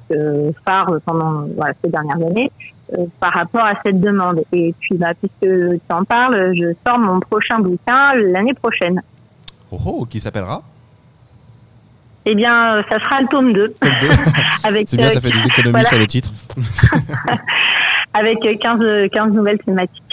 phare 0.65 0.97
pendant 1.05 1.45
ces 1.83 1.91
dernières 1.91 2.27
années 2.27 2.51
par 3.19 3.33
rapport 3.33 3.63
à 3.63 3.75
cette 3.85 4.01
demande. 4.01 4.41
Et 4.51 4.73
puis, 4.79 4.97
bah, 4.97 5.13
puisque 5.13 5.53
tu 5.53 5.93
en 5.95 6.03
parles, 6.03 6.53
je 6.55 6.73
sors 6.85 6.97
mon 6.97 7.19
prochain 7.19 7.59
bouquin 7.59 8.15
l'année 8.15 8.55
prochaine. 8.55 9.01
Oh, 9.71 9.77
oh 9.85 10.05
qui 10.05 10.19
s'appellera? 10.19 10.63
Eh 12.25 12.35
bien, 12.35 12.75
euh, 12.75 12.83
ça 12.89 12.99
sera 12.99 13.21
le 13.21 13.27
tome 13.27 13.53
2. 13.53 13.73
C'est 13.81 14.97
bien, 14.97 15.09
ça 15.09 15.17
euh, 15.17 15.21
fait 15.21 15.31
des 15.31 15.45
économies 15.45 15.85
sur 15.85 15.97
le 15.97 16.07
titre. 16.07 16.31
Avec 18.13 18.39
15, 18.41 19.09
15 19.11 19.33
nouvelles 19.33 19.59
thématiques. 19.59 20.03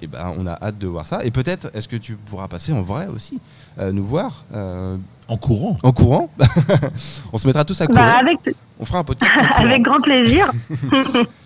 Eh 0.00 0.06
ben, 0.06 0.32
on 0.38 0.46
a 0.46 0.52
hâte 0.52 0.78
de 0.78 0.86
voir 0.86 1.06
ça. 1.06 1.24
Et 1.24 1.30
peut-être, 1.30 1.70
est-ce 1.74 1.88
que 1.88 1.96
tu 1.96 2.14
pourras 2.14 2.48
passer 2.48 2.72
en 2.72 2.82
vrai 2.82 3.08
aussi, 3.08 3.40
euh, 3.78 3.92
nous 3.92 4.04
voir 4.04 4.44
En 4.52 5.36
courant 5.36 5.76
En 5.82 5.92
courant? 5.92 6.30
On 7.32 7.38
se 7.38 7.46
mettra 7.46 7.64
tous 7.64 7.80
à 7.80 7.86
courir. 7.86 8.02
Bah, 8.02 8.52
on 8.80 8.84
fera 8.84 8.98
un 8.98 9.04
podcast. 9.04 9.32
avec 9.54 9.82
grand 9.82 10.00
plaisir. 10.00 10.50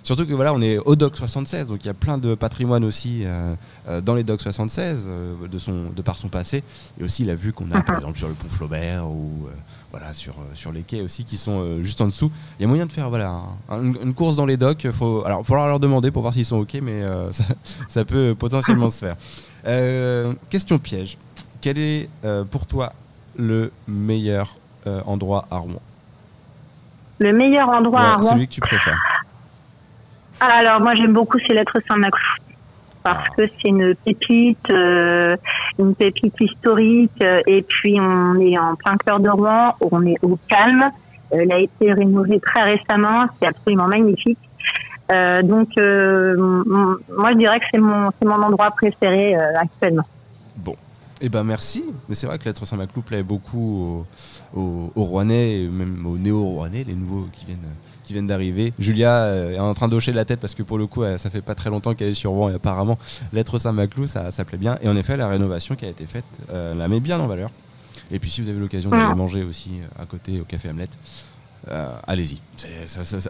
Surtout 0.02 0.26
que 0.26 0.32
voilà, 0.32 0.54
on 0.54 0.62
est 0.62 0.78
au 0.78 0.96
Doc 0.96 1.14
76, 1.14 1.68
donc 1.68 1.84
il 1.84 1.86
y 1.86 1.90
a 1.90 1.94
plein 1.94 2.16
de 2.16 2.34
patrimoine 2.34 2.84
aussi 2.84 3.24
dans 4.02 4.14
les 4.14 4.24
Doc 4.24 4.40
76, 4.40 5.08
de, 5.50 5.58
son, 5.58 5.90
de 5.94 6.02
par 6.02 6.16
son 6.16 6.28
passé. 6.28 6.64
Et 6.98 7.04
aussi 7.04 7.26
la 7.26 7.34
vue 7.34 7.52
qu'on 7.52 7.70
a, 7.72 7.82
par 7.82 7.96
exemple, 7.96 8.16
sur 8.16 8.28
le 8.28 8.34
pont 8.34 8.48
Flaubert 8.48 9.06
ou 9.06 9.46
voilà, 9.90 10.12
sur, 10.12 10.34
euh, 10.34 10.44
sur 10.54 10.72
les 10.72 10.82
quais 10.82 11.00
aussi 11.00 11.24
qui 11.24 11.36
sont 11.36 11.60
euh, 11.60 11.82
juste 11.82 12.00
en 12.00 12.06
dessous. 12.06 12.30
Il 12.58 12.62
y 12.62 12.64
a 12.64 12.68
moyen 12.68 12.86
de 12.86 12.92
faire 12.92 13.08
voilà, 13.08 13.40
une, 13.70 14.14
course 14.14 14.36
dans 14.36 14.46
les 14.46 14.56
docks. 14.56 14.90
Faut, 14.90 15.22
alors, 15.24 15.40
il 15.40 15.46
faudra 15.46 15.66
leur 15.66 15.80
demander 15.80 16.10
pour 16.10 16.22
voir 16.22 16.34
s'ils 16.34 16.44
sont 16.44 16.58
OK, 16.58 16.74
mais 16.82 17.02
euh, 17.02 17.30
ça, 17.88 18.04
peut 18.04 18.34
potentiellement 18.38 18.90
se 18.90 19.04
faire. 19.06 19.16
question 20.50 20.78
piège. 20.78 21.16
Quel 21.60 21.78
est 21.78 22.08
pour 22.50 22.66
toi 22.66 22.92
le 23.36 23.72
meilleur 23.86 24.56
endroit 25.06 25.46
à 25.50 25.58
Rouen? 25.58 25.80
Le 27.18 27.32
meilleur 27.32 27.68
endroit 27.68 28.00
à 28.00 28.14
Rouen? 28.16 28.30
Celui 28.30 28.46
que 28.46 28.52
tu 28.52 28.60
préfères. 28.60 29.24
Alors, 30.40 30.80
moi, 30.80 30.94
j'aime 30.94 31.12
beaucoup 31.12 31.38
ces 31.40 31.54
lettres 31.54 31.80
Saint-Maclou 31.88 32.47
parce 33.14 33.36
que 33.36 33.46
c'est 33.46 33.68
une 33.68 33.94
pépite, 33.94 34.70
euh, 34.70 35.36
une 35.78 35.94
pépite 35.94 36.34
historique. 36.40 37.22
Euh, 37.22 37.40
et 37.46 37.62
puis 37.62 37.98
on 38.00 38.38
est 38.40 38.58
en 38.58 38.74
plein 38.76 38.96
cœur 38.96 39.20
de 39.20 39.28
Rouen, 39.28 39.74
on 39.80 40.04
est 40.06 40.16
au 40.22 40.38
calme. 40.48 40.90
Euh, 41.32 41.38
elle 41.40 41.52
a 41.52 41.58
été 41.58 41.92
rénovée 41.92 42.40
très 42.40 42.62
récemment, 42.62 43.26
c'est 43.40 43.48
absolument 43.48 43.88
magnifique. 43.88 44.38
donc 45.44 45.68
moi 45.76 47.32
je 47.32 47.38
dirais 47.38 47.60
que 47.60 47.66
c'est 47.72 47.80
mon, 47.80 48.10
mon 48.22 48.42
endroit 48.42 48.70
préféré 48.70 49.34
actuellement. 49.34 50.04
Bon, 50.56 50.76
eh 51.20 51.28
ben 51.28 51.44
merci. 51.44 51.84
Mais 52.08 52.14
c'est 52.14 52.26
vrai 52.26 52.38
que 52.38 52.44
l'être 52.44 52.66
Saint-Maclou 52.66 53.02
plaît 53.02 53.22
beaucoup 53.22 54.04
Rouennais, 54.54 55.62
et 55.62 55.68
même 55.68 56.04
aux 56.06 56.18
néo-Rouennais, 56.18 56.84
les 56.84 56.94
nouveaux 56.94 57.28
qui 57.32 57.46
viennent, 57.46 57.58
qui 58.04 58.12
viennent 58.12 58.26
d'arriver. 58.26 58.72
Julia 58.78 59.34
est 59.52 59.58
en 59.58 59.74
train 59.74 59.88
d'hocher 59.88 60.12
la 60.12 60.24
tête 60.24 60.40
parce 60.40 60.54
que 60.54 60.62
pour 60.62 60.78
le 60.78 60.86
coup, 60.86 61.02
ça 61.16 61.30
fait 61.30 61.42
pas 61.42 61.54
très 61.54 61.70
longtemps 61.70 61.94
qu'elle 61.94 62.08
est 62.08 62.14
sur 62.14 62.30
Rouen 62.30 62.50
et 62.50 62.54
apparemment, 62.54 62.98
l'être 63.32 63.58
Saint-Maclou, 63.58 64.06
ça, 64.06 64.30
ça 64.30 64.44
plaît 64.44 64.58
bien. 64.58 64.78
Et 64.82 64.88
en 64.88 64.96
effet, 64.96 65.16
la 65.16 65.28
rénovation 65.28 65.74
qui 65.74 65.84
a 65.84 65.88
été 65.88 66.06
faite 66.06 66.24
la 66.50 66.88
met 66.88 67.00
bien 67.00 67.20
en 67.20 67.26
valeur. 67.26 67.50
Et 68.10 68.18
puis 68.18 68.30
si 68.30 68.40
vous 68.40 68.48
avez 68.48 68.58
l'occasion 68.58 68.90
d'aller 68.90 69.14
manger 69.14 69.42
aussi 69.42 69.70
à 69.98 70.06
côté 70.06 70.40
au 70.40 70.44
Café 70.44 70.70
Hamlet, 70.70 70.88
euh, 71.70 71.94
allez-y. 72.06 72.38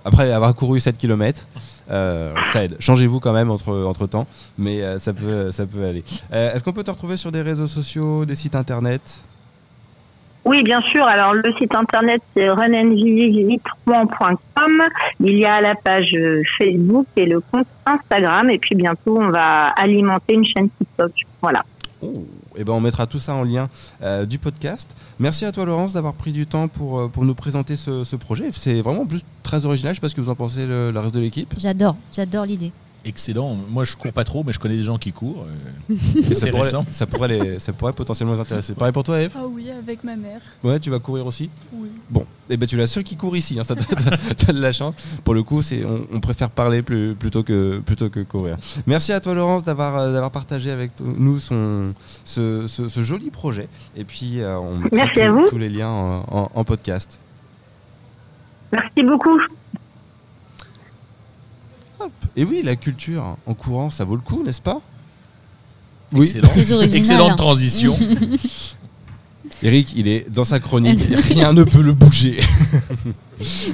Après 0.04 0.32
avoir 0.32 0.54
couru 0.54 0.80
7 0.80 0.96
km, 0.96 1.46
euh, 1.90 2.34
ça 2.52 2.64
aide. 2.64 2.76
Changez-vous 2.78 3.20
quand 3.20 3.32
même 3.32 3.50
entre, 3.50 3.74
entre 3.84 4.06
temps, 4.06 4.26
mais 4.56 4.82
euh, 4.82 4.98
ça, 4.98 5.12
peut, 5.12 5.50
ça 5.50 5.66
peut 5.66 5.84
aller. 5.84 6.04
Est-ce 6.30 6.62
qu'on 6.62 6.72
peut 6.72 6.84
te 6.84 6.90
retrouver 6.90 7.16
sur 7.16 7.32
des 7.32 7.42
réseaux 7.42 7.68
sociaux, 7.68 8.24
des 8.24 8.34
sites 8.34 8.54
internet? 8.54 9.22
Oui, 10.49 10.62
bien 10.62 10.80
sûr. 10.80 11.05
Alors, 11.05 11.34
le 11.34 11.53
site 11.59 11.74
internet, 11.74 12.22
c'est 12.34 12.49
runandvisitron.com. 12.49 14.82
Il 15.20 15.36
y 15.36 15.44
a 15.44 15.61
la 15.61 15.74
page 15.74 16.16
Facebook 16.59 17.07
et 17.16 17.26
le 17.26 17.40
compte 17.40 17.66
Instagram. 17.84 18.49
Et 18.49 18.59
puis, 18.59 18.74
bientôt, 18.74 19.18
on 19.20 19.28
va 19.28 19.66
alimenter 19.76 20.32
une 20.34 20.46
chaîne 20.46 20.70
TikTok. 20.78 21.12
Voilà. 21.42 21.62
Oh 22.01 22.24
et 22.57 22.62
eh 22.62 22.64
ben 22.64 22.72
on 22.72 22.80
mettra 22.80 23.07
tout 23.07 23.20
ça 23.20 23.34
en 23.34 23.44
lien 23.44 23.68
euh, 24.03 24.24
du 24.24 24.38
podcast. 24.38 24.96
Merci 25.20 25.44
à 25.44 25.53
toi 25.53 25.64
Laurence 25.64 25.92
d'avoir 25.92 26.14
pris 26.14 26.32
du 26.32 26.44
temps 26.44 26.66
pour, 26.66 26.99
euh, 26.99 27.09
pour 27.09 27.24
nous 27.24 27.34
présenter 27.34 27.76
ce, 27.76 28.16
projet. 28.16 28.49
C'est 28.51 28.80
vraiment 28.80 29.07
plus 29.07 29.20
très 29.44 29.64
original. 29.64 29.94
Je 29.94 29.99
sais 29.99 30.01
pas 30.01 30.09
ce 30.09 30.16
que 30.16 30.20
vous 30.20 30.30
en 30.30 30.34
pensez 30.34 30.66
le, 30.66 30.90
le 30.90 30.99
reste 30.99 31.14
de 31.14 31.20
l'équipe. 31.20 31.55
J'adore, 31.57 31.94
j'adore 32.12 32.46
l'idée 32.46 32.72
excellent. 33.09 33.56
Moi, 33.68 33.84
je 33.84 33.96
cours 33.96 34.12
pas 34.12 34.24
trop, 34.24 34.44
mais 34.44 34.52
je 34.52 34.59
connais 34.59 34.76
des 34.76 34.84
gens 34.84 34.98
qui 34.98 35.12
courent. 35.12 35.46
Euh, 35.90 35.94
ça, 36.34 36.46
pourrait, 36.48 36.70
ça, 36.92 37.06
pourrait 37.06 37.59
ça 37.59 37.72
pourrait 37.72 37.92
potentiellement 37.92 38.34
les 38.34 38.40
intéresser. 38.40 38.74
Pareil 38.74 38.92
pour 38.92 39.04
toi, 39.04 39.20
Eve? 39.20 39.34
Ah 39.36 39.46
oui, 39.46 39.70
avec 39.70 40.04
ma 40.04 40.16
mère. 40.16 40.40
Ouais, 40.62 40.78
tu 40.78 40.90
vas 40.90 40.98
courir 40.98 41.26
aussi? 41.26 41.50
Oui. 41.72 41.88
Bon, 42.11 42.20
et 42.20 42.54
eh 42.54 42.56
ben, 42.56 42.66
tu 42.66 42.76
es 42.76 42.78
la 42.78 42.86
seule 42.86 43.02
qui 43.02 43.16
court 43.16 43.36
ici. 43.36 43.59
Hein, 43.59 43.62
tu 43.66 44.48
as, 44.48 44.52
de 44.52 44.61
la 44.61 44.72
chance. 44.72 44.94
Pour 45.24 45.34
le 45.34 45.42
coup, 45.42 45.62
c'est, 45.62 45.84
on, 45.84 46.20
préfère 46.20 46.50
parler 46.50 46.82
plus, 46.82 47.14
plutôt, 47.14 47.42
que, 47.42 47.78
plutôt 47.78 48.11
que 48.11 48.20
courir. 48.20 48.59
Merci 48.86 49.12
à 49.12 49.20
toi, 49.20 49.34
Laurence, 49.34 49.62
d'avoir, 49.62 49.96
euh, 49.96 50.12
d'avoir 50.12 50.30
partagé 50.30 50.70
avec 50.70 50.92
nous 51.00 51.38
son, 51.38 51.94
ce, 52.24 52.66
ce, 52.66 53.02
joli 53.02 53.30
projet. 53.30 53.68
Et 53.96 54.04
puis, 54.04 54.40
euh, 54.40 54.59
on 54.59 54.76
mettra 54.76 55.06
tous 55.48 55.59
les 55.59 55.68
liens 55.68 55.90
en 55.90 56.64
podcast. 56.64 57.20
Merci 58.72 59.02
beaucoup. 59.02 59.40
Et 62.36 62.44
oui, 62.44 62.62
la 62.62 62.76
culture 62.76 63.36
en 63.46 63.55
courant, 63.55 63.90
ça 63.90 64.05
vaut 64.05 64.16
le 64.16 64.22
coup, 64.22 64.42
n'est-ce 64.44 64.62
pas? 64.62 64.80
Oui. 66.12 66.32
Excellente 66.94 67.36
transition. 67.36 67.96
Eric, 69.62 69.92
il 69.96 70.07
est 70.07 70.30
dans 70.30 70.44
sa 70.44 70.61
chronique, 70.61 71.01
rien 71.30 71.53
ne 71.53 71.64
peut 71.64 71.82
le 71.82 71.92
bouger. 71.92 72.38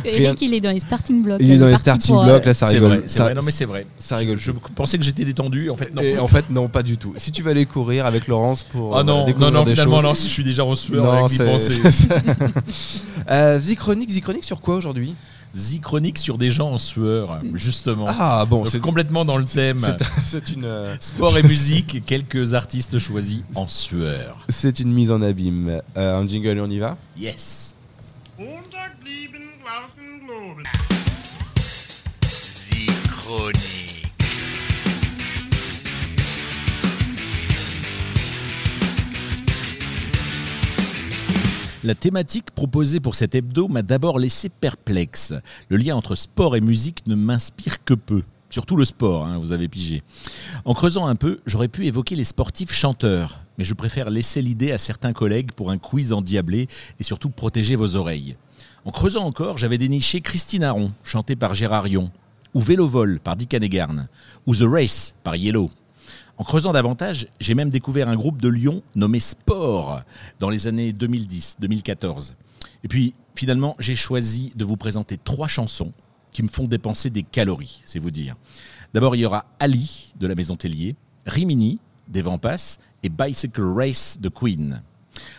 Eric, 0.05 0.41
il 0.41 0.55
est 0.55 0.61
dans 0.61 0.71
les 0.71 0.81
starting 0.81 1.23
blocks. 1.23 1.41
Il 1.43 1.51
est 1.51 1.59
dans 1.59 1.67
les 1.67 1.77
starting 1.77 2.15
blocks, 2.23 2.45
là 2.45 2.55
ça 2.55 2.67
rigole. 2.67 3.03
C'est 3.07 3.23
vrai, 3.23 3.35
non 3.35 3.43
mais 3.45 3.51
c'est 3.51 3.65
vrai. 3.65 3.87
Ça 3.99 4.17
rigole. 4.17 4.39
Je, 4.39 4.53
pensais 4.53 4.97
que 4.99 5.05
j'étais 5.05 5.25
détendu, 5.25 5.69
en 5.71 5.77
fait 5.77 5.93
non. 5.95 6.23
en 6.23 6.29
fait 6.29 6.49
non, 6.51 6.69
pas 6.69 6.83
du 6.83 6.97
tout. 6.97 7.13
Si 7.17 7.33
tu 7.33 7.43
vas 7.43 7.51
aller 7.51 7.67
courir 7.67 8.07
avec 8.07 8.29
Laurence 8.29 8.63
pour 8.63 8.97
Ah 8.97 9.03
non, 9.03 9.27
non, 9.39 9.51
non, 9.51 9.65
finalement 9.65 10.01
non, 10.01 10.15
si 10.15 10.29
je 10.29 10.33
suis 10.33 10.45
déjà 10.45 10.65
en 10.65 10.75
sueur 10.75 11.05
non, 11.05 11.25
avec 11.27 11.39
penser. 11.39 11.83
euh, 13.31 13.59
Zichronique, 13.59 14.11
Zichronique 14.11 14.45
sur 14.45 14.61
quoi 14.61 14.77
aujourd'hui? 14.77 15.15
Z-Chronique 15.55 16.19
sur 16.19 16.37
des 16.37 16.51
gens 16.51 16.71
en 16.71 16.79
sueur, 16.79 17.41
justement. 17.55 18.07
Ah 18.09 18.45
bon, 18.45 18.65
c'est 18.65 18.81
complètement 18.81 19.25
dans 19.25 19.37
le 19.37 19.45
thème. 19.45 19.79
C'est 20.23 20.51
une 20.51 20.65
euh, 20.65 20.97
sport 21.01 21.37
et 21.39 21.43
musique, 21.43 22.05
quelques 22.07 22.55
artistes 22.55 22.99
choisis 22.99 23.41
en 23.55 23.69
sueur. 23.69 24.39
C'est 24.49 24.81
une 24.81 24.93
mise 24.93 25.11
en 25.11 25.23
abîme. 25.23 25.81
Euh, 25.97 26.19
un 26.21 26.27
jingle 26.27 26.59
et 26.59 26.61
on 26.61 26.67
y 26.67 26.79
va 26.79 26.97
Yes. 27.17 27.77
Z-Chronique. 32.25 33.94
La 41.85 41.95
thématique 41.95 42.51
proposée 42.51 42.99
pour 42.99 43.15
cet 43.15 43.35
hebdo 43.35 43.69
m'a 43.69 43.83
d'abord 43.83 44.19
laissé 44.19 44.49
perplexe. 44.49 45.35
Le 45.69 45.77
lien 45.77 45.95
entre 45.95 46.15
sport 46.15 46.57
et 46.57 46.63
musique 46.63 47.07
ne 47.07 47.15
m'inspire 47.15 47.85
que 47.85 47.93
peu. 47.93 48.23
Surtout 48.49 48.77
le 48.77 48.87
sport, 48.87 49.27
hein, 49.27 49.37
vous 49.37 49.53
avez 49.53 49.69
pigé. 49.69 50.03
En 50.65 50.73
creusant 50.73 51.07
un 51.07 51.15
peu, 51.15 51.41
j'aurais 51.45 51.69
pu 51.69 51.85
évoquer 51.85 52.17
les 52.17 52.25
sportifs 52.25 52.73
chanteurs, 52.73 53.43
mais 53.59 53.65
je 53.65 53.75
préfère 53.75 54.09
laisser 54.09 54.41
l'idée 54.41 54.73
à 54.73 54.79
certains 54.79 55.13
collègues 55.13 55.53
pour 55.53 55.71
un 55.71 55.77
quiz 55.77 56.15
endiablé 56.15 56.69
et 57.01 57.03
surtout 57.03 57.29
protéger 57.29 57.77
vos 57.77 57.97
oreilles. 57.97 58.39
En 58.87 58.91
creusant 58.91 59.27
encore, 59.27 59.59
j'avais 59.59 59.77
déniché 59.77 60.23
Christine 60.23 60.65
Aron, 60.65 60.93
chantée 61.03 61.37
par 61.37 61.53
Gérard 61.53 61.89
Yon, 61.89 62.11
ou 62.55 62.63
Vélo 62.63 62.89
Vol 62.89 63.21
par 63.21 63.37
Dick 63.37 63.53
Hanegarn, 63.53 64.09
ou 64.47 64.55
The 64.57 64.65
Race 64.65 65.15
par 65.23 65.37
Yellow, 65.37 65.71
en 66.37 66.45
creusant 66.45 66.73
davantage, 66.73 67.29
j'ai 67.39 67.55
même 67.55 67.71
découvert 67.71 68.09
un 68.09 68.17
groupe 68.17 68.43
de 68.43 68.49
Lyon 68.49 68.83
nommé 68.97 69.21
Sport 69.21 70.03
dans 70.41 70.51
les 70.51 70.67
années 70.67 70.93
2010-2014. 70.93 72.33
Et 72.83 72.89
puis 72.89 73.15
finalement, 73.37 73.77
j'ai 73.79 73.97
choisi 73.97 74.53
de 74.57 74.65
vous 74.65 74.77
présenter 74.77 75.17
trois 75.17 75.49
chansons 75.49 75.93
qui 76.33 76.43
me 76.43 76.49
font 76.49 76.67
dépenser 76.67 77.11
des 77.11 77.23
calories, 77.23 77.81
c'est 77.85 78.01
vous 78.01 78.11
dire. 78.11 78.35
D'abord, 78.93 79.15
il 79.15 79.21
y 79.21 79.27
aura 79.27 79.47
Ali 79.61 80.13
de 80.19 80.27
la 80.27 80.35
Maison 80.35 80.57
Tellier, 80.57 80.97
Rimini 81.27 81.79
des 82.09 82.23
Vampas 82.23 82.79
et 83.03 83.09
Bicycle 83.09 83.63
Race 83.63 84.19
de 84.21 84.29
Queen. 84.29 84.83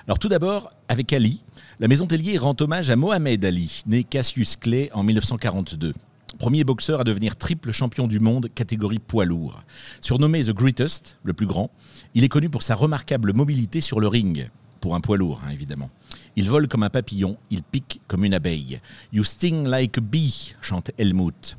Alors 0.08 0.18
tout 0.18 0.30
d'abord, 0.30 0.70
avec 0.88 1.12
Ali, 1.12 1.44
la 1.80 1.90
Maison 1.90 2.08
Tellier 2.08 2.38
rend 2.38 2.56
hommage 2.60 2.90
à 2.90 2.96
Mohamed 2.96 3.44
Ali, 3.44 3.84
né 3.86 4.04
Cassius 4.04 4.56
Clay 4.56 4.90
en 4.94 5.04
1942 5.04 5.94
premier 6.38 6.64
boxeur 6.64 7.02
à 7.02 7.04
devenir 7.04 7.36
triple 7.36 7.72
champion 7.72 8.08
du 8.08 8.20
monde 8.20 8.50
catégorie 8.54 9.00
poids 9.00 9.26
lourd. 9.26 9.64
Surnommé 10.02 10.44
The 10.44 10.52
Greatest, 10.52 11.18
le 11.24 11.34
plus 11.34 11.48
grand, 11.48 11.72
il 12.14 12.24
est 12.24 12.30
connu 12.30 12.50
pour 12.50 12.64
sa 12.64 12.76
remarquable 12.76 13.34
mobilité 13.34 13.82
sur 13.82 14.00
le 14.00 14.08
ring, 14.08 14.50
pour 14.82 14.96
un 14.96 15.02
poids 15.02 15.18
lourd 15.18 15.42
hein, 15.46 15.50
évidemment. 15.50 15.90
Il 16.36 16.50
vole 16.50 16.68
comme 16.68 16.84
un 16.84 16.90
papillon, 16.90 17.38
il 17.50 17.64
pique 17.64 18.02
comme 18.08 18.26
une 18.26 18.34
abeille. 18.34 18.80
You 19.14 19.24
sting 19.24 19.66
like 19.66 19.98
a 19.98 20.02
bee, 20.02 20.56
chante 20.62 20.92
Helmut. 20.98 21.58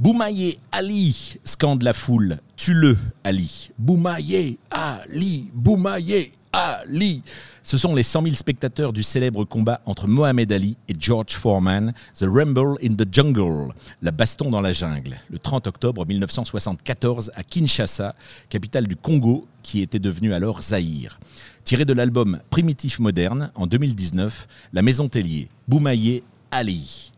Boumaillé 0.00 0.58
Ali, 0.72 1.36
scande 1.44 1.82
la 1.82 1.92
foule. 1.92 2.38
Tue-le, 2.56 2.96
Ali. 3.22 3.68
Boumaillé 3.76 4.58
Ali, 4.70 5.50
Boumaillé 5.52 6.32
Ali. 6.54 7.22
Ce 7.62 7.76
sont 7.76 7.94
les 7.94 8.02
100 8.02 8.22
000 8.22 8.34
spectateurs 8.34 8.94
du 8.94 9.02
célèbre 9.02 9.44
combat 9.44 9.82
entre 9.84 10.08
Mohamed 10.08 10.50
Ali 10.52 10.78
et 10.88 10.94
George 10.98 11.32
Foreman, 11.32 11.92
The 12.18 12.24
Rumble 12.24 12.78
in 12.82 12.94
the 12.94 13.06
Jungle, 13.12 13.74
la 14.00 14.10
baston 14.10 14.48
dans 14.48 14.62
la 14.62 14.72
jungle, 14.72 15.18
le 15.28 15.38
30 15.38 15.66
octobre 15.66 16.06
1974 16.06 17.32
à 17.34 17.42
Kinshasa, 17.42 18.14
capitale 18.48 18.86
du 18.86 18.96
Congo, 18.96 19.46
qui 19.62 19.82
était 19.82 19.98
devenue 19.98 20.32
alors 20.32 20.62
Zaïre. 20.62 21.20
Tiré 21.62 21.84
de 21.84 21.92
l'album 21.92 22.40
Primitif 22.48 23.00
Moderne 23.00 23.50
en 23.54 23.66
2019, 23.66 24.48
la 24.72 24.80
maison 24.80 25.10
Tellier, 25.10 25.50
Boumaillé 25.68 26.24
Ali. 26.50 27.09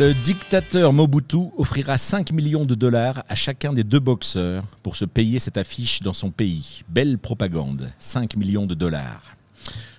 Le 0.00 0.14
dictateur 0.14 0.94
Mobutu 0.94 1.50
offrira 1.58 1.98
5 1.98 2.32
millions 2.32 2.64
de 2.64 2.74
dollars 2.74 3.22
à 3.28 3.34
chacun 3.34 3.74
des 3.74 3.84
deux 3.84 4.00
boxeurs 4.00 4.64
pour 4.82 4.96
se 4.96 5.04
payer 5.04 5.38
cette 5.38 5.58
affiche 5.58 6.00
dans 6.00 6.14
son 6.14 6.30
pays. 6.30 6.80
Belle 6.88 7.18
propagande, 7.18 7.92
5 7.98 8.34
millions 8.36 8.64
de 8.64 8.72
dollars. 8.72 9.36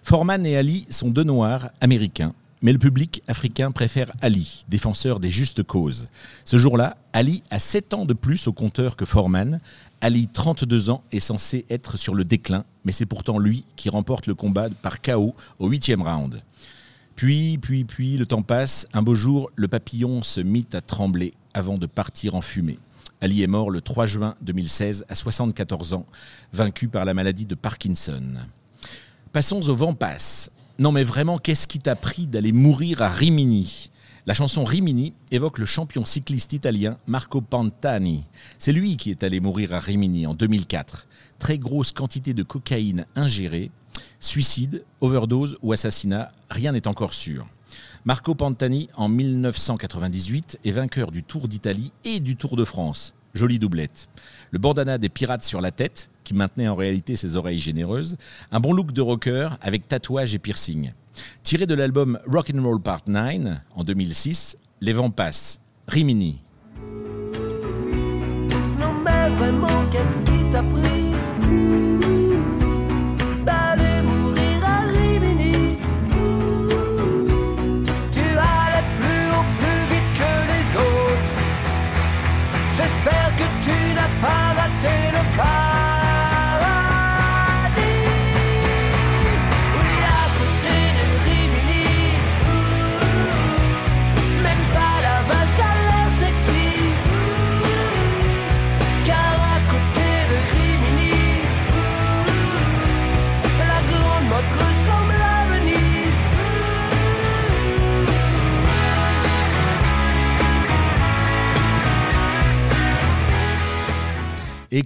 Foreman 0.01 0.43
et 0.43 0.57
Ali 0.57 0.87
sont 0.89 1.11
deux 1.11 1.23
noirs 1.23 1.69
américains, 1.81 2.33
mais 2.63 2.73
le 2.73 2.79
public 2.79 3.21
africain 3.27 3.69
préfère 3.69 4.11
Ali, 4.23 4.65
défenseur 4.67 5.19
des 5.19 5.29
justes 5.29 5.61
causes. 5.61 6.07
Ce 6.45 6.57
jour-là, 6.57 6.97
Ali 7.13 7.43
a 7.51 7.59
7 7.59 7.93
ans 7.93 8.05
de 8.05 8.15
plus 8.15 8.47
au 8.47 8.53
compteur 8.53 8.95
que 8.95 9.05
Foreman. 9.05 9.59
Ali, 10.01 10.27
32 10.27 10.89
ans, 10.89 11.03
est 11.11 11.19
censé 11.19 11.63
être 11.69 11.95
sur 11.95 12.15
le 12.15 12.23
déclin, 12.23 12.65
mais 12.85 12.91
c'est 12.91 13.05
pourtant 13.05 13.37
lui 13.37 13.65
qui 13.75 13.89
remporte 13.89 14.25
le 14.25 14.33
combat 14.33 14.67
par 14.81 15.03
KO 15.03 15.35
au 15.59 15.67
8 15.67 15.93
round. 15.99 16.41
Puis, 17.15 17.57
puis, 17.57 17.83
puis, 17.83 18.17
le 18.17 18.25
temps 18.25 18.41
passe. 18.41 18.87
Un 18.93 19.01
beau 19.01 19.15
jour, 19.15 19.51
le 19.55 19.67
papillon 19.67 20.23
se 20.23 20.41
mit 20.41 20.67
à 20.73 20.81
trembler 20.81 21.33
avant 21.53 21.77
de 21.77 21.85
partir 21.85 22.35
en 22.35 22.41
fumée. 22.41 22.79
Ali 23.21 23.43
est 23.43 23.47
mort 23.47 23.69
le 23.69 23.81
3 23.81 24.07
juin 24.07 24.35
2016 24.41 25.05
à 25.07 25.15
74 25.15 25.93
ans, 25.93 26.07
vaincu 26.53 26.87
par 26.87 27.05
la 27.05 27.13
maladie 27.13 27.45
de 27.45 27.53
Parkinson. 27.53 28.23
Passons 29.31 29.69
au 29.69 29.75
vent 29.75 29.93
passe. 29.93 30.49
Non 30.79 30.91
mais 30.91 31.03
vraiment, 31.03 31.37
qu'est-ce 31.37 31.67
qui 31.67 31.77
t'a 31.77 31.95
pris 31.95 32.25
d'aller 32.25 32.51
mourir 32.51 33.03
à 33.03 33.09
Rimini? 33.09 33.91
La 34.25 34.33
chanson 34.33 34.63
Rimini 34.63 35.13
évoque 35.31 35.59
le 35.59 35.65
champion 35.65 36.05
cycliste 36.05 36.53
italien 36.53 36.97
Marco 37.07 37.41
Pantani. 37.41 38.23
C'est 38.57 38.71
lui 38.71 38.97
qui 38.97 39.11
est 39.11 39.23
allé 39.23 39.39
mourir 39.39 39.73
à 39.73 39.79
Rimini 39.79 40.25
en 40.25 40.33
2004. 40.33 41.07
Très 41.39 41.57
grosse 41.57 41.91
quantité 41.91 42.33
de 42.33 42.43
cocaïne 42.43 43.05
ingérée, 43.15 43.71
suicide, 44.19 44.83
overdose 44.99 45.57
ou 45.61 45.73
assassinat, 45.73 46.31
rien 46.49 46.71
n'est 46.71 46.87
encore 46.87 47.13
sûr. 47.13 47.47
Marco 48.05 48.35
Pantani, 48.35 48.89
en 48.95 49.09
1998, 49.09 50.59
est 50.63 50.71
vainqueur 50.71 51.11
du 51.11 51.23
Tour 51.23 51.47
d'Italie 51.47 51.91
et 52.03 52.19
du 52.19 52.35
Tour 52.35 52.55
de 52.55 52.65
France. 52.65 53.13
Jolie 53.33 53.59
doublette. 53.59 54.09
Le 54.51 54.59
bandana 54.59 54.97
des 54.97 55.09
pirates 55.09 55.43
sur 55.43 55.61
la 55.61 55.71
tête, 55.71 56.09
qui 56.23 56.33
maintenait 56.33 56.67
en 56.67 56.75
réalité 56.75 57.15
ses 57.15 57.37
oreilles 57.37 57.59
généreuses. 57.59 58.17
Un 58.51 58.59
bon 58.59 58.73
look 58.73 58.91
de 58.91 59.01
rocker 59.01 59.49
avec 59.61 59.87
tatouage 59.87 60.35
et 60.35 60.39
piercing. 60.39 60.93
Tiré 61.43 61.65
de 61.65 61.75
l'album 61.75 62.19
Rock 62.27 62.51
and 62.55 62.63
Roll 62.63 62.81
Part 62.81 63.01
9 63.07 63.59
en 63.75 63.83
2006, 63.83 64.57
Les 64.81 64.93
vents 64.93 65.11
passent. 65.11 65.59
Rimini. 65.87 66.41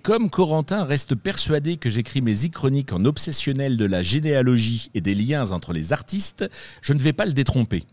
Comme 0.05 0.29
Corentin 0.29 0.83
reste 0.83 1.15
persuadé 1.15 1.77
que 1.77 1.89
j'écris 1.89 2.21
mes 2.21 2.45
e-chroniques 2.45 2.93
en 2.93 3.05
obsessionnel 3.05 3.75
de 3.75 3.85
la 3.85 4.03
généalogie 4.03 4.91
et 4.93 5.01
des 5.01 5.15
liens 5.15 5.51
entre 5.51 5.73
les 5.73 5.93
artistes, 5.93 6.47
je 6.83 6.93
ne 6.93 6.99
vais 6.99 7.11
pas 7.11 7.25
le 7.25 7.33
détromper. 7.33 7.85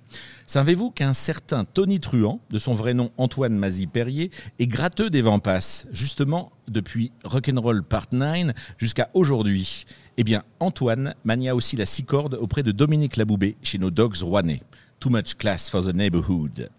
Savez-vous 0.47 0.91
qu'un 0.91 1.15
certain 1.15 1.65
Tony 1.65 2.01
Truant, 2.01 2.43
de 2.51 2.59
son 2.59 2.75
vrai 2.75 2.93
nom 2.93 3.13
Antoine 3.17 3.57
Mazy-Perrier, 3.57 4.31
est 4.59 4.67
gratteux 4.67 5.09
des 5.09 5.23
vents 5.23 5.39
passes, 5.39 5.87
justement 5.91 6.53
depuis 6.69 7.13
Rock'n'Roll 7.25 7.83
Part 7.83 8.09
9 8.13 8.53
jusqu'à 8.77 9.09
aujourd'hui? 9.15 9.87
Eh 10.19 10.23
bien, 10.23 10.43
Antoine 10.61 11.15
mania 11.25 11.55
aussi 11.55 11.77
la 11.77 11.87
six 11.87 12.05
cordes 12.05 12.35
auprès 12.35 12.63
de 12.63 12.73
Dominique 12.73 13.17
Laboubé 13.17 13.57
chez 13.63 13.79
nos 13.79 13.91
Dogs 13.91 14.19
rouennais. 14.19 14.61
Too 15.03 15.11
Much 15.11 15.35
Class 15.35 15.69
for 15.69 15.83
the 15.83 15.93
Neighborhood. 15.93 16.71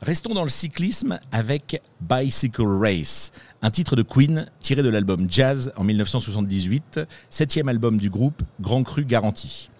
Restons 0.00 0.32
dans 0.32 0.44
le 0.44 0.48
cyclisme 0.48 1.18
avec 1.32 1.82
Bicycle 2.00 2.62
Race, 2.62 3.32
un 3.64 3.70
titre 3.70 3.96
de 3.96 4.02
Queen 4.02 4.44
tiré 4.60 4.82
de 4.82 4.90
l'album 4.90 5.26
Jazz 5.26 5.72
en 5.76 5.84
1978, 5.84 7.00
septième 7.30 7.70
album 7.70 7.96
du 7.96 8.10
groupe, 8.10 8.42
Grand 8.60 8.82
Cru 8.82 9.06
garanti. 9.06 9.70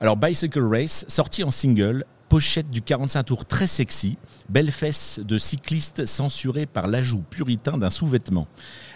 Alors 0.00 0.16
Bicycle 0.16 0.62
Race, 0.62 1.04
sorti 1.08 1.42
en 1.42 1.50
single, 1.50 2.04
pochette 2.28 2.70
du 2.70 2.82
45 2.82 3.24
tours 3.24 3.44
très 3.44 3.66
sexy, 3.66 4.16
belle 4.48 4.70
fesse 4.70 5.20
de 5.24 5.38
cycliste 5.38 6.06
censurée 6.06 6.66
par 6.66 6.86
l'ajout 6.86 7.24
puritain 7.30 7.78
d'un 7.78 7.90
sous-vêtement. 7.90 8.46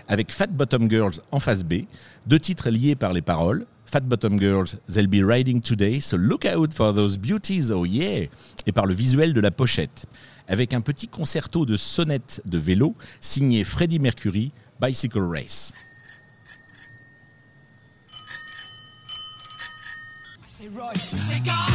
Avec 0.07 0.33
Fat 0.33 0.47
Bottom 0.47 0.89
Girls 0.89 1.15
en 1.33 1.41
face 1.41 1.65
B, 1.65 1.83
deux 2.29 2.39
titres 2.39 2.71
liés 2.71 2.95
par 2.95 3.13
les 3.13 3.23
paroles, 3.23 3.67
Fat 3.85 4.01
Bottom 4.01 4.39
Girls, 4.39 4.79
They'll 4.87 5.09
Be 5.09 5.27
Riding 5.27 5.61
Today, 5.61 5.99
so 5.99 6.17
look 6.17 6.45
out 6.45 6.73
for 6.73 6.95
those 6.95 7.19
beauties, 7.19 7.73
oh 7.73 7.85
yeah, 7.85 8.29
et 8.65 8.73
par 8.73 8.87
le 8.87 8.95
visuel 8.95 9.33
de 9.33 9.41
la 9.41 9.51
pochette, 9.51 10.07
avec 10.49 10.75
un 10.75 10.81
petit 10.81 11.09
concerto 11.09 11.67
de 11.67 11.77
sonnettes 11.77 12.43
de 12.45 12.59
vélo 12.59 12.95
signé 13.21 13.65
Freddie 13.65 13.99
Mercury, 13.99 14.53
Bicycle 14.81 15.23
Race. 15.23 15.73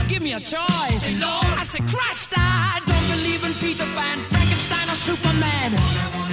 give 0.07 0.21
me 0.21 0.33
a 0.33 0.39
choice. 0.39 1.07
I 1.57 1.63
said, 1.63 1.83
Christ, 1.83 2.33
I 2.35 2.81
don't 2.85 3.07
believe 3.07 3.43
in 3.43 3.53
Peter 3.53 3.85
Pan, 3.95 4.19
Frankenstein, 4.29 4.89
or 4.89 4.95
Superman. 4.95 6.30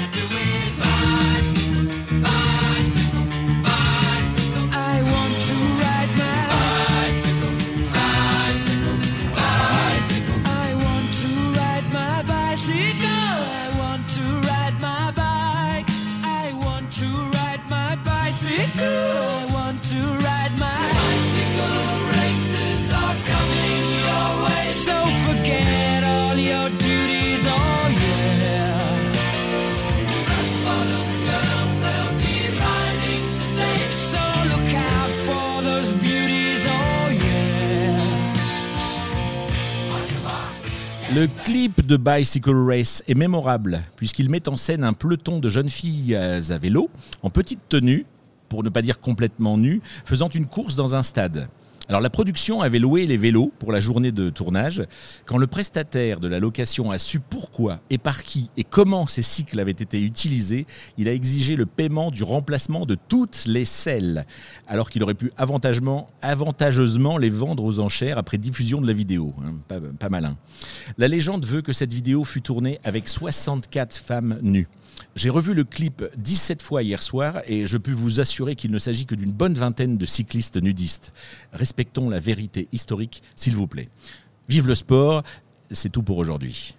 Le 41.19 41.27
clip 41.27 41.85
de 41.85 41.97
Bicycle 41.97 42.55
Race 42.55 43.03
est 43.09 43.17
mémorable 43.17 43.83
puisqu'il 43.97 44.31
met 44.31 44.49
en 44.49 44.57
scène 44.57 44.85
un 44.85 44.93
peloton 44.93 45.41
de 45.41 45.49
jeunes 45.49 45.69
filles 45.69 46.15
à 46.15 46.59
vélo 46.59 46.91
en 47.25 47.29
petite 47.29 47.59
tenue, 47.69 48.07
pour 48.49 48.63
ne 48.63 48.69
pas 48.69 48.83
dire 48.83 49.01
complètement 49.01 49.59
nues, 49.59 49.81
faisant 50.05 50.29
une 50.29 50.47
course 50.47 50.77
dans 50.77 50.95
un 50.95 51.03
stade. 51.03 51.49
Alors 51.89 52.03
la 52.03 52.11
production 52.11 52.61
avait 52.61 52.79
loué 52.79 53.07
les 53.07 53.17
vélos 53.17 53.51
pour 53.59 53.73
la 53.73 53.81
journée 53.81 54.13
de 54.13 54.29
tournage. 54.29 54.85
Quand 55.25 55.39
le 55.39 55.47
prestataire 55.47 56.21
de 56.21 56.29
la 56.29 56.39
location 56.39 56.91
a 56.91 56.99
su 56.99 57.19
pourquoi 57.19 57.81
et 57.89 57.97
par 57.97 58.25
qui 58.25 58.51
et 58.59 58.65
comment 58.65 59.07
ces 59.07 59.23
cycles 59.23 59.59
avaient 59.59 59.71
été 59.71 60.03
utilisés, 60.03 60.67
il 60.99 61.09
a 61.09 61.15
exigé 61.15 61.57
le 61.57 61.65
paiement 61.65 62.11
du 62.11 62.25
remplacement 62.25 62.85
de 62.85 62.95
toutes 62.95 63.47
les 63.47 63.65
selles, 63.65 64.27
alors 64.67 64.91
qu'il 64.91 65.03
aurait 65.03 65.15
pu 65.15 65.33
avantageusement 65.39 67.17
les 67.19 67.31
vendre 67.31 67.65
aux 67.65 67.81
enchères 67.81 68.19
après 68.19 68.37
diffusion 68.37 68.83
de 68.83 68.87
la 68.87 68.93
vidéo. 68.93 69.33
Hein, 69.43 69.55
pas, 69.67 69.81
pas 69.99 70.11
malin. 70.11 70.37
La 70.99 71.09
légende 71.09 71.47
veut 71.47 71.63
que 71.63 71.73
cette 71.73 71.93
vidéo 71.93 72.25
fut 72.25 72.43
tournée 72.43 72.81
avec 72.85 73.09
64 73.09 73.97
femmes 73.97 74.39
nues. 74.43 74.69
J'ai 75.15 75.31
revu 75.31 75.55
le 75.55 75.65
clip 75.65 76.05
17 76.17 76.63
fois 76.63 76.83
hier 76.83 77.03
soir 77.03 77.43
et 77.47 77.67
je 77.67 77.79
peux 77.79 77.93
vous 77.93 78.21
assurer 78.21 78.57
qu'il 78.57 78.71
ne 78.71 78.79
s'agit 78.79 79.07
que 79.07 79.15
d'une 79.15 79.33
bonne 79.33 79.55
vingtaine 79.55 79.97
de 79.97 80.07
cyclistes 80.07 80.57
nudistes. 80.57 81.13
Respectons 81.53 82.09
la 82.11 82.21
vérité 82.21 82.69
historique, 82.73 83.23
s'il 83.35 83.57
vous 83.57 83.67
plaît. 83.67 83.89
Vive 84.49 84.67
le 84.67 84.75
sport, 84.75 85.23
c'est 85.71 85.91
tout 85.91 86.03
pour 86.03 86.19
aujourd'hui. 86.19 86.77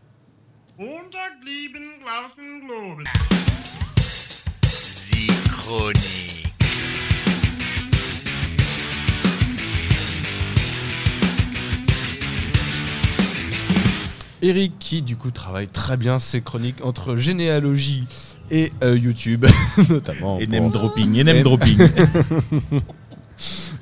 Eric 14.42 14.74
qui 14.80 15.02
du 15.02 15.16
coup 15.16 15.32
travaille 15.32 15.68
très 15.68 15.98
bien 15.98 16.20
ses 16.20 16.42
chroniques 16.42 16.84
entre 16.86 17.16
généalogie 17.16 18.06
et 18.52 18.72
euh, 18.84 18.98
YouTube 18.98 19.46
notamment. 19.90 20.40
Et 20.40 20.48
name 20.48 20.70
dropping, 20.70 21.16
et 21.16 21.24
name 21.24 21.44
dropping. 21.44 21.78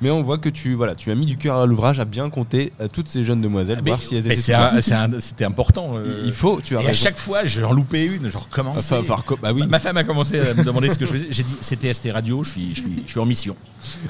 Mais 0.00 0.10
on 0.10 0.22
voit 0.22 0.38
que 0.38 0.48
tu, 0.48 0.74
voilà, 0.74 0.94
tu 0.94 1.10
as 1.10 1.14
mis 1.14 1.26
du 1.26 1.36
cœur 1.36 1.56
à 1.56 1.66
l'ouvrage 1.66 1.98
à 2.00 2.04
bien 2.04 2.30
compter 2.30 2.72
toutes 2.92 3.08
ces 3.08 3.24
jeunes 3.24 3.40
demoiselles, 3.40 3.80
voir 3.84 4.00
si 4.00 4.16
elles 4.16 4.30
étaient. 4.30 5.20
C'était 5.20 5.44
important. 5.44 5.92
Il 6.24 6.32
faut, 6.32 6.60
tu 6.62 6.76
as 6.76 6.82
Et 6.82 6.88
à 6.88 6.92
chaque 6.92 7.18
fois, 7.18 7.44
j'en 7.44 7.72
loupais 7.72 8.06
une, 8.06 8.28
je 8.28 8.38
recommençais. 8.38 8.96
bah 9.42 9.50
oui. 9.54 9.66
Ma 9.68 9.78
femme 9.78 9.96
a 9.96 10.04
commencé 10.04 10.38
à 10.40 10.54
me 10.54 10.64
demander 10.64 10.90
ce 10.90 10.98
que 10.98 11.06
je 11.06 11.12
faisais. 11.12 11.26
J'ai 11.30 11.42
dit, 11.42 11.56
c'était 11.60 11.92
ST 11.92 12.10
Radio, 12.12 12.42
je 12.44 12.50
suis, 12.50 12.74
je, 12.74 12.80
suis, 12.82 13.02
je 13.04 13.10
suis 13.10 13.20
en 13.20 13.26
mission. 13.26 13.56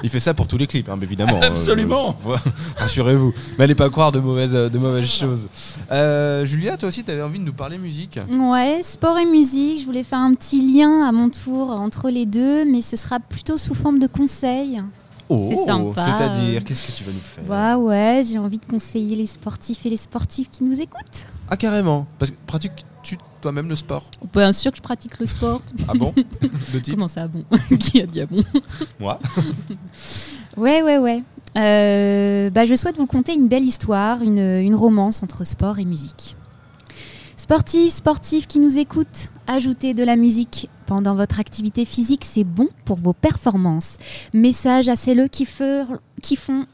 Il 0.03 0.09
fait 0.09 0.19
ça 0.19 0.33
pour 0.33 0.47
tous 0.47 0.57
les 0.57 0.67
clips, 0.67 0.89
hein, 0.89 0.99
évidemment. 1.01 1.39
Absolument. 1.41 2.15
Rassurez-vous. 2.77 3.33
Mais 3.57 3.65
allez 3.65 3.75
pas 3.75 3.89
croire 3.89 4.11
de 4.11 4.19
mauvaises, 4.19 4.51
de 4.53 4.77
mauvaises 4.77 5.09
choses. 5.09 5.47
Julia, 6.45 6.77
toi 6.77 6.89
aussi, 6.89 7.03
tu 7.03 7.11
avais 7.11 7.21
envie 7.21 7.39
de 7.39 7.43
nous 7.43 7.53
parler 7.53 7.77
musique 7.77 8.19
Ouais, 8.31 8.81
sport 8.83 9.17
et 9.17 9.25
musique. 9.25 9.79
Je 9.81 9.85
voulais 9.85 10.03
faire 10.03 10.19
un 10.19 10.33
petit 10.33 10.61
lien 10.75 11.07
à 11.07 11.11
mon 11.11 11.29
tour 11.29 11.71
entre 11.71 12.09
les 12.09 12.25
deux, 12.25 12.65
mais 12.65 12.81
ce 12.81 12.97
sera 12.97 13.19
plutôt 13.19 13.57
sous 13.57 13.73
forme 13.75 13.99
de 13.99 14.07
conseils. 14.07 14.81
Oh, 15.29 15.45
c'est 15.47 15.63
sympa. 15.63 16.05
C'est-à-dire, 16.05 16.63
qu'est-ce 16.63 16.87
que 16.87 16.97
tu 16.97 17.03
vas 17.03 17.11
nous 17.11 17.19
faire? 17.19 17.43
Bah 17.43 17.77
ouais, 17.77 18.23
j'ai 18.27 18.39
envie 18.39 18.57
de 18.57 18.65
conseiller 18.65 19.15
les 19.15 19.27
sportifs 19.27 19.85
et 19.85 19.89
les 19.89 19.97
sportives 19.97 20.49
qui 20.49 20.63
nous 20.63 20.81
écoutent. 20.81 21.25
Ah 21.49 21.55
carrément 21.55 22.07
Parce 22.17 22.31
que 22.31 22.35
pratiques-tu 22.47 23.17
toi-même 23.39 23.69
le 23.69 23.75
sport? 23.75 24.09
Bien 24.33 24.51
sûr 24.51 24.71
que 24.71 24.77
je 24.77 24.81
pratique 24.81 25.19
le 25.19 25.27
sport. 25.27 25.61
ah 25.87 25.93
bon? 25.93 26.13
Comment 26.89 27.07
ça, 27.07 27.27
bon? 27.27 27.43
Qui 27.77 28.01
a 28.01 28.07
dit 28.07 28.21
ah 28.21 28.25
bon? 28.25 28.43
Moi? 28.99 29.19
Ouais, 30.57 30.81
ouais, 30.81 30.97
ouais. 30.97 31.23
Euh, 31.57 32.49
bah, 32.49 32.65
je 32.65 32.73
souhaite 32.75 32.97
vous 32.97 33.05
conter 33.05 33.33
une 33.33 33.47
belle 33.47 33.63
histoire, 33.63 34.23
une, 34.23 34.39
une 34.39 34.75
romance 34.75 35.21
entre 35.21 35.43
sport 35.43 35.77
et 35.77 35.85
musique. 35.85 36.35
Sportifs, 37.35 37.93
sportifs 37.93 38.47
qui 38.47 38.59
nous 38.59 38.77
écoutent, 38.77 39.29
ajoutez 39.47 39.93
de 39.93 40.03
la 40.03 40.15
musique 40.15 40.69
pendant 40.89 41.13
votre 41.13 41.39
activité 41.39 41.85
physique, 41.85 42.25
c'est 42.25 42.43
bon 42.43 42.67
pour 42.83 42.97
vos 42.97 43.13
performances. 43.13 43.97
Message 44.33 44.89
à 44.89 44.95
celles 44.95 45.29
qui, 45.29 45.47
qui 46.23 46.35
font 46.35 46.65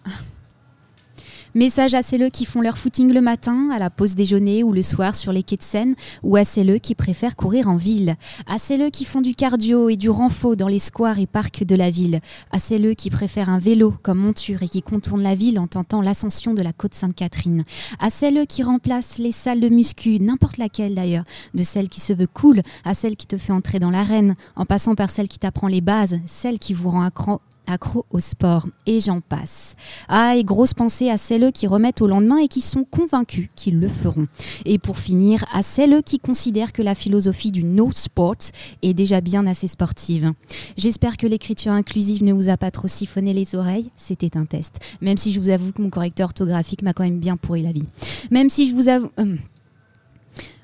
Message 1.58 1.93
à 1.93 2.01
celles 2.01 2.32
qui 2.32 2.43
font 2.43 2.60
leur 2.60 2.78
footing 2.78 3.14
le 3.14 3.22
matin, 3.22 3.70
à 3.72 3.80
la 3.80 3.89
pause 3.89 4.14
déjeuner 4.14 4.62
ou 4.62 4.74
le 4.74 4.82
soir 4.82 5.16
sur 5.16 5.32
les 5.32 5.41
quais 5.41 5.56
de 5.56 5.64
Seine, 5.64 5.95
ou 6.22 6.36
à 6.36 6.43
celles 6.43 6.82
qui 6.82 6.95
préfèrent 6.95 7.38
courir 7.38 7.70
en 7.70 7.78
ville, 7.78 8.16
à 8.45 8.58
celles 8.58 8.91
qui 8.91 9.06
font 9.06 9.22
du 9.22 9.36
cardio 9.36 9.88
et 9.88 9.95
du 9.95 10.10
renfort 10.10 10.58
dans 10.58 10.68
les 10.68 10.80
squares 10.80 11.18
et 11.18 11.28
parcs 11.28 11.64
de 11.64 11.76
la 11.78 11.89
ville, 11.89 12.20
à 12.51 12.60
celles 12.60 12.93
qui 12.97 13.10
préfèrent 13.10 13.49
un 13.49 13.58
vélo 13.58 13.93
comme 14.03 14.20
monture 14.20 14.64
et 14.64 14.68
qui 14.68 14.82
contournent 14.82 15.24
la 15.24 15.34
ville 15.34 15.58
en 15.58 15.68
tentant 15.68 16.01
l'ascension 16.01 16.53
de 16.53 16.62
la 16.62 16.74
côte 16.74 16.93
Sainte-Catherine, 16.93 17.64
à 17.99 18.10
celles 18.10 18.45
qui 18.47 18.62
remplacent 18.62 19.18
les 19.18 19.32
salles 19.32 19.62
de 19.62 19.70
muscu, 19.70 20.20
n'importe 20.20 20.58
laquelle 20.58 20.93
d'ailleurs, 20.93 21.24
de 21.53 21.64
celle 21.64 21.88
qui 21.88 22.01
se 22.01 22.12
veut 22.12 22.28
cool, 22.28 22.64
à 22.84 22.93
celle 22.93 23.16
qui 23.16 23.28
te 23.28 23.38
fait 23.38 23.53
entrer 23.53 23.80
dans 23.80 23.91
l'arène, 23.91 24.36
en 24.58 24.66
passant 24.66 24.95
par 24.95 25.10
celle 25.10 25.30
qui 25.30 25.39
t'apprend 25.39 25.70
les 25.70 25.80
bases, 25.80 26.20
celle 26.26 26.60
qui 26.60 26.74
vous 26.74 26.89
rend 26.89 27.03
accro 27.03 27.39
accro 27.68 28.05
au 28.11 28.20
sport, 28.20 28.68
et 28.86 28.99
j'en 28.99 29.22
passe. 29.22 29.76
Ah, 30.07 30.36
et 30.36 30.43
grosse 30.43 30.74
pensée 30.74 31.09
à 31.09 31.18
celles 31.18 31.51
qui 31.51 31.68
remettent 31.68 32.01
au 32.01 32.07
lendemain 32.07 32.38
et 32.38 32.47
qui 32.47 32.61
sont 32.61 32.84
convaincus 32.84 33.49
qu'ils 33.55 33.80
le 33.80 33.88
feront. 33.88 34.28
Et 34.66 34.78
pour 34.78 34.97
finir, 34.97 35.45
à 35.53 35.61
celles 35.61 36.03
qui 36.03 36.20
considèrent 36.20 36.74
que 36.74 36.82
la 36.82 36.95
philosophie 36.95 37.51
du 37.51 37.63
no 37.63 37.91
sport 37.91 38.36
est 38.82 38.93
déjà 38.93 39.22
bien 39.22 39.45
assez 39.47 39.68
sportive. 39.68 40.32
J'espère 40.78 41.18
que 41.18 41.28
l'écriture 41.28 41.72
inclusive 41.72 42.24
ne 42.24 42.34
vous 42.34 42.49
a 42.49 42.57
pas 42.57 42.72
trop 42.72 42.88
siphonné 42.88 43.34
les 43.34 43.55
oreilles, 43.55 43.91
c'était 43.95 44.38
un 44.38 44.45
test. 44.45 44.80
Même 45.01 45.18
si 45.18 45.32
je 45.32 45.39
vous 45.39 45.49
avoue 45.49 45.72
que 45.72 45.82
mon 45.82 45.89
correcteur 45.89 46.26
orthographique 46.26 46.82
m'a 46.82 46.93
quand 46.93 47.03
même 47.03 47.20
bien 47.20 47.38
pourri 47.38 47.61
la 47.61 47.72
vie. 47.72 47.86
Même 48.32 48.49
si 48.49 48.70
je 48.70 48.76
vous 48.76 48.89
avoue... 48.89 49.09
Euh, 49.20 49.36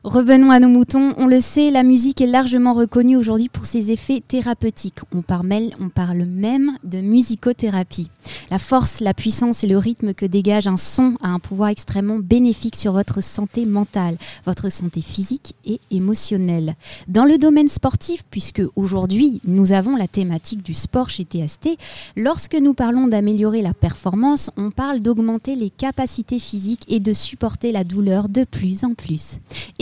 Revenons 0.04 0.50
à 0.50 0.60
nos 0.60 0.68
moutons. 0.68 1.14
On 1.18 1.28
le 1.28 1.40
sait, 1.40 1.70
la 1.70 1.84
musique 1.84 2.22
est 2.22 2.26
largement 2.26 2.74
reconnue 2.74 3.18
aujourd'hui 3.18 3.50
pour 3.50 3.68
ses 3.68 3.92
effets 3.92 4.20
thérapeutiques. 4.20 4.98
On 5.14 5.22
parle, 5.22 5.70
on 5.80 5.90
parle 5.90 6.26
même 6.26 6.72
de 6.84 7.02
musicothérapie. 7.02 8.10
La 8.50 8.58
force, 8.58 9.00
la 9.00 9.14
puissance 9.14 9.64
et 9.64 9.68
le 9.68 9.78
rythme 9.78 10.16
que 10.16 10.26
dégage 10.26 10.66
un 10.66 10.76
son 10.76 11.18
a 11.22 11.28
un 11.28 11.38
pouvoir 11.38 11.70
extrêmement 11.70 12.18
bénéfique 12.18 12.78
sur 12.78 12.94
votre 12.94 13.22
santé 13.22 13.68
mentale, 13.68 14.18
votre 14.44 14.72
santé 14.72 15.02
physique 15.02 15.54
et 15.66 15.80
émotionnelle. 15.92 16.74
Dans 17.08 17.26
le 17.26 17.38
domaine 17.38 17.68
sportif, 17.68 18.24
puisque 18.32 18.64
aujourd'hui 18.76 19.40
nous 19.46 19.72
avons 19.72 19.96
la 19.96 20.08
thématique 20.08 20.64
du 20.64 20.74
sport 20.74 21.12
chez 21.12 21.26
TST, 21.26 21.78
lorsque 22.18 22.56
nous 22.56 22.74
parlons 22.74 23.06
d'améliorer 23.06 23.62
la 23.62 23.76
performance, 23.76 24.50
on 24.58 24.72
parle 24.72 25.00
d'augmenter 25.00 25.56
les 25.56 25.70
capacités 25.70 26.40
physiques 26.40 26.86
et 26.88 27.00
de 27.00 27.14
supporter 27.14 27.72
la 27.72 27.84
douleur 27.84 28.30
de 28.30 28.46
plus 28.46 28.84
en 28.84 28.96
plus. 28.96 29.38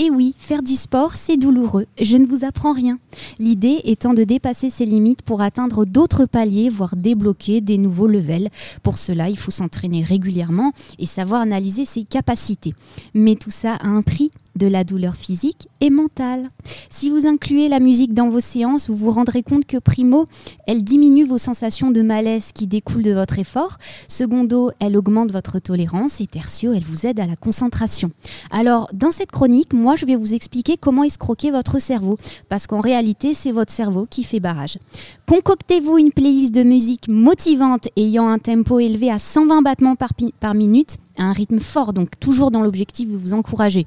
Oui, 0.10 0.36
faire 0.38 0.62
du 0.62 0.76
sport, 0.76 1.16
c'est 1.16 1.38
douloureux. 1.38 1.86
Je 2.02 2.18
ne 2.18 2.26
vous 2.26 2.46
apprends 2.46 2.74
rien. 2.74 2.98
L'idée 3.40 3.82
étant 3.84 4.14
de 4.14 4.24
dépasser 4.24 4.70
ses 4.70 4.86
limites 4.86 5.22
pour 5.22 5.42
atteindre 5.42 5.86
d'autres 5.86 6.26
paliers, 6.26 6.70
voire 6.70 6.96
débloquer 6.96 7.62
des 7.62 7.78
nouveaux 7.78 8.08
levels. 8.08 8.50
Pour 8.84 8.98
cela, 8.98 9.30
il 9.30 9.38
faut 9.38 9.52
s'entraîner 9.52 10.04
régulièrement 10.04 10.72
et 10.98 11.06
savoir 11.06 11.42
analyser 11.42 11.86
ses 11.86 12.04
capacités. 12.04 12.74
Mais 13.14 13.36
tout 13.36 13.52
ça 13.52 13.76
a 13.76 13.88
un 13.88 14.02
prix 14.02 14.32
de 14.60 14.68
la 14.68 14.84
douleur 14.84 15.16
physique 15.16 15.68
et 15.82 15.90
mentale. 15.90 16.50
Si 16.90 17.10
vous 17.10 17.26
incluez 17.26 17.70
la 17.70 17.80
musique 17.80 18.14
dans 18.14 18.30
vos 18.30 18.42
séances, 18.42 18.90
vous 18.90 18.96
vous 18.96 19.10
rendrez 19.10 19.42
compte 19.42 19.66
que 19.66 19.78
primo, 19.78 20.26
elle 20.68 20.84
diminue 20.84 21.26
vos 21.26 21.38
sensations 21.38 21.90
de 21.90 22.02
malaise 22.02 22.52
qui 22.54 22.68
découlent 22.68 23.02
de 23.02 23.14
votre 23.14 23.40
effort. 23.40 23.78
Secondo, 24.08 24.72
elle 24.80 24.98
augmente 24.98 25.32
votre 25.32 25.60
tolérance 25.60 26.20
et 26.22 26.28
tertio, 26.28 26.74
elle 26.74 26.84
vous 26.84 27.08
aide 27.08 27.20
à 27.20 27.26
la 27.26 27.38
concentration. 27.38 28.12
Alors, 28.52 28.90
dans 28.94 29.12
cette 29.12 29.32
chronique, 29.32 29.74
moi, 29.74 29.96
je 29.96 30.06
vais 30.06 30.18
vous 30.18 30.34
expliquer 30.34 30.78
comment 30.78 31.04
escroquer 31.04 31.52
votre 31.52 31.80
cerveau 31.80 32.18
parce 32.50 32.68
qu'en 32.68 32.82
réalité, 32.82 33.34
c'est 33.34 33.52
votre 33.52 33.72
cerveau 33.72 34.06
qui 34.10 34.24
fait 34.24 34.42
barrage. 34.42 34.78
Concoctez-vous 35.26 35.98
une 35.98 36.12
playlist 36.12 36.54
de 36.54 36.64
musique 36.64 37.08
motivante 37.08 37.88
ayant 37.96 38.28
un 38.28 38.40
tempo 38.40 38.80
élevé 38.80 39.10
à 39.10 39.20
120 39.20 39.62
battements 39.62 39.96
par, 39.96 40.10
par 40.42 40.54
minute, 40.54 40.98
à 41.18 41.24
un 41.24 41.34
rythme 41.34 41.60
fort, 41.60 41.94
donc 41.94 42.20
toujours 42.20 42.52
dans 42.52 42.62
l'objectif 42.62 43.10
de 43.10 43.16
vous 43.16 43.34
encourager. 43.34 43.86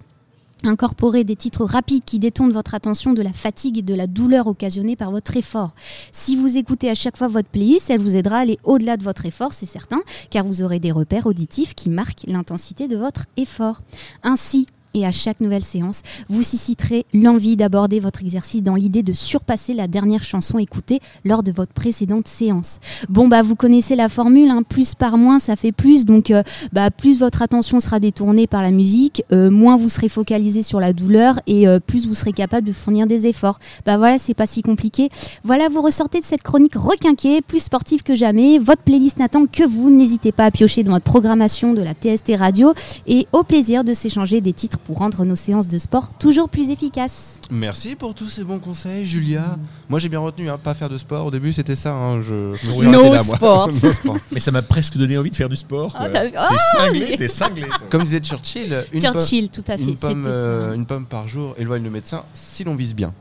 Incorporez 0.64 1.24
des 1.24 1.36
titres 1.36 1.64
rapides 1.64 2.04
qui 2.04 2.18
détournent 2.18 2.52
votre 2.52 2.74
attention 2.74 3.12
de 3.12 3.22
la 3.22 3.32
fatigue 3.32 3.78
et 3.78 3.82
de 3.82 3.94
la 3.94 4.06
douleur 4.06 4.46
occasionnée 4.46 4.96
par 4.96 5.10
votre 5.10 5.36
effort. 5.36 5.74
Si 6.12 6.36
vous 6.36 6.56
écoutez 6.56 6.88
à 6.88 6.94
chaque 6.94 7.16
fois 7.16 7.28
votre 7.28 7.48
playlist, 7.48 7.90
elle 7.90 8.00
vous 8.00 8.16
aidera 8.16 8.38
à 8.38 8.40
aller 8.40 8.58
au-delà 8.64 8.96
de 8.96 9.02
votre 9.02 9.26
effort, 9.26 9.52
c'est 9.54 9.66
certain, 9.66 10.00
car 10.30 10.44
vous 10.44 10.62
aurez 10.62 10.78
des 10.78 10.92
repères 10.92 11.26
auditifs 11.26 11.74
qui 11.74 11.90
marquent 11.90 12.24
l'intensité 12.26 12.86
de 12.86 12.96
votre 12.96 13.26
effort. 13.36 13.80
Ainsi, 14.22 14.66
et 14.94 15.06
à 15.06 15.10
chaque 15.10 15.40
nouvelle 15.40 15.64
séance, 15.64 16.02
vous 16.28 16.42
susciterez 16.42 17.06
l'envie 17.14 17.56
d'aborder 17.56 18.00
votre 18.00 18.22
exercice 18.22 18.62
dans 18.62 18.74
l'idée 18.74 19.02
de 19.02 19.12
surpasser 19.12 19.74
la 19.74 19.88
dernière 19.88 20.22
chanson 20.22 20.58
écoutée 20.58 21.00
lors 21.24 21.42
de 21.42 21.52
votre 21.52 21.72
précédente 21.72 22.28
séance. 22.28 22.78
Bon 23.08 23.28
bah 23.28 23.42
vous 23.42 23.56
connaissez 23.56 23.96
la 23.96 24.08
formule, 24.08 24.50
hein, 24.50 24.62
plus 24.68 24.94
par 24.94 25.16
moins 25.16 25.38
ça 25.38 25.56
fait 25.56 25.72
plus, 25.72 26.04
donc 26.04 26.30
euh, 26.30 26.42
bah, 26.72 26.90
plus 26.90 27.18
votre 27.18 27.42
attention 27.42 27.80
sera 27.80 28.00
détournée 28.00 28.46
par 28.46 28.62
la 28.62 28.70
musique, 28.70 29.24
euh, 29.32 29.50
moins 29.50 29.76
vous 29.76 29.88
serez 29.88 30.08
focalisé 30.08 30.62
sur 30.62 30.80
la 30.80 30.92
douleur 30.92 31.40
et 31.46 31.66
euh, 31.66 31.78
plus 31.80 32.06
vous 32.06 32.14
serez 32.14 32.32
capable 32.32 32.66
de 32.66 32.72
fournir 32.72 33.06
des 33.06 33.26
efforts. 33.26 33.58
Bah 33.86 33.96
voilà, 33.96 34.18
c'est 34.18 34.34
pas 34.34 34.46
si 34.46 34.62
compliqué. 34.62 35.08
Voilà, 35.44 35.68
vous 35.68 35.82
ressortez 35.82 36.20
de 36.20 36.24
cette 36.24 36.42
chronique 36.42 36.74
requinquée, 36.74 37.40
plus 37.42 37.60
sportive 37.60 38.02
que 38.02 38.14
jamais. 38.14 38.58
Votre 38.58 38.82
playlist 38.82 39.18
n'attend 39.18 39.46
que 39.46 39.64
vous. 39.64 39.90
N'hésitez 39.90 40.32
pas 40.32 40.46
à 40.46 40.50
piocher 40.50 40.82
dans 40.82 40.92
votre 40.92 41.04
programmation 41.04 41.72
de 41.72 41.82
la 41.82 41.92
TST 41.92 42.36
Radio 42.38 42.74
et 43.06 43.26
au 43.32 43.42
plaisir 43.42 43.84
de 43.84 43.94
s'échanger 43.94 44.40
des 44.40 44.52
titres 44.52 44.78
pour 44.84 44.98
rendre 44.98 45.24
nos 45.24 45.36
séances 45.36 45.68
de 45.68 45.78
sport 45.78 46.10
toujours 46.18 46.48
plus 46.48 46.70
efficaces. 46.70 47.40
Merci 47.50 47.96
pour 47.96 48.14
tous 48.14 48.28
ces 48.28 48.44
bons 48.44 48.58
conseils, 48.58 49.06
Julia. 49.06 49.56
Moi, 49.88 49.98
j'ai 49.98 50.08
bien 50.08 50.20
retenu, 50.20 50.48
hein, 50.48 50.58
pas 50.62 50.74
faire 50.74 50.88
de 50.88 50.96
sport. 50.96 51.26
Au 51.26 51.30
début, 51.30 51.52
c'était 51.52 51.74
ça. 51.74 51.92
Hein, 51.92 52.20
je, 52.20 52.54
je 52.54 52.66
me 52.66 52.72
suis 52.72 52.86
no 52.88 53.12
là, 53.12 53.22
sport. 53.22 53.70
Mais 54.32 54.40
ça 54.40 54.50
m'a 54.50 54.62
presque 54.62 54.96
donné 54.96 55.18
envie 55.18 55.30
de 55.30 55.34
faire 55.34 55.48
du 55.48 55.56
sport. 55.56 55.94
Oh, 56.00 56.04
t'es 56.10 56.32
oh, 56.34 56.56
cinglé, 56.78 57.16
t'es 57.16 57.28
cinglé. 57.28 57.66
Comme 57.90 58.04
disait 58.04 58.20
Churchill, 58.20 58.84
une, 58.92 59.00
Churchill, 59.00 59.50
tout 59.50 59.64
à 59.68 59.76
fait, 59.76 59.84
une, 59.84 59.96
pomme, 59.96 60.24
euh, 60.26 60.74
une 60.74 60.86
pomme 60.86 61.06
par 61.06 61.28
jour 61.28 61.54
éloigne 61.58 61.84
le 61.84 61.90
médecin 61.90 62.22
si 62.32 62.64
l'on 62.64 62.74
vise 62.74 62.94
bien. 62.94 63.12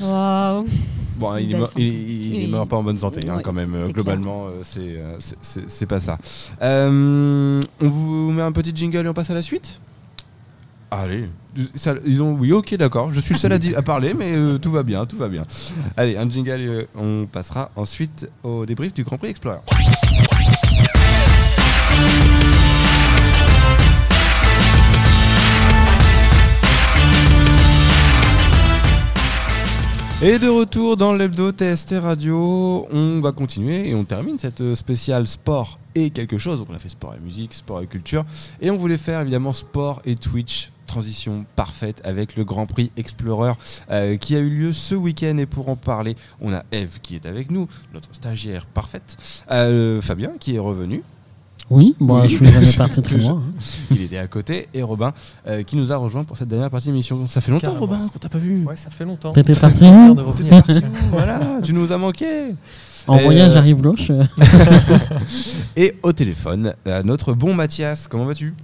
Wow. 0.00 0.66
Bon, 1.16 1.36
il, 1.36 1.52
est 1.52 1.58
mort, 1.58 1.70
il, 1.76 2.44
est 2.44 2.46
mort, 2.48 2.66
pas 2.66 2.76
en 2.76 2.82
bonne 2.82 2.98
santé, 2.98 3.20
hein, 3.28 3.38
quand 3.42 3.52
même. 3.52 3.90
Globalement, 3.92 4.46
euh, 4.48 4.62
euh, 4.78 5.16
c'est 5.20 5.86
pas 5.86 6.00
ça. 6.00 6.18
on 6.60 7.60
vous 7.80 8.32
met 8.32 8.42
un 8.42 8.52
petit 8.52 8.72
jingle 8.74 9.06
et 9.06 9.08
on 9.08 9.14
passe 9.14 9.30
à 9.30 9.34
la 9.34 9.42
suite? 9.42 9.78
Allez, 10.94 11.24
ils 12.04 12.22
ont 12.22 12.34
oui, 12.34 12.52
ok, 12.52 12.74
d'accord. 12.74 13.08
Je 13.08 13.18
suis 13.18 13.32
le 13.32 13.38
seul 13.38 13.52
à, 13.52 13.82
parler, 13.82 14.12
mais 14.12 14.34
euh, 14.34 14.58
tout 14.58 14.70
va 14.70 14.82
bien, 14.82 15.06
tout 15.06 15.16
va 15.16 15.28
bien. 15.28 15.44
Allez, 15.96 16.18
un 16.18 16.28
jingle. 16.28 16.60
Euh, 16.60 16.84
on 16.94 17.24
passera 17.24 17.70
ensuite 17.76 18.28
au 18.42 18.66
débrief 18.66 18.92
du 18.92 19.02
Grand 19.02 19.16
Prix 19.16 19.28
Explorer. 19.30 19.60
Et 30.24 30.38
de 30.38 30.48
retour 30.48 30.96
dans 30.96 31.12
l'hebdo 31.14 31.50
TST 31.50 31.96
Radio, 32.00 32.86
on 32.92 33.20
va 33.20 33.32
continuer 33.32 33.88
et 33.88 33.94
on 33.96 34.04
termine 34.04 34.38
cette 34.38 34.74
spéciale 34.74 35.26
sport 35.26 35.80
et 35.96 36.10
quelque 36.10 36.38
chose. 36.38 36.60
Donc 36.60 36.68
on 36.70 36.74
a 36.76 36.78
fait 36.78 36.90
sport 36.90 37.16
et 37.16 37.18
musique, 37.18 37.52
sport 37.52 37.80
et 37.80 37.88
culture. 37.88 38.24
Et 38.60 38.70
on 38.70 38.76
voulait 38.76 38.98
faire 38.98 39.20
évidemment 39.20 39.52
sport 39.52 40.00
et 40.04 40.14
Twitch. 40.14 40.70
Transition 40.86 41.44
parfaite 41.56 42.02
avec 42.04 42.36
le 42.36 42.44
Grand 42.44 42.66
Prix 42.66 42.92
Explorer 42.96 43.54
euh, 43.90 44.16
qui 44.16 44.36
a 44.36 44.38
eu 44.38 44.48
lieu 44.48 44.72
ce 44.72 44.94
week-end. 44.94 45.38
Et 45.38 45.46
pour 45.46 45.68
en 45.68 45.74
parler, 45.74 46.14
on 46.40 46.52
a 46.52 46.62
Eve 46.70 47.00
qui 47.02 47.16
est 47.16 47.26
avec 47.26 47.50
nous, 47.50 47.66
notre 47.92 48.14
stagiaire 48.14 48.66
parfaite. 48.66 49.16
Euh, 49.50 50.00
Fabien 50.00 50.34
qui 50.38 50.54
est 50.54 50.60
revenu. 50.60 51.02
Oui, 51.72 51.96
moi 51.98 52.24
je 52.28 52.36
suis 52.36 52.44
jamais 52.46 52.66
parti 52.76 53.00
très 53.00 53.16
loin. 53.16 53.42
Hein. 53.42 53.62
Il 53.90 54.02
était 54.02 54.18
à 54.18 54.26
côté 54.26 54.68
et 54.74 54.82
Robin 54.82 55.14
euh, 55.48 55.62
qui 55.62 55.76
nous 55.76 55.90
a 55.90 55.96
rejoint 55.96 56.22
pour 56.22 56.36
cette 56.36 56.48
dernière 56.48 56.68
partie 56.68 56.88
de 56.88 56.92
l'émission. 56.92 57.26
Ça 57.26 57.40
fait 57.40 57.50
longtemps 57.50 57.72
Robin 57.72 58.08
qu'on 58.12 58.18
t'a 58.18 58.28
pas 58.28 58.36
vu. 58.38 58.62
Ouais, 58.66 58.76
ça 58.76 58.90
fait 58.90 59.06
longtemps. 59.06 59.32
T'étais 59.32 59.54
parti 59.54 59.86
Voilà, 61.10 61.40
tu 61.62 61.72
nous 61.72 61.90
as 61.90 61.96
manqué. 61.96 62.26
En 63.06 63.16
voyage 63.16 63.56
arrive 63.56 63.80
gauche. 63.80 64.12
et 65.76 65.94
au 66.02 66.12
téléphone, 66.12 66.74
euh, 66.86 67.02
notre 67.02 67.32
bon 67.32 67.54
Mathias, 67.54 68.06
comment 68.06 68.26
vas-tu? 68.26 68.54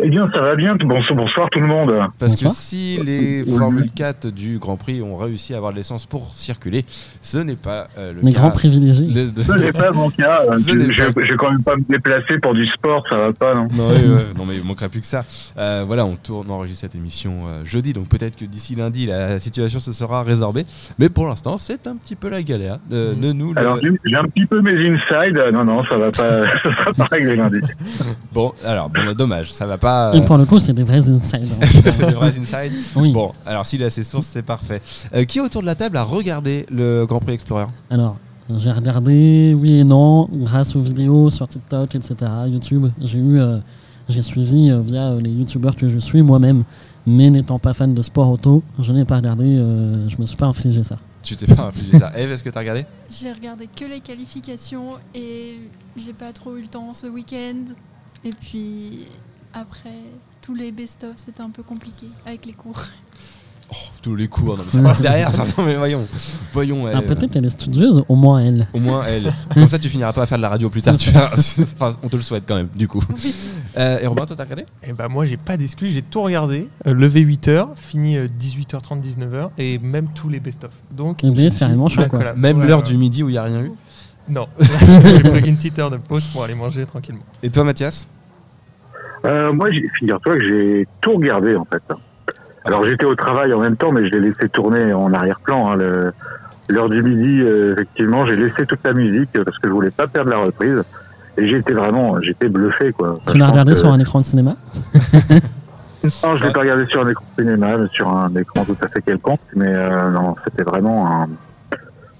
Eh 0.00 0.08
bien, 0.08 0.30
ça 0.32 0.40
va 0.40 0.54
bien. 0.54 0.76
Bonsoir, 0.76 1.50
tout 1.50 1.60
le 1.60 1.66
monde. 1.66 1.92
Parce 2.18 2.40
que 2.40 2.48
si 2.48 3.00
les 3.04 3.44
Formule 3.44 3.90
4 3.90 4.28
du 4.28 4.58
Grand 4.58 4.76
Prix 4.76 5.02
ont 5.02 5.16
réussi 5.16 5.54
à 5.54 5.56
avoir 5.56 5.72
de 5.72 5.78
l'essence 5.78 6.06
pour 6.06 6.32
circuler, 6.34 6.84
ce 7.20 7.38
n'est 7.38 7.56
pas 7.56 7.88
euh, 7.98 8.12
le 8.12 8.20
les 8.22 8.32
grands 8.32 8.52
privilégiés. 8.52 9.08
Ce 9.08 9.58
n'est 9.58 9.72
pas 9.72 9.90
mon 9.90 10.10
cas. 10.10 10.42
je 10.56 11.02
vais 11.02 11.36
quand 11.36 11.50
même 11.50 11.62
pas 11.62 11.76
me 11.76 11.84
déplacer 11.88 12.38
pour 12.38 12.54
du 12.54 12.66
sport, 12.68 13.04
ça 13.10 13.16
va 13.16 13.32
pas, 13.32 13.54
non? 13.54 13.66
Non, 13.74 13.88
non 14.36 14.46
mais 14.46 14.56
il 14.56 14.64
manquerait 14.64 14.88
plus 14.88 15.00
que 15.00 15.06
ça. 15.06 15.24
Euh, 15.56 15.84
voilà, 15.86 16.04
on 16.04 16.14
tourne, 16.14 16.46
on 16.48 16.54
enregistre 16.54 16.82
cette 16.82 16.94
émission 16.94 17.46
euh, 17.48 17.64
jeudi, 17.64 17.92
donc 17.92 18.08
peut-être 18.08 18.36
que 18.36 18.44
d'ici 18.44 18.76
lundi, 18.76 19.06
la 19.06 19.40
situation 19.40 19.80
se 19.80 19.92
sera 19.92 20.22
résorbée. 20.22 20.64
Mais 20.98 21.08
pour 21.08 21.26
l'instant, 21.26 21.56
c'est 21.56 21.88
un 21.88 21.96
petit 21.96 22.14
peu 22.14 22.28
la 22.28 22.42
galère. 22.42 22.78
de 22.88 23.14
mm. 23.14 23.32
nous, 23.32 23.52
alors, 23.56 23.80
j'ai 24.04 24.16
un 24.16 24.24
petit 24.24 24.46
peu 24.46 24.60
mes 24.60 24.74
inside. 24.74 25.42
Non, 25.52 25.64
non, 25.64 25.84
ça 25.86 25.96
va 25.96 26.12
pas, 26.12 26.46
ça 26.62 26.76
sera 26.76 26.92
pas 26.92 27.04
réglé 27.06 27.34
lundi. 27.34 27.58
bon, 28.32 28.52
alors, 28.64 28.88
bon, 28.90 29.12
dommage, 29.12 29.52
ça 29.52 29.66
va 29.66 29.76
pas 29.76 29.87
et 30.14 30.20
pour 30.22 30.36
le 30.36 30.44
coup, 30.44 30.58
c'est 30.58 30.72
des 30.72 30.82
vrais 30.82 31.08
insides. 31.08 31.48
Hein. 31.60 31.66
c'est 31.68 32.06
des 32.06 32.12
vrais 32.12 32.38
insides 32.38 32.72
oui. 32.96 33.12
Bon, 33.12 33.30
alors 33.46 33.66
s'il 33.66 33.82
a 33.82 33.90
ses 33.90 34.04
sources, 34.04 34.26
c'est 34.26 34.42
parfait. 34.42 34.80
Euh, 35.14 35.24
qui 35.24 35.40
autour 35.40 35.60
de 35.60 35.66
la 35.66 35.74
table 35.74 35.96
a 35.96 36.02
regardé 36.02 36.66
le 36.70 37.06
Grand 37.06 37.20
Prix 37.20 37.34
Explorer 37.34 37.66
Alors, 37.90 38.16
j'ai 38.56 38.70
regardé, 38.70 39.54
oui 39.58 39.78
et 39.78 39.84
non, 39.84 40.28
grâce 40.32 40.74
aux 40.74 40.80
vidéos 40.80 41.30
sur 41.30 41.48
TikTok, 41.48 41.94
etc., 41.94 42.16
YouTube. 42.46 42.86
J'ai 43.00 43.18
eu, 43.18 43.38
euh, 43.40 43.58
j'ai 44.08 44.22
suivi 44.22 44.70
euh, 44.70 44.80
via 44.80 45.14
les 45.14 45.30
YouTubeurs 45.30 45.76
que 45.76 45.88
je 45.88 45.98
suis 45.98 46.22
moi-même, 46.22 46.64
mais 47.06 47.30
n'étant 47.30 47.58
pas 47.58 47.72
fan 47.72 47.94
de 47.94 48.02
sport 48.02 48.30
auto, 48.30 48.62
je 48.78 48.92
n'ai 48.92 49.04
pas 49.04 49.16
regardé, 49.16 49.44
je 50.08 50.20
me 50.20 50.26
suis 50.26 50.36
pas 50.36 50.46
infligé 50.46 50.82
ça. 50.82 50.96
Tu 51.22 51.36
t'es 51.36 51.46
pas 51.46 51.64
infligé 51.64 51.98
ça. 51.98 52.12
Eve, 52.16 52.32
est-ce 52.32 52.44
que 52.44 52.50
tu 52.50 52.56
as 52.56 52.60
regardé? 52.60 52.86
J'ai 53.10 53.32
regardé 53.32 53.66
que 53.66 53.84
les 53.84 54.00
qualifications 54.00 54.94
et 55.14 55.56
j'ai 55.96 56.12
pas 56.12 56.32
trop 56.32 56.56
eu 56.56 56.62
le 56.62 56.68
temps 56.68 56.94
ce 56.94 57.06
week-end. 57.06 57.74
Et 58.24 58.30
puis 58.30 59.06
après, 59.58 59.90
tous 60.40 60.54
les 60.54 60.72
best-of, 60.72 61.14
c'était 61.16 61.42
un 61.42 61.50
peu 61.50 61.62
compliqué 61.62 62.06
avec 62.26 62.46
les 62.46 62.52
cours. 62.52 62.80
Oh, 63.70 63.74
tous 64.00 64.16
les 64.16 64.28
cours, 64.28 64.56
non 64.56 64.64
mais 64.64 64.72
ça 64.72 64.82
passe 64.82 65.02
derrière 65.02 65.30
ça. 65.30 65.44
Non 65.58 65.64
mais 65.64 65.76
voyons, 65.76 66.06
voyons. 66.52 66.86
Ah, 66.86 67.02
peut-être 67.02 67.30
qu'elle 67.30 67.44
est 67.44 67.50
studieuse, 67.50 68.02
au 68.08 68.14
moins 68.14 68.38
elle. 68.38 68.66
Au 68.72 68.78
moins 68.78 69.04
elle. 69.04 69.30
Comme 69.52 69.68
ça, 69.68 69.78
tu 69.78 69.90
finiras 69.90 70.14
pas 70.14 70.22
à 70.22 70.26
faire 70.26 70.38
de 70.38 70.42
la 70.42 70.48
radio 70.48 70.70
plus 70.70 70.80
tard. 70.80 70.96
Tu 70.96 71.10
enfin, 71.14 71.90
on 72.02 72.08
te 72.08 72.16
le 72.16 72.22
souhaite 72.22 72.44
quand 72.48 72.54
même, 72.54 72.68
du 72.74 72.88
coup. 72.88 73.02
Euh, 73.76 73.98
et 74.00 74.06
Robin, 74.06 74.24
toi, 74.24 74.34
t'as 74.36 74.44
regardé? 74.44 74.64
Eh 74.82 74.94
ben 74.94 75.08
moi, 75.08 75.26
j'ai 75.26 75.36
pas 75.36 75.58
d'excuse, 75.58 75.92
j'ai 75.92 76.00
tout 76.00 76.22
regardé. 76.22 76.68
Euh, 76.86 76.94
levé 76.94 77.22
8h, 77.22 77.76
fini 77.76 78.16
18h30, 78.16 79.00
euh, 79.00 79.02
19h, 79.02 79.50
et 79.58 79.78
même 79.78 80.08
tous 80.14 80.30
les 80.30 80.40
best-of. 80.40 80.72
Donc, 80.90 81.20
c'est 81.20 81.64
vraiment. 81.64 81.88
Quoi. 81.88 82.34
Même 82.36 82.64
l'heure 82.64 82.82
du 82.82 82.96
midi 82.96 83.22
où 83.22 83.28
il 83.28 83.34
y 83.34 83.38
a 83.38 83.42
rien 83.42 83.60
eu? 83.60 83.72
Non, 84.30 84.46
j'ai 84.60 85.30
pris 85.30 85.48
une 85.48 85.56
petite 85.56 85.78
heure 85.78 85.90
de 85.90 85.96
pause 85.96 86.24
pour 86.32 86.44
aller 86.44 86.54
manger 86.54 86.86
tranquillement. 86.86 87.22
Et 87.42 87.50
toi, 87.50 87.64
Mathias? 87.64 88.08
Euh, 89.28 89.52
moi, 89.52 89.68
figure-toi 89.98 90.38
que 90.38 90.46
j'ai 90.46 90.88
tout 91.00 91.14
regardé 91.14 91.54
en 91.56 91.64
fait. 91.64 91.82
Alors 92.64 92.82
j'étais 92.82 93.06
au 93.06 93.14
travail 93.14 93.52
en 93.52 93.60
même 93.60 93.76
temps, 93.76 93.92
mais 93.92 94.06
je 94.08 94.12
l'ai 94.12 94.28
laissé 94.28 94.48
tourner 94.48 94.92
en 94.92 95.12
arrière-plan. 95.12 95.72
Hein, 95.72 96.12
L'heure 96.70 96.90
du 96.90 97.02
midi, 97.02 97.40
euh, 97.40 97.72
effectivement, 97.72 98.26
j'ai 98.26 98.36
laissé 98.36 98.66
toute 98.66 98.84
la 98.84 98.92
musique 98.92 99.30
parce 99.32 99.56
que 99.58 99.68
je 99.68 99.72
voulais 99.72 99.90
pas 99.90 100.06
perdre 100.06 100.30
la 100.30 100.38
reprise. 100.38 100.82
Et 101.38 101.48
j'étais 101.48 101.72
vraiment, 101.72 102.20
j'étais 102.20 102.48
bluffé 102.48 102.92
quoi. 102.92 103.20
Tu 103.26 103.38
l'as 103.38 103.46
regardé 103.46 103.74
sur 103.74 103.90
un 103.90 103.98
écran 103.98 104.20
de 104.20 104.24
cinéma? 104.24 104.56
Non, 106.24 106.34
je 106.34 106.46
l'ai 106.46 106.52
pas 106.52 106.60
regardé 106.60 106.86
sur 106.86 107.04
un 107.04 107.10
écran 107.10 107.24
de 107.36 107.42
cinéma, 107.42 107.76
mais 107.76 107.88
sur 107.88 108.08
un 108.08 108.34
écran 108.36 108.64
tout 108.64 108.76
à 108.82 108.88
fait 108.88 109.02
quelconque. 109.02 109.40
Mais 109.54 109.66
euh, 109.68 110.10
non, 110.10 110.36
c'était 110.44 110.62
vraiment 110.62 111.22
un, 111.22 111.28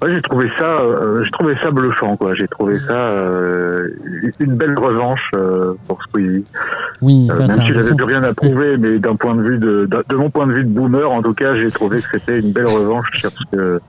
Ouais, 0.01 0.15
j'ai 0.15 0.23
trouvé 0.23 0.49
ça, 0.57 0.65
euh, 0.65 1.25
j'ai 1.25 1.31
trouvé 1.33 1.57
ça 1.61 1.73
bluffant, 1.73 2.17
quoi. 2.17 2.35
J'ai 2.35 2.47
trouvé 2.47 2.79
ça 2.87 2.95
euh, 2.95 3.89
une 4.39 4.55
belle 4.55 4.79
revanche 4.79 5.31
pour 5.87 6.03
Squeezie. 6.05 6.45
Oui, 7.01 7.27
même 7.27 7.49
si 7.49 7.73
j'avais 7.73 7.95
plus 7.95 8.05
rien 8.05 8.23
à 8.23 8.35
prouver, 8.35 8.77
mais 8.77 8.99
d'un 8.99 9.17
point 9.17 9.35
de 9.35 9.43
vue 9.43 9.59
de, 9.59 9.89
de, 10.09 10.17
mon 10.17 10.31
point 10.31 10.47
de 10.47 10.53
vue 10.53 10.65
de 10.65 10.69
boomer, 10.69 11.11
en 11.11 11.23
tout 11.23 11.35
cas, 11.35 11.57
j'ai 11.57 11.71
trouvé 11.71 12.01
que 12.01 12.07
c'était 12.13 12.41
une 12.41 12.53
belle 12.53 12.67
revanche 12.67 13.07
sur 13.15 13.31
ce 13.31 13.57
que 13.57 13.81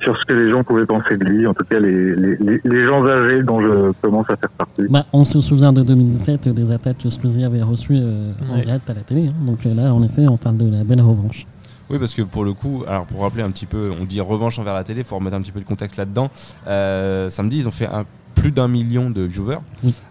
sur 0.00 0.16
ce 0.16 0.24
que 0.26 0.34
les 0.34 0.48
gens 0.48 0.62
pouvaient 0.62 0.86
penser 0.86 1.16
de 1.16 1.24
lui, 1.24 1.44
en 1.46 1.54
tout 1.54 1.64
cas 1.64 1.80
les, 1.80 2.14
les, 2.14 2.60
les 2.62 2.84
gens 2.84 3.04
âgés 3.04 3.42
dont 3.42 3.60
je 3.60 3.92
commence 4.00 4.30
à 4.30 4.36
faire 4.36 4.50
partie. 4.50 4.86
Bah, 4.88 5.04
on 5.12 5.24
se 5.24 5.40
souvient 5.40 5.72
de 5.72 5.82
2017 5.82 6.48
des 6.50 6.70
attaques 6.70 6.98
que 6.98 7.10
Squeezie 7.10 7.44
avait 7.44 7.62
reçues 7.62 7.98
en 8.48 8.58
direct 8.58 8.88
à 8.88 8.94
la 8.94 9.00
télé. 9.00 9.26
Hein. 9.26 9.44
Donc 9.44 9.64
là, 9.64 9.92
en 9.92 10.02
effet, 10.04 10.26
on 10.28 10.36
parle 10.36 10.56
de 10.56 10.70
la 10.70 10.84
belle 10.84 11.02
revanche. 11.02 11.46
Oui, 11.90 11.98
parce 11.98 12.14
que 12.14 12.22
pour 12.22 12.44
le 12.44 12.52
coup, 12.52 12.84
alors 12.86 13.06
pour 13.06 13.22
rappeler 13.22 13.42
un 13.42 13.50
petit 13.50 13.66
peu, 13.66 13.90
on 13.98 14.04
dit 14.04 14.20
revanche 14.20 14.58
envers 14.58 14.74
la 14.74 14.84
télé, 14.84 15.00
il 15.00 15.04
faut 15.04 15.16
remettre 15.16 15.36
un 15.36 15.40
petit 15.40 15.52
peu 15.52 15.58
le 15.58 15.64
contexte 15.64 15.96
là-dedans. 15.96 16.30
Euh, 16.66 17.30
samedi, 17.30 17.58
ils 17.58 17.68
ont 17.68 17.72
fait 17.72 17.86
un, 17.86 18.04
plus 18.38 18.52
d'un 18.52 18.68
million 18.68 19.10
de 19.10 19.22
viewers, 19.22 19.58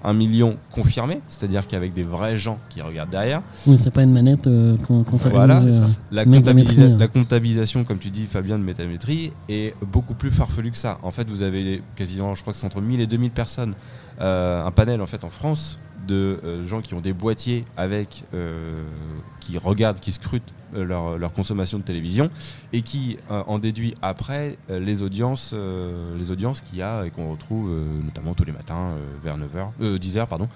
un 0.04 0.14
million 0.14 0.58
confirmés, 0.72 1.22
c'est-à-dire 1.30 1.68
qu'avec 1.68 1.94
des 1.94 2.04
vrais 2.04 2.38
gens 2.38 2.60
qui 2.70 2.82
regardent 2.82 3.10
derrière. 3.10 3.42
Oui, 3.66 3.78
c'est 3.78 3.92
pas 3.92 4.04
une 4.04 4.14
manette 4.14 4.48
euh, 4.48 4.76
qu'on 4.88 5.04
comptabilise. 5.04 5.32
Voilà, 5.32 5.62
euh, 5.62 5.82
la, 6.12 6.22
hein. 6.22 6.98
la, 7.00 7.08
comptabilisation, 7.08 7.84
comme 7.84 8.00
tu 8.00 8.10
dis, 8.10 8.26
Fabien, 8.26 8.58
de 8.58 8.64
métamétrie 8.64 9.32
est 9.50 9.76
beaucoup 9.86 10.14
plus 10.14 10.32
farfelue 10.32 10.72
que 10.72 10.78
ça. 10.78 10.98
En 11.04 11.12
fait, 11.12 11.30
vous 11.30 11.42
avez 11.42 11.82
quasiment, 11.96 12.36
je 12.36 12.42
crois 12.42 12.54
que 12.54 12.60
c'est 12.60 12.66
entre 12.66 12.82
1000 12.82 13.00
et 13.00 13.08
2000 13.08 13.32
personnes, 13.32 13.74
un 14.20 14.72
panel 14.72 15.02
en 15.02 15.06
fait 15.06 15.24
en 15.24 15.30
France 15.30 15.80
de 16.08 16.40
gens 16.66 16.82
qui 16.82 16.94
ont 16.94 17.02
des 17.02 17.14
boîtiers 17.14 17.66
avec, 17.76 18.24
qui 19.40 19.58
regardent, 19.58 20.00
qui 20.00 20.12
scrutent 20.12 20.54
euh, 20.76 21.18
leur, 21.18 21.32
consommation 21.34 21.78
de 21.78 21.84
télévision 21.84 22.30
et 22.74 22.82
qui 22.82 23.18
euh, 23.32 23.44
en 23.48 23.58
déduit 23.60 23.96
après 24.02 24.58
euh, 24.70 24.80
les 24.80 25.02
audiences 25.02 25.54
les 26.18 26.32
audiences 26.32 26.62
qu'il 26.62 26.80
y 26.80 26.82
a 26.82 27.06
et 27.06 27.10
qu'on 27.10 27.32
retrouve 27.32 27.70
notamment 28.04 28.34
tous 28.34 28.44
les 28.44 28.52
matins 28.52 28.96
vers 29.24 29.38
9h 29.38 29.98
10h 30.00 30.26
pardon 30.28 30.48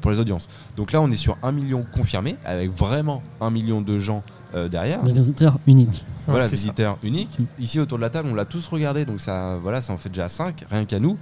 pour 0.00 0.10
les 0.10 0.20
audiences. 0.20 0.48
Donc 0.76 0.92
là 0.92 1.00
on 1.00 1.10
est 1.10 1.16
sur 1.16 1.38
un 1.42 1.52
million 1.52 1.84
confirmé 1.92 2.36
avec 2.44 2.70
vraiment 2.70 3.22
un 3.40 3.50
million 3.50 3.80
de 3.80 3.98
gens 3.98 4.22
derrière. 4.70 5.02
Des 5.02 5.12
visiteurs 5.12 5.58
uniques. 5.66 6.04
Voilà, 6.26 6.46
visiteurs 6.46 6.98
uniques. 7.02 7.38
Ici 7.58 7.80
autour 7.80 7.98
de 7.98 8.02
la 8.02 8.10
table, 8.10 8.28
on 8.30 8.34
l'a 8.34 8.44
tous 8.44 8.66
regardé, 8.68 9.06
donc 9.06 9.20
ça, 9.20 9.58
voilà, 9.62 9.80
ça 9.80 9.94
en 9.94 9.96
fait 9.96 10.10
déjà 10.10 10.28
5, 10.28 10.66
rien 10.70 10.84
qu'à 10.84 11.00
nous. 11.00 11.16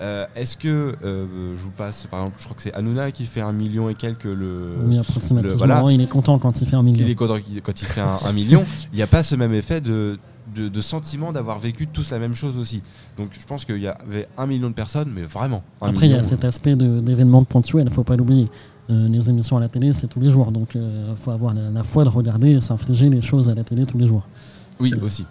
Euh, 0.00 0.26
est-ce 0.36 0.56
que 0.56 0.94
euh, 1.02 1.54
je 1.56 1.60
vous 1.60 1.70
passe, 1.70 2.06
par 2.06 2.20
exemple, 2.20 2.36
je 2.38 2.44
crois 2.44 2.56
que 2.56 2.62
c'est 2.62 2.74
Hanouna 2.74 3.10
qui 3.10 3.24
fait 3.24 3.40
un 3.40 3.52
million 3.52 3.88
et 3.88 3.94
quelques 3.94 4.24
le. 4.24 4.76
Oui, 4.84 4.98
approximativement. 4.98 5.56
voilà. 5.56 5.82
Il 5.90 6.00
est 6.00 6.08
content 6.08 6.38
quand 6.38 6.60
il 6.60 6.68
fait 6.68 6.76
un 6.76 6.82
million. 6.82 7.04
Il 7.04 7.10
est 7.10 7.14
content 7.14 7.38
quand 7.62 7.82
il 7.82 7.86
fait 7.86 8.00
un, 8.00 8.32
million. 8.32 8.64
Il 8.92 8.96
n'y 8.96 9.02
a 9.02 9.08
pas 9.08 9.22
ce 9.22 9.34
même 9.34 9.52
effet 9.54 9.80
de, 9.80 10.18
de, 10.54 10.80
sentiment 10.80 11.32
d'avoir 11.32 11.58
vécu 11.58 11.88
tous 11.88 12.10
la 12.12 12.20
même 12.20 12.34
chose 12.34 12.58
aussi. 12.58 12.80
Donc 13.16 13.30
je 13.32 13.44
pense 13.44 13.64
qu'il 13.64 13.78
y 13.78 13.88
avait 13.88 14.28
un 14.36 14.46
million 14.46 14.68
de 14.68 14.74
personnes, 14.74 15.10
mais 15.12 15.22
vraiment. 15.22 15.62
Après, 15.80 16.06
il 16.06 16.12
y 16.12 16.16
a 16.16 16.22
cet 16.22 16.44
aspect 16.44 16.76
d'événements 16.76 17.42
ponctuels, 17.44 17.82
il 17.82 17.90
ne 17.90 17.94
faut 17.94 18.04
pas 18.04 18.16
l'oublier. 18.16 18.48
Euh, 18.90 19.06
les 19.08 19.28
émissions 19.28 19.56
à 19.58 19.60
la 19.60 19.68
télé, 19.68 19.92
c'est 19.92 20.06
tous 20.06 20.20
les 20.20 20.30
jours. 20.30 20.52
Donc 20.52 20.76
il 20.76 21.16
faut 21.20 21.32
avoir 21.32 21.54
la, 21.54 21.82
foi 21.82 22.04
de 22.04 22.08
regarder 22.08 22.52
et 22.52 22.60
s'infliger 22.60 23.08
les 23.08 23.20
choses 23.20 23.50
à 23.50 23.54
la 23.54 23.64
télé 23.64 23.84
tous 23.84 23.98
les 23.98 24.06
jours. 24.06 24.26
Oui, 24.78 24.94
aussi. 25.02 25.26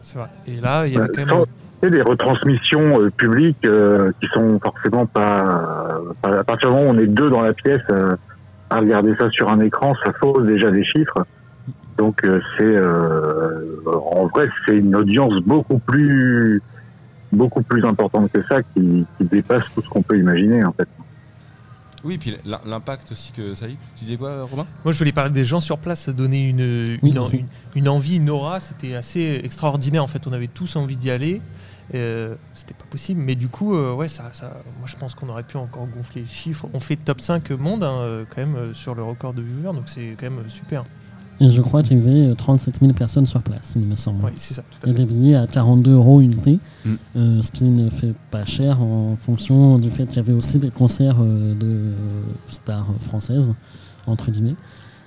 C'est 0.00 0.18
vrai. 0.18 0.28
Et 0.46 0.60
là, 0.60 0.86
il 0.86 0.94
y 0.94 0.96
avait 0.96 1.08
quand 1.08 1.26
même 1.26 1.44
des 1.90 2.02
retransmissions 2.02 3.00
euh, 3.00 3.10
publiques 3.10 3.66
euh, 3.66 4.12
qui 4.20 4.28
sont 4.32 4.58
forcément 4.60 5.06
pas, 5.06 6.00
À 6.22 6.44
partir 6.44 6.70
du 6.70 6.74
moment 6.74 6.90
où 6.90 6.94
on 6.94 6.98
est 6.98 7.06
deux 7.06 7.30
dans 7.30 7.42
la 7.42 7.52
pièce 7.52 7.82
euh, 7.90 8.16
à 8.70 8.78
regarder 8.78 9.14
ça 9.18 9.30
sur 9.30 9.48
un 9.50 9.60
écran, 9.60 9.94
ça 10.04 10.12
fausse 10.12 10.44
déjà 10.46 10.70
des 10.70 10.84
chiffres. 10.84 11.24
Donc 11.96 12.22
c'est 12.58 12.76
en 13.86 14.26
vrai 14.26 14.48
c'est 14.66 14.76
une 14.76 14.96
audience 14.96 15.34
beaucoup 15.46 15.78
plus 15.78 16.60
beaucoup 17.30 17.62
plus 17.62 17.84
importante 17.84 18.32
que 18.32 18.42
ça 18.42 18.62
qui, 18.62 19.06
dépasse 19.20 19.62
tout 19.74 19.82
ce 19.82 19.88
qu'on 19.88 20.02
peut 20.02 20.18
imaginer 20.18 20.64
en 20.64 20.72
fait. 20.72 20.88
Oui, 22.04 22.18
puis 22.18 22.36
l'impact 22.44 23.12
aussi 23.12 23.32
que 23.32 23.54
ça 23.54 23.64
a 23.64 23.68
eu. 23.68 23.76
Tu 23.96 24.04
disais 24.04 24.16
quoi, 24.18 24.44
Romain? 24.44 24.66
Moi, 24.84 24.92
je 24.92 24.98
voulais 24.98 25.12
parler 25.12 25.30
des 25.30 25.44
gens 25.44 25.60
sur 25.60 25.78
place. 25.78 26.00
Ça 26.00 26.12
donnait 26.12 26.50
une, 26.50 26.98
une, 27.02 27.18
envie, 27.88 28.16
une 28.16 28.28
aura. 28.28 28.60
C'était 28.60 28.94
assez 28.94 29.40
extraordinaire. 29.42 30.04
En 30.04 30.06
fait, 30.06 30.26
on 30.26 30.32
avait 30.34 30.48
tous 30.48 30.76
envie 30.76 30.98
d'y 30.98 31.10
aller. 31.10 31.40
Euh, 31.94 32.34
c'était 32.54 32.74
pas 32.74 32.86
possible, 32.88 33.20
mais 33.20 33.34
du 33.34 33.48
coup, 33.48 33.74
euh, 33.74 33.94
ouais, 33.94 34.08
ça, 34.08 34.30
ça, 34.32 34.56
moi 34.78 34.86
je 34.86 34.96
pense 34.96 35.14
qu'on 35.14 35.28
aurait 35.28 35.42
pu 35.42 35.56
encore 35.58 35.86
gonfler 35.86 36.22
les 36.22 36.26
chiffres. 36.26 36.66
On 36.72 36.80
fait 36.80 36.96
top 36.96 37.20
5 37.20 37.50
monde 37.50 37.84
hein, 37.84 37.98
euh, 38.00 38.24
quand 38.28 38.40
même 38.40 38.72
sur 38.72 38.94
le 38.94 39.02
record 39.02 39.34
de 39.34 39.42
viewers, 39.42 39.74
donc 39.74 39.84
c'est 39.86 40.16
quand 40.18 40.30
même 40.30 40.48
super. 40.48 40.84
Et 41.40 41.50
je 41.50 41.60
crois 41.60 41.82
qu'il 41.82 41.98
y 41.98 42.00
avait 42.00 42.34
37 42.34 42.78
000 42.80 42.92
personnes 42.92 43.26
sur 43.26 43.42
place, 43.42 43.72
il 43.76 43.82
me 43.82 43.96
semble. 43.96 44.24
Oui, 44.24 44.30
c'est 44.36 44.54
ça. 44.54 44.62
Tout 44.62 44.86
à 44.86 44.90
et 44.90 44.94
des 44.94 45.04
billets 45.04 45.34
à 45.34 45.46
42 45.46 45.92
euros 45.92 46.20
unité, 46.20 46.58
mm. 46.84 46.94
ce 47.14 47.50
qui 47.50 47.64
ne 47.64 47.90
fait 47.90 48.14
pas 48.30 48.44
cher 48.44 48.80
en 48.80 49.16
fonction 49.16 49.78
du 49.78 49.90
fait 49.90 50.06
qu'il 50.06 50.16
y 50.16 50.20
avait 50.20 50.32
aussi 50.32 50.58
des 50.58 50.70
concerts 50.70 51.18
de 51.18 51.92
stars 52.48 52.86
françaises, 53.00 53.52
entre 54.06 54.30
guillemets. 54.30 54.54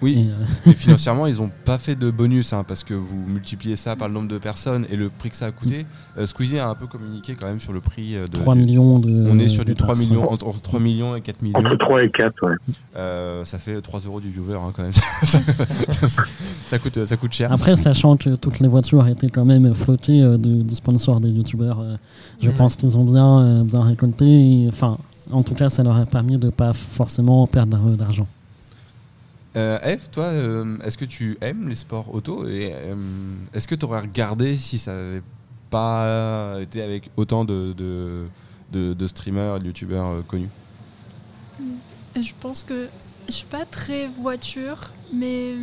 Oui, 0.02 0.30
euh, 0.30 0.72
financièrement, 0.74 1.26
ils 1.26 1.38
n'ont 1.38 1.50
pas 1.66 1.78
fait 1.78 1.96
de 1.96 2.12
bonus 2.12 2.54
hein, 2.54 2.64
parce 2.68 2.84
que 2.84 2.94
vous 2.94 3.18
multipliez 3.28 3.76
ça 3.76 3.96
par 3.96 4.08
le 4.08 4.14
nombre 4.14 4.28
de 4.28 4.38
personnes 4.38 4.86
et 4.92 4.96
le 4.96 5.10
prix 5.10 5.32
que 5.32 5.36
ça 5.36 5.48
a 5.48 5.52
coûté. 5.52 5.86
Euh, 6.18 6.26
Squeezie 6.26 6.60
a 6.60 6.70
un 6.70 6.76
peu 6.76 6.86
communiqué 6.86 7.36
quand 7.40 7.48
même 7.48 7.60
sur 7.60 7.74
le 7.74 7.82
prix 7.82 8.16
euh, 8.16 8.28
de. 8.28 8.38
3 8.38 8.56
millions 8.56 9.00
de. 9.00 9.28
On 9.30 9.40
est 9.40 9.48
sur 9.48 9.66
du 9.66 9.74
3 9.74 9.96
millions, 9.96 10.32
entre, 10.32 10.62
3 10.62 10.80
millions 10.80 11.16
et 11.16 11.22
4 11.22 11.42
millions. 11.42 11.58
Entre 11.58 11.76
3 11.76 12.04
et 12.04 12.10
4, 12.12 12.34
ouais. 12.46 13.46
ça 13.46 13.58
fait 13.58 13.82
3 13.82 14.02
euros 14.02 14.22
du 14.22 14.30
viewer 14.30 14.58
hein, 14.58 14.72
quand 14.76 14.84
même. 14.84 14.92
ça, 16.68 16.80
coûte, 16.80 17.06
ça 17.06 17.18
coûte 17.18 17.34
cher. 17.34 17.52
Après, 17.52 17.76
sachant 17.76 18.18
que 18.18 18.36
toutes 18.36 18.60
les 18.60 18.68
voitures 18.68 19.08
étaient 19.08 19.30
quand 19.30 19.46
même 19.46 19.74
flottées 19.74 20.38
du 20.38 20.76
sponsor 20.76 21.20
des 21.20 21.30
youtubeurs, 21.30 21.84
je 22.40 22.52
pense 22.52 22.76
qu'ils 22.76 22.98
ont 22.98 23.06
bien, 23.06 23.64
bien 23.64 23.82
récolté. 23.82 24.66
Enfin, 24.70 24.98
en 25.32 25.42
tout 25.42 25.56
cas, 25.56 25.70
ça 25.70 25.82
leur 25.82 25.98
a 25.98 26.06
permis 26.06 26.38
de 26.38 26.46
ne 26.46 26.52
pas 26.52 26.74
forcément 26.74 27.48
perdre 27.48 27.96
d'argent. 27.96 28.28
Euh, 29.58 29.80
Eve, 29.82 30.10
toi, 30.12 30.26
euh, 30.26 30.78
est-ce 30.84 31.00
que 31.00 31.06
tu 31.06 31.36
aimes 31.42 31.68
les 31.68 31.76
sports 31.76 32.14
auto 32.14 32.48
et 32.48 32.72
euh, 32.74 32.96
est-ce 33.56 33.68
que 33.68 33.74
tu 33.74 33.86
aurais 33.86 34.02
regardé 34.02 34.56
si 34.56 34.78
ça 34.78 34.94
n'avait 34.94 35.24
pas 35.72 36.58
été 36.62 36.84
avec 36.84 37.10
autant 37.18 37.44
de, 37.44 37.74
de, 38.72 39.08
streamers, 39.08 39.58
de 39.60 39.66
youtubeurs 39.66 40.24
connus? 40.28 40.50
Je 41.60 42.32
pense 42.40 42.64
que 42.64 42.88
je 43.28 43.34
suis 43.34 43.48
pas 43.48 43.66
très 43.66 44.08
voiture, 44.08 44.92
mais 45.12 45.56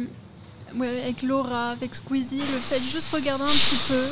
avec 0.73 1.23
Laura, 1.23 1.71
avec 1.71 1.95
Squeezie, 1.95 2.39
le 2.39 2.59
fait 2.59 2.81
de 2.81 2.85
juste 2.85 3.15
regarder 3.15 3.45
un 3.45 3.47
petit 3.47 3.79
peu. 3.89 4.03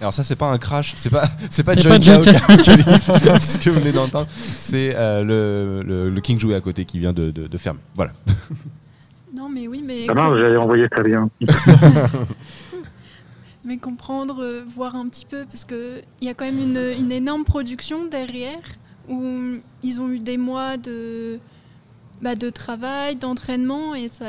Alors 0.00 0.14
ça 0.14 0.22
c'est 0.22 0.36
pas 0.36 0.50
un 0.50 0.58
crash, 0.58 0.94
c'est 0.96 1.10
pas 1.10 1.28
c'est 1.50 1.64
pas 1.64 1.74
John 1.74 2.00
ce 2.02 3.58
que 3.58 3.70
vous 3.70 3.80
venez 3.80 3.92
d'entendre, 3.92 4.28
c'est 4.30 4.92
le, 4.94 5.82
le, 5.84 6.20
King 6.20 6.38
joué 6.38 6.54
à 6.54 6.60
côté 6.60 6.84
qui 6.84 7.00
vient 7.00 7.12
de, 7.12 7.32
de, 7.32 7.48
de 7.48 7.58
fermer. 7.58 7.80
Voilà. 7.96 8.12
Non, 9.34 9.48
mais 9.48 9.66
oui, 9.66 9.82
mais. 9.84 10.06
Ah 10.08 10.14
non, 10.14 10.36
j'avais 10.36 10.56
envoyé 10.56 10.88
très 10.88 11.02
bien. 11.02 11.28
mais 13.64 13.78
comprendre, 13.78 14.42
euh, 14.42 14.62
voir 14.66 14.94
un 14.94 15.08
petit 15.08 15.26
peu, 15.26 15.44
parce 15.46 15.64
qu'il 15.64 16.04
y 16.20 16.28
a 16.28 16.34
quand 16.34 16.44
même 16.44 16.58
une, 16.58 16.92
une, 16.98 17.12
énorme 17.12 17.44
production 17.44 18.06
derrière, 18.06 18.62
où 19.08 19.22
ils 19.82 20.00
ont 20.00 20.10
eu 20.10 20.20
des 20.20 20.38
mois 20.38 20.76
de, 20.76 21.40
bah, 22.22 22.36
de 22.36 22.50
travail, 22.50 23.16
d'entraînement, 23.16 23.94
et 23.94 24.08
ça, 24.08 24.26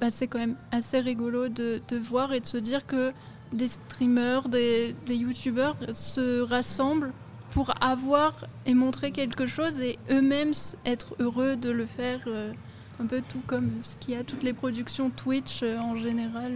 bah, 0.00 0.08
c'est 0.10 0.26
quand 0.26 0.38
même 0.38 0.56
assez 0.72 0.98
rigolo 0.98 1.48
de, 1.48 1.80
de, 1.88 1.98
voir 1.98 2.32
et 2.32 2.40
de 2.40 2.46
se 2.46 2.58
dire 2.58 2.86
que 2.86 3.12
des 3.52 3.68
streamers, 3.68 4.48
des, 4.48 4.96
des 5.06 5.16
youtubeurs 5.16 5.76
se 5.94 6.40
rassemblent 6.40 7.12
pour 7.50 7.72
avoir 7.80 8.46
et 8.66 8.74
montrer 8.74 9.12
quelque 9.12 9.46
chose 9.46 9.80
et 9.80 9.98
eux-mêmes 10.10 10.52
être 10.84 11.14
heureux 11.20 11.56
de 11.56 11.70
le 11.70 11.86
faire. 11.86 12.20
Euh, 12.26 12.52
un 13.00 13.06
peu 13.06 13.20
tout 13.28 13.40
comme 13.46 13.70
ce 13.82 13.96
qu'il 13.96 14.14
y 14.14 14.16
a 14.16 14.24
toutes 14.24 14.42
les 14.42 14.52
productions 14.52 15.10
Twitch 15.10 15.60
euh, 15.62 15.78
en 15.78 15.96
général. 15.96 16.52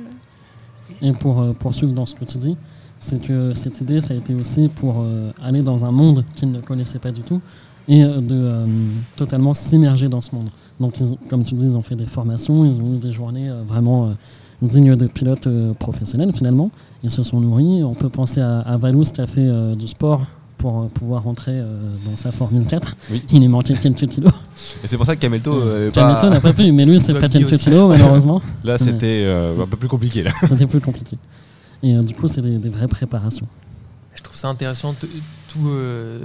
Et 1.01 1.13
pour 1.13 1.41
euh, 1.41 1.53
poursuivre 1.53 1.93
dans 1.93 2.07
ce 2.07 2.15
que 2.15 2.25
tu 2.25 2.39
dis, 2.39 2.57
c'est 2.99 3.21
que 3.21 3.55
cette 3.55 3.81
idée, 3.81 4.01
ça 4.01 4.15
a 4.15 4.17
été 4.17 4.35
aussi 4.35 4.69
pour 4.69 5.01
euh, 5.01 5.31
aller 5.43 5.63
dans 5.63 5.85
un 5.85 5.93
monde 5.93 6.25
qu'ils 6.35 6.51
ne 6.51 6.61
connaissaient 6.61 6.99
pas 6.99 7.13
du 7.13 7.23
tout 7.23 7.41
et 7.89 8.05
de 8.05 8.65
totalement 9.17 9.55
s'immerger 9.55 10.09
dans 10.09 10.21
ce 10.21 10.33
monde. 10.33 10.51
Donc, 10.79 10.95
comme 11.29 11.43
tu 11.43 11.57
dis, 11.57 11.65
ils 11.65 11.77
ont 11.77 11.83
fait 11.83 11.97
des 11.97 12.07
formations, 12.07 12.65
ils 12.65 12.81
ont 12.81 12.95
eu 12.95 12.99
des 12.99 13.11
journées 13.11 13.51
vraiment 13.67 14.15
dignes 14.63 14.95
de 14.95 15.09
pilotes 15.09 15.49
professionnels 15.81 16.33
finalement. 16.33 16.71
Ils 17.03 17.11
se 17.11 17.25
sont 17.25 17.41
nourris. 17.41 17.83
On 17.83 17.95
peut 17.95 18.09
penser 18.09 18.41
à, 18.41 18.61
à 18.61 18.77
Valous 18.77 19.07
qui 19.13 19.21
a 19.21 19.27
fait 19.27 19.75
du 19.75 19.89
sport 19.89 20.25
pour 20.63 20.81
euh, 20.81 20.87
pouvoir 20.87 21.25
rentrer 21.25 21.51
euh, 21.55 21.97
dans 22.09 22.17
sa 22.17 22.31
Formule 22.31 22.65
4. 22.65 22.97
Il 23.33 23.41
lui 23.41 23.49
manquait 23.49 23.75
quelques 23.75 24.07
kilos. 24.07 24.33
Et 24.85 24.87
c'est 24.87 24.97
pour 24.97 25.05
ça 25.05 25.17
que 25.17 25.21
Camelto. 25.21 25.53
Euh, 25.53 25.91
n'a 25.91 26.41
pas 26.41 26.53
pu, 26.53 26.71
mais 26.71 26.85
lui, 26.85 27.01
c'est 27.01 27.15
pas 27.21 27.29
quelques 27.29 27.59
kilos, 27.59 27.89
malheureusement. 27.89 28.41
Là, 28.65 28.79
c'était 28.79 29.27
un 29.29 29.67
peu 29.67 29.77
plus 29.77 29.89
compliqué. 29.89 30.25
C'était 30.45 30.67
plus 30.67 30.81
compliqué. 30.81 31.19
Et 31.83 31.95
du 31.99 32.15
coup, 32.15 32.29
c'est 32.29 32.41
des, 32.41 32.69
vraies 32.69 32.87
préparations. 32.87 33.49
Je 34.15 34.23
trouve 34.23 34.37
ça 34.37 34.49
intéressant. 34.49 34.95
Tout, 35.49 35.69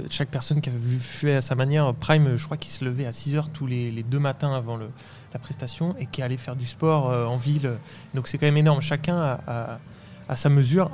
chaque 0.08 0.28
personne 0.28 0.60
qui 0.60 0.70
a 0.70 0.72
vu 0.72 0.98
fait 1.00 1.34
à 1.34 1.40
sa 1.40 1.56
manière, 1.56 1.92
Prime, 1.94 2.36
je 2.36 2.44
crois 2.44 2.56
qu'il 2.56 2.70
se 2.70 2.84
levait 2.84 3.06
à 3.06 3.12
6 3.12 3.34
h 3.34 3.44
tous 3.52 3.66
les, 3.66 4.04
deux 4.08 4.20
matins 4.20 4.54
avant 4.54 4.76
le, 4.76 4.86
la 5.32 5.40
prestation 5.40 5.96
et 5.98 6.06
qui 6.06 6.22
allait 6.22 6.36
faire 6.36 6.54
du 6.54 6.66
sport 6.66 7.06
en 7.06 7.36
ville. 7.36 7.72
Donc 8.14 8.28
c'est 8.28 8.38
quand 8.38 8.46
même 8.46 8.56
énorme. 8.56 8.80
Chacun 8.80 9.16
a 9.16 9.80
à 10.28 10.36
sa 10.36 10.48
mesure, 10.48 10.90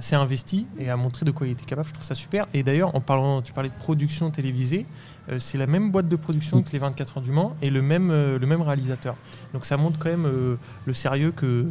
s'est 0.00 0.16
investi 0.16 0.66
et 0.78 0.90
a 0.90 0.96
montré 0.96 1.24
de 1.24 1.30
quoi 1.30 1.46
il 1.46 1.52
était 1.52 1.64
capable. 1.64 1.88
Je 1.88 1.94
trouve 1.94 2.06
ça 2.06 2.14
super. 2.14 2.44
Et 2.54 2.62
d'ailleurs, 2.62 2.94
en 2.94 3.00
parlant, 3.00 3.40
tu 3.40 3.52
parlais 3.52 3.70
de 3.70 3.74
production 3.74 4.30
télévisée, 4.30 4.86
euh, 5.30 5.38
c'est 5.38 5.58
la 5.58 5.66
même 5.66 5.90
boîte 5.90 6.08
de 6.08 6.16
production 6.16 6.62
que 6.62 6.70
les 6.72 6.78
24 6.78 7.18
heures 7.18 7.22
du 7.22 7.30
Mans 7.30 7.54
et 7.60 7.70
le 7.70 7.82
même, 7.82 8.10
euh, 8.10 8.38
le 8.38 8.46
même 8.46 8.62
réalisateur. 8.62 9.16
Donc 9.52 9.64
ça 9.64 9.76
montre 9.76 9.98
quand 9.98 10.08
même 10.08 10.26
euh, 10.26 10.56
le 10.86 10.94
sérieux 10.94 11.32
que, 11.32 11.66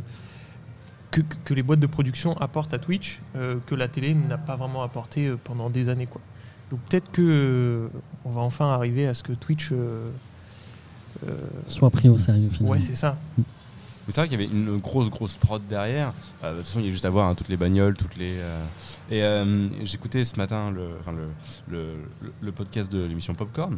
que, 1.12 1.54
les 1.54 1.64
boîtes 1.64 1.80
de 1.80 1.88
production 1.88 2.38
apportent 2.38 2.74
à 2.74 2.80
Twitch, 2.80 3.22
que 3.66 3.74
la 3.74 3.88
télé 3.88 4.14
n'a 4.14 4.38
pas 4.38 4.56
vraiment 4.56 4.84
apporté 4.84 5.34
pendant 5.44 5.72
des 5.72 5.90
années. 5.90 6.06
Quoi. 6.06 6.22
Donc 6.70 6.80
peut-être 6.82 7.10
que 7.12 7.90
on 8.24 8.30
va 8.30 8.42
enfin 8.42 8.68
arriver 8.68 9.08
à 9.08 9.16
ce 9.16 9.24
que 9.24 9.34
Twitch 9.34 9.72
soit 11.66 11.90
pris 11.90 12.10
au 12.10 12.18
sérieux. 12.18 12.50
Finalement. 12.52 12.74
Ouais, 12.74 12.80
c'est 12.80 12.94
ça. 12.94 13.18
Mais 14.08 14.14
c'est 14.14 14.22
vrai 14.22 14.30
qu'il 14.30 14.40
y 14.40 14.44
avait 14.44 14.54
une 14.54 14.78
grosse, 14.78 15.10
grosse 15.10 15.36
prod 15.36 15.62
derrière. 15.68 16.14
Euh, 16.44 16.54
de 16.54 16.58
toute 16.58 16.68
façon, 16.68 16.80
il 16.80 16.86
y 16.86 16.88
a 16.88 16.92
juste 16.92 17.06
à 17.06 17.10
voir 17.10 17.28
hein, 17.28 17.36
toutes 17.36 17.50
les 17.50 17.58
bagnoles, 17.58 17.96
toutes 17.96 18.16
les. 18.16 18.38
Euh, 18.38 18.66
et 19.12 19.22
euh, 19.22 19.68
j'écoutais 19.84 20.24
ce 20.24 20.38
matin 20.38 20.72
le, 20.72 21.98
le 22.42 22.52
podcast 22.52 22.92
de 22.92 23.04
l'émission 23.04 23.34
Popcorn 23.34 23.78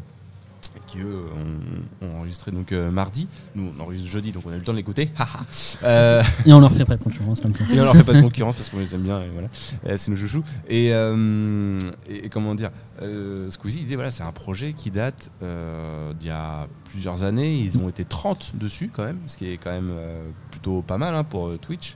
qui 0.87 0.99
eux 0.99 1.25
ont, 2.01 2.05
enregistré 2.05 2.51
donc 2.51 2.71
euh, 2.71 2.91
mardi. 2.91 3.27
Nous 3.55 3.71
on 3.77 3.81
enregistre 3.81 4.09
jeudi 4.09 4.31
donc 4.31 4.43
on 4.45 4.51
a 4.51 4.55
eu 4.55 4.59
le 4.59 4.63
temps 4.63 4.71
de 4.71 4.77
l'écouter. 4.77 5.11
euh, 5.83 6.23
et 6.45 6.53
on 6.53 6.59
leur 6.59 6.71
fait 6.71 6.85
pas 6.85 6.97
de 6.97 7.03
concurrence 7.03 7.41
comme 7.41 7.53
ça. 7.53 7.63
Et 7.71 7.79
on 7.79 7.83
leur 7.83 7.95
fait 7.95 8.03
pas 8.03 8.13
de 8.13 8.21
concurrence 8.21 8.55
parce 8.55 8.69
qu'on 8.69 8.79
les 8.79 8.93
aime 8.93 9.01
bien 9.01 9.21
et 9.21 9.29
voilà. 9.29 9.97
c'est 9.97 10.11
nos 10.11 10.17
chouchous. 10.17 10.43
Et, 10.67 10.93
euh, 10.93 11.79
et, 12.09 12.29
comment 12.29 12.55
dire, 12.55 12.71
euh, 13.01 13.49
Squeezie 13.49 13.85
voilà 13.95 14.11
c'est 14.11 14.23
un 14.23 14.31
projet 14.31 14.73
qui 14.73 14.91
date 14.91 15.31
d'il 15.41 16.27
y 16.27 16.31
a 16.31 16.67
plusieurs 16.85 17.23
années. 17.23 17.53
Ils 17.53 17.77
ont 17.77 17.89
été 17.89 18.05
30 18.05 18.53
dessus 18.55 18.89
quand 18.91 19.03
même, 19.03 19.19
ce 19.27 19.37
qui 19.37 19.51
est 19.51 19.57
quand 19.57 19.71
même 19.71 19.93
plutôt 20.51 20.81
pas 20.81 20.97
mal 20.97 21.15
hein, 21.15 21.23
pour 21.23 21.57
Twitch. 21.59 21.95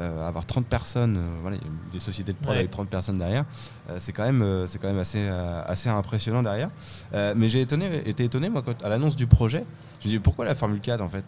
Euh, 0.00 0.26
avoir 0.26 0.44
30 0.44 0.66
personnes, 0.66 1.16
euh, 1.16 1.38
voilà, 1.40 1.56
des 1.92 2.00
sociétés 2.00 2.32
de 2.32 2.38
prod 2.38 2.56
avec 2.56 2.68
30 2.68 2.88
personnes 2.88 3.16
derrière, 3.16 3.44
euh, 3.88 3.94
c'est 3.98 4.12
quand 4.12 4.24
même, 4.24 4.66
c'est 4.66 4.80
quand 4.80 4.88
même 4.88 4.98
assez, 4.98 5.28
assez 5.28 5.88
impressionnant 5.88 6.42
derrière. 6.42 6.70
mais 7.12 7.48
j'ai 7.48 7.60
étonné, 7.60 8.08
été 8.08 8.24
étonné 8.24 8.48
moi 8.48 8.62
quand, 8.62 8.82
à 8.82 8.88
l'annonce 8.88 9.14
du 9.14 9.26
projet. 9.26 9.64
Je 10.00 10.08
me 10.08 10.12
dis 10.14 10.18
pourquoi 10.18 10.44
la 10.44 10.54
Formule 10.54 10.80
4 10.80 11.00
en 11.00 11.08
fait? 11.08 11.24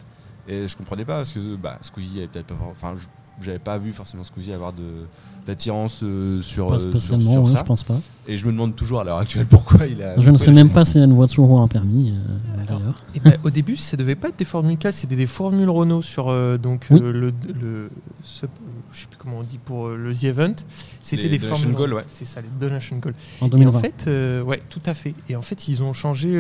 Et 0.49 0.67
je 0.67 0.77
comprenais 0.77 1.05
pas 1.05 1.17
parce 1.17 1.33
que 1.33 1.57
bah, 1.57 1.79
Squeezie 1.81 2.19
avait 2.19 2.29
peut-être 2.29 2.47
pas, 2.47 2.57
enfin, 2.71 2.95
j'avais 3.41 3.59
pas 3.59 3.79
vu 3.79 3.93
forcément 3.93 4.25
Squeezie 4.25 4.53
avoir 4.53 4.73
de 4.73 5.07
d'attirance 5.47 6.01
euh, 6.03 6.43
sur, 6.43 6.69
pas 6.69 6.81
spécialement, 6.81 7.33
sur, 7.33 7.49
ça. 7.49 7.61
je 7.61 7.65
pense 7.65 7.85
pas. 7.85 8.01
Et 8.27 8.37
je 8.37 8.47
me 8.47 8.53
demande 8.53 8.75
toujours 8.75 9.01
à 9.01 9.05
l'heure 9.05 9.19
actuelle 9.19 9.47
pourquoi 9.47 9.87
il 9.87 10.03
a. 10.03 10.21
Je 10.21 10.31
ne 10.31 10.37
sais 10.37 10.51
même 10.51 10.69
pas 10.69 10.85
s'il 10.85 11.01
a 11.01 11.05
une 11.05 11.15
voiture 11.15 11.49
ou 11.49 11.59
un 11.59 11.69
permis. 11.69 12.11
Euh, 12.11 12.65
d'ailleurs. 12.67 13.05
Ben, 13.25 13.39
au 13.45 13.51
début, 13.51 13.77
ça 13.77 13.97
devait 13.97 14.17
pas 14.17 14.29
être 14.29 14.39
des 14.39 14.45
Formules 14.45 14.77
4, 14.77 14.93
c'était 14.93 15.15
des 15.15 15.29
Formules 15.29 15.71
Renault 15.71 16.03
sur 16.03 16.29
euh, 16.29 16.59
donc 16.59 16.91
le, 16.91 17.13
le 17.13 17.91
ce, 18.25 18.47
je 18.91 19.01
sais 19.01 19.07
plus 19.07 19.17
comment 19.19 19.39
on 19.39 19.43
dit 19.43 19.59
pour 19.59 19.89
le 19.89 20.13
The 20.13 20.25
Event. 20.25 20.55
C'était 21.01 21.29
des 21.29 21.39
Formules 21.39 21.75
Gold, 21.75 21.93
ouais. 21.93 22.05
C'est 22.09 22.25
ça, 22.25 22.41
les 22.41 22.49
Donation 22.59 22.97
Gold. 22.97 23.15
En 23.41 23.47
2020. 23.47 23.71
Et 23.71 23.77
en 23.77 23.81
fait, 23.81 24.43
ouais, 24.43 24.61
tout 24.69 24.83
à 24.85 24.95
fait. 24.95 25.15
Et 25.29 25.37
en 25.37 25.43
fait, 25.43 25.69
ils 25.69 25.85
ont 25.85 25.93
changé 25.93 26.33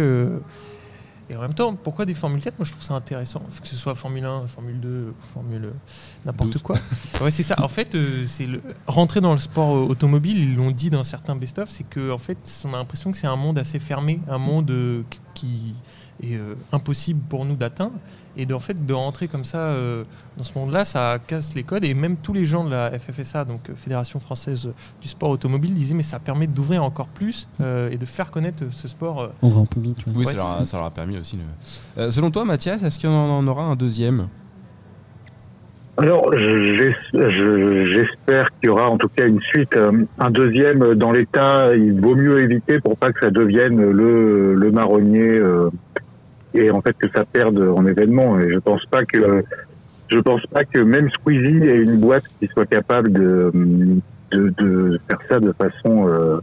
et 1.29 1.37
en 1.37 1.41
même 1.41 1.55
temps, 1.55 1.74
pourquoi 1.74 2.05
des 2.05 2.14
Formule 2.14 2.41
4 2.41 2.59
Moi, 2.59 2.64
je 2.64 2.70
trouve 2.70 2.85
ça 2.85 2.95
intéressant. 2.95 3.43
Que 3.61 3.66
ce 3.66 3.74
soit 3.74 3.95
Formule 3.97 4.24
1, 4.24 4.47
Formule 4.47 4.79
2, 4.79 5.14
Formule 5.18 5.64
euh, 5.64 5.70
n'importe 6.24 6.59
quoi. 6.62 6.77
ouais, 7.20 7.33
c'est 7.33 7.43
ça. 7.43 7.57
En 7.62 7.68
fait, 7.68 7.95
euh, 7.97 8.24
c'est 8.27 8.47
le... 8.47 8.62
rentrer 8.87 9.20
dans 9.20 9.33
le 9.33 9.39
sport 9.39 9.74
euh, 9.74 9.89
automobile, 9.89 10.39
ils 10.39 10.55
l'ont 10.55 10.70
dit 10.70 10.89
dans 10.89 11.03
certains 11.03 11.35
best-of, 11.35 11.68
c'est 11.68 11.85
qu'en 11.85 12.14
en 12.14 12.18
fait, 12.18 12.39
on 12.64 12.74
a 12.74 12.77
l'impression 12.77 13.11
que 13.11 13.18
c'est 13.18 13.27
un 13.27 13.37
monde 13.37 13.59
assez 13.59 13.81
fermé, 13.81 14.20
un 14.29 14.39
monde 14.39 14.72
qui 15.35 15.74
est 16.23 16.39
impossible 16.73 17.21
pour 17.29 17.45
nous 17.45 17.57
d'atteindre. 17.57 17.99
Et 18.39 18.45
de, 18.45 18.55
en 18.55 18.59
fait, 18.59 18.85
de 18.85 18.93
rentrer 18.93 19.29
comme 19.29 19.45
ça 19.45 19.59
euh, 19.59 20.05
dans 20.37 20.45
ce 20.45 20.57
monde-là, 20.59 20.85
ça 20.85 21.19
casse 21.27 21.55
les 21.55 21.62
codes. 21.62 21.85
Et 21.85 21.95
même 21.95 22.17
tous 22.17 22.35
les 22.35 22.45
gens 22.45 22.64
de 22.64 22.71
la 22.71 22.91
FFSA, 22.91 23.45
donc 23.45 23.71
euh, 23.71 23.73
Fédération 23.75 24.21
française 24.21 24.71
du 25.01 25.09
sport 25.09 25.31
automobile, 25.31 25.73
disaient 25.73 25.95
mais 25.95 26.03
ça 26.03 26.19
permet 26.19 26.47
d'ouvrir 26.47 26.85
encore 26.85 27.09
plus 27.09 27.49
euh, 27.61 27.91
et 27.91 27.97
de 27.97 28.05
faire 28.05 28.31
connaître 28.31 28.64
ce 28.71 28.89
sport. 28.89 29.31
Au 29.41 29.49
grand 29.49 29.64
public. 29.64 30.05
Oui, 30.14 30.27
ça, 30.27 30.64
leur 30.75 30.85
a, 30.85 30.91
permis 30.91 31.19
aussi. 31.19 31.39
selon 31.97 32.31
toi, 32.31 32.45
Mathias, 32.45 32.83
est-ce 32.83 32.99
qu'il 32.99 33.09
y 33.09 33.12
en 33.12 33.47
aura 33.47 33.64
un 33.64 33.77
deuxième? 33.77 34.29
Alors, 35.99 36.31
j'espère 36.37 38.51
qu'il 38.61 38.67
y 38.67 38.69
aura 38.69 38.91
en 38.91 38.99
tout 38.99 39.09
cas 39.09 39.27
une 39.27 39.41
suite. 39.41 39.75
Un 40.19 40.31
deuxième 40.31 40.95
dans 40.95 41.11
l'état, 41.11 41.75
il 41.75 41.99
vaut 41.99 42.14
mieux 42.14 42.43
éviter 42.43 42.81
pour 42.81 42.99
pas 42.99 43.12
que 43.12 43.21
ça 43.21 43.31
devienne 43.31 43.81
le, 43.81 44.55
le 44.55 44.71
marronnier 44.71 45.41
et 46.57 46.70
en 46.70 46.80
fait 46.80 46.96
que 46.98 47.09
ça 47.14 47.24
perde 47.24 47.59
en 47.59 47.86
événement. 47.86 48.38
Et 48.40 48.52
je 48.52 48.59
pense 48.59 48.84
pas 48.86 49.04
que 49.04 49.44
je 50.09 50.18
pense 50.18 50.44
pas 50.46 50.64
que 50.64 50.80
même 50.80 51.11
Squeezie 51.11 51.68
ait 51.68 51.82
une 51.82 51.98
boîte 51.98 52.24
qui 52.38 52.46
soit 52.48 52.66
capable 52.66 53.12
de, 53.12 53.52
de, 54.30 54.52
de 54.59 55.00
faire 55.09 55.18
ça 55.28 55.40
de 55.40 55.52
façon 55.52 56.09
euh, 56.09 56.38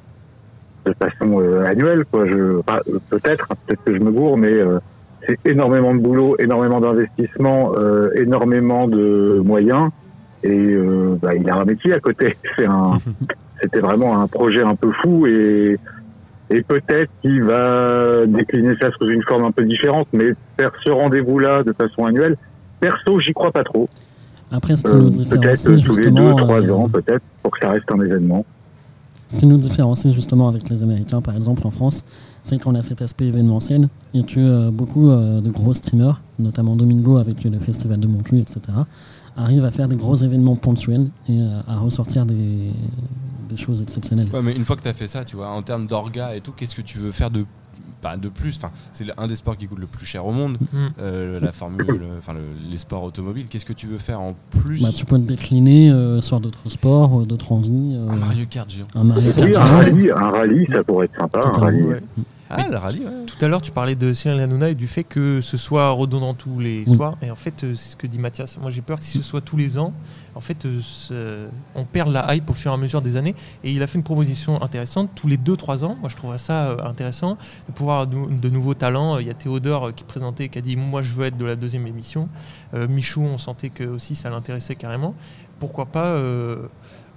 de 0.86 0.93
façon 0.93 1.39
euh, 1.39 1.66
annuelle. 1.66 2.03
Quoi. 2.11 2.28
Je, 2.28 2.61
peut-être, 3.09 3.47
peut-être 3.66 3.84
que 3.86 3.95
je 3.95 3.99
me 3.99 4.11
gourre, 4.11 4.38
mais 4.38 4.51
euh, 4.51 4.80
c'est 5.26 5.39
énormément 5.45 5.93
de 5.95 5.99
boulot, 5.99 6.36
énormément 6.39 6.82
d'investissement, 6.82 7.72
énormément 8.14 8.89
de 8.89 9.41
moyens, 9.41 9.89
et 10.43 10.76
bah, 11.22 11.34
il 11.34 11.49
a 11.49 11.55
un 11.55 11.64
métier 11.64 11.93
à 11.93 12.01
côté. 12.01 12.36
C'est 12.57 12.66
un, 12.66 12.97
c'était 13.61 13.80
vraiment 13.80 14.20
un 14.20 14.28
projet 14.28 14.64
un 14.64 14.76
peu 14.76 14.91
fou 15.01 15.26
et 15.26 15.80
et 16.50 16.62
peut-être 16.62 17.10
qu'il 17.22 17.44
va 17.44 18.26
décliner 18.28 18.76
ça 18.82 18.89
sous 19.00 19.10
une 19.10 19.24
forme 19.24 19.46
un 19.46 19.52
peu 19.52 19.64
différente, 19.64 20.08
mais 20.14 20.34
faire 20.58 20.72
ce 20.84 20.89
rendez-vous-là 20.89 21.64
de 21.64 21.74
façon 21.74 22.06
annuelle, 22.06 22.38
perso, 22.80 23.20
j'y 23.20 23.34
crois 23.34 23.52
pas 23.52 23.64
trop. 23.64 23.88
Après, 24.52 24.78
ce 24.78 24.84
qui 24.84 24.94
nous 24.94 25.10
différencie 25.10 25.64
peut-être 25.66 25.86
tous 25.86 25.98
les 25.98 26.12
deux, 26.12 26.36
trois 26.36 26.62
ans, 26.70 26.89
peut-être, 26.89 27.24
pour 27.41 27.52
que 27.52 27.60
ça 27.60 27.72
reste 27.72 27.91
un 27.91 28.02
événement. 28.02 28.46
Ce 29.30 29.39
qui 29.39 29.48
nous 29.48 29.58
différencie 29.58 30.14
justement 30.14 30.48
avec 30.48 30.70
les 30.70 30.84
Américains, 30.84 31.22
par 31.22 31.36
exemple 31.36 31.66
en 31.66 31.72
France, 31.72 32.06
c'est 32.44 32.62
qu'on 32.62 32.76
a 32.76 32.84
cet 32.84 33.02
aspect 33.02 33.26
événementiel 33.26 33.88
et 34.14 34.24
que 34.24 34.39
euh, 34.39 34.70
beaucoup 34.70 35.10
euh, 35.10 35.41
de 35.41 35.50
gros 35.50 35.74
streamers, 35.74 36.22
notamment 36.38 36.76
Domingo 36.76 37.18
avec 37.18 37.44
le 37.44 37.58
festival 37.58 38.00
de 38.00 38.06
Montreux, 38.06 38.38
etc., 38.38 38.60
arrivent 39.36 39.66
à 39.66 39.72
faire 39.72 39.88
des 39.88 39.96
gros 39.96 40.16
événements 40.16 40.56
ponctuels 40.56 41.10
et 41.28 41.40
euh, 41.40 41.62
à 41.68 41.78
ressortir 41.78 42.26
des, 42.26 42.72
des, 43.50 43.58
choses 43.58 43.82
exceptionnelles. 43.82 44.30
Ouais, 44.34 44.42
mais 44.42 44.54
une 44.56 44.66
fois 44.66 44.76
que 44.76 44.82
tu 44.82 44.88
as 44.88 44.94
fait 44.94 45.08
ça, 45.08 45.24
tu 45.24 45.36
vois, 45.36 45.50
en 45.50 45.62
termes 45.62 45.88
d'orga 45.88 46.36
et 46.36 46.42
tout, 46.42 46.52
qu'est-ce 46.52 46.76
que 46.76 46.82
tu 46.82 46.98
veux 46.98 47.12
faire 47.12 47.32
de 47.32 47.46
de 48.22 48.30
plus? 48.30 48.58
Enfin, 48.58 48.72
c'est 48.92 49.06
un 49.18 49.28
des 49.28 49.36
sports 49.36 49.58
qui 49.58 49.68
coûte 49.68 49.80
le 49.80 49.88
plus 49.88 50.06
cher 50.06 50.26
au 50.26 50.32
monde. 50.32 50.58
Mm. 50.72 50.78
Euh, 51.00 51.40
la 51.40 51.52
formule, 51.52 52.02
enfin 52.18 52.34
les 52.70 52.78
sports 52.78 53.04
automobiles. 53.04 53.48
Qu'est-ce 53.50 53.66
que 53.66 53.74
tu 53.74 53.88
veux 53.88 53.98
faire 53.98 54.22
en 54.22 54.36
plus? 54.62 54.82
Bah, 54.82 54.90
Tu 54.96 55.06
peux 55.06 55.18
te 55.18 55.26
décliner 55.26 55.92
euh, 55.92 56.22
sur 56.22 56.40
d'autres 56.40 56.70
sports, 56.70 57.22
euh, 57.22 57.26
d'autres 57.26 57.52
envies. 57.52 57.98
un 58.10 58.16
Mario 58.16 58.46
Kart 58.50 58.70
géant. 58.70 58.88
Un 58.96 59.04
Mario 59.04 59.32
Kart. 59.34 59.48
Oui, 59.48 59.56
un 59.56 59.64
rallye, 59.64 60.12
un 60.12 60.30
rallye, 60.30 60.68
ça 60.72 60.84
pourrait 60.84 61.06
être 61.06 61.20
sympa. 61.20 61.42
Un 61.44 61.52
rallye. 61.52 61.84
Ah, 62.58 62.89
tout 63.26 63.43
à 63.43 63.47
l'heure, 63.47 63.62
tu 63.62 63.72
parlais 63.72 63.95
de 63.95 64.14
Cyril 64.14 64.39
Hanouna 64.39 64.70
et 64.70 64.76
du 64.76 64.88
fait 64.88 65.04
que 65.04 65.41
ce 65.41 65.58
soit 65.58 65.89
redondant 65.91 66.34
tous 66.34 66.60
les 66.60 66.86
soirs. 66.86 67.18
Et 67.22 67.32
en 67.32 67.36
fait, 67.36 67.64
euh, 67.64 67.76
c'est 67.76 67.91
ce 67.91 67.95
que 67.95 68.08
dit 68.08 68.20
Mathias. 68.20 68.58
Moi, 68.60 68.72
j'ai 68.72 68.82
peur 68.82 68.99
que 68.99 69.06
si 69.06 69.18
ce 69.18 69.24
soit 69.24 69.41
tous 69.41 69.58
les 69.58 69.78
ans, 69.78 69.93
en 70.36 70.41
fait, 70.41 70.66
euh, 70.66 71.47
on 71.76 71.86
perd 71.86 72.12
la 72.12 72.36
hype 72.36 72.49
au 72.49 72.54
fur 72.54 72.72
et 72.72 72.74
à 72.74 72.78
mesure 72.78 73.01
des 73.01 73.18
années. 73.18 73.36
Et 73.64 73.72
il 73.72 73.82
a 73.84 73.88
fait 73.88 73.97
une 73.97 74.04
proposition 74.04 74.62
intéressante 74.62 75.12
tous 75.16 75.28
les 75.28 75.38
2-3 75.38 75.84
ans. 75.84 75.97
Moi, 75.99 76.10
je 76.10 76.16
trouverais 76.16 76.38
ça 76.38 76.70
euh, 76.70 76.78
intéressant 76.84 77.38
de 77.68 77.74
pouvoir 77.74 78.08
de 78.08 78.49
nouveaux 78.49 78.74
talents. 78.74 79.18
Il 79.18 79.28
y 79.28 79.32
a 79.32 79.34
Théodore 79.34 79.93
qui 79.93 80.04
présentait, 80.04 80.49
qui 80.49 80.58
a 80.58 80.62
dit 80.62 80.76
Moi, 80.76 81.01
je 81.01 81.14
veux 81.14 81.26
être 81.26 81.38
de 81.38 81.45
la 81.45 81.56
deuxième 81.56 81.88
émission. 81.88 82.30
Michou, 82.74 83.22
on 83.22 83.38
sentait 83.38 83.70
que 83.70 83.84
aussi 83.84 84.16
ça 84.16 84.30
l'intéressait 84.30 84.76
carrément. 84.76 85.14
Pourquoi 85.60 85.86
pas 85.86 86.18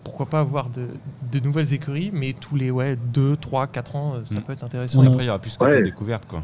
pourquoi 0.06 0.26
pas 0.26 0.40
avoir 0.40 0.68
de, 0.70 1.40
nouvelles 1.40 1.74
écuries, 1.74 2.10
mais 2.12 2.32
tous 2.32 2.54
les 2.54 2.70
ouais, 2.70 2.96
2, 3.12 3.36
3, 3.36 3.66
4 3.66 3.96
ans, 3.96 4.14
euh, 4.14 4.20
ça 4.24 4.38
mm. 4.38 4.42
peut 4.42 4.52
être 4.52 4.64
intéressant. 4.64 5.02
Et 5.02 5.06
après, 5.08 5.24
il 5.24 5.26
y 5.26 5.28
aura 5.28 5.38
plus 5.40 5.58
de 5.58 5.82
découverte. 5.82 6.26
Quoi. 6.26 6.42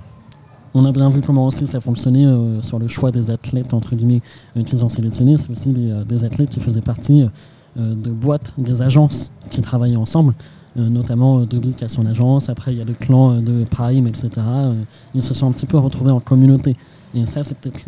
On 0.75 0.85
a 0.85 0.93
bien 0.93 1.09
vu 1.11 1.21
comment 1.21 1.47
aussi 1.47 1.67
ça 1.67 1.81
fonctionnait 1.81 2.27
euh, 2.27 2.61
sur 2.61 2.79
le 2.79 2.89
choix 2.89 3.11
des 3.11 3.31
athlètes 3.31 3.73
entre 3.73 3.95
guillemets 3.95 4.21
euh, 4.57 4.65
qu'ils 4.65 4.85
ont 4.85 4.89
sélectionnés. 4.89 5.39
C'est 5.39 5.51
aussi 5.51 5.71
des, 5.71 6.25
athlètes 6.25 6.51
qui 6.51 6.61
faisaient 6.61 6.81
partie 6.81 7.25
de 7.77 8.11
boîtes, 8.11 8.53
des 8.59 8.83
agences 8.83 9.31
qui 9.49 9.63
travaillaient 9.63 9.97
ensemble, 9.97 10.35
notamment 10.77 11.41
Dobby 11.41 11.75
qui 11.75 11.85
a 11.85 11.89
son 11.89 12.05
agence. 12.05 12.49
Après, 12.51 12.73
il 12.73 12.79
y 12.79 12.83
a 12.83 12.85
le 12.85 12.95
clan 12.95 13.41
de 13.41 13.65
Prime, 13.65 14.07
etc. 14.07 14.31
ils 15.15 15.23
se 15.23 15.33
sont 15.33 15.49
un 15.49 15.53
petit 15.53 15.67
peu 15.67 15.79
retrouvés 15.79 16.13
en 16.13 16.21
communauté. 16.21 16.77
Et 17.15 17.25
ça, 17.27 17.45
c'est 17.45 17.57
peut-être, 17.57 17.81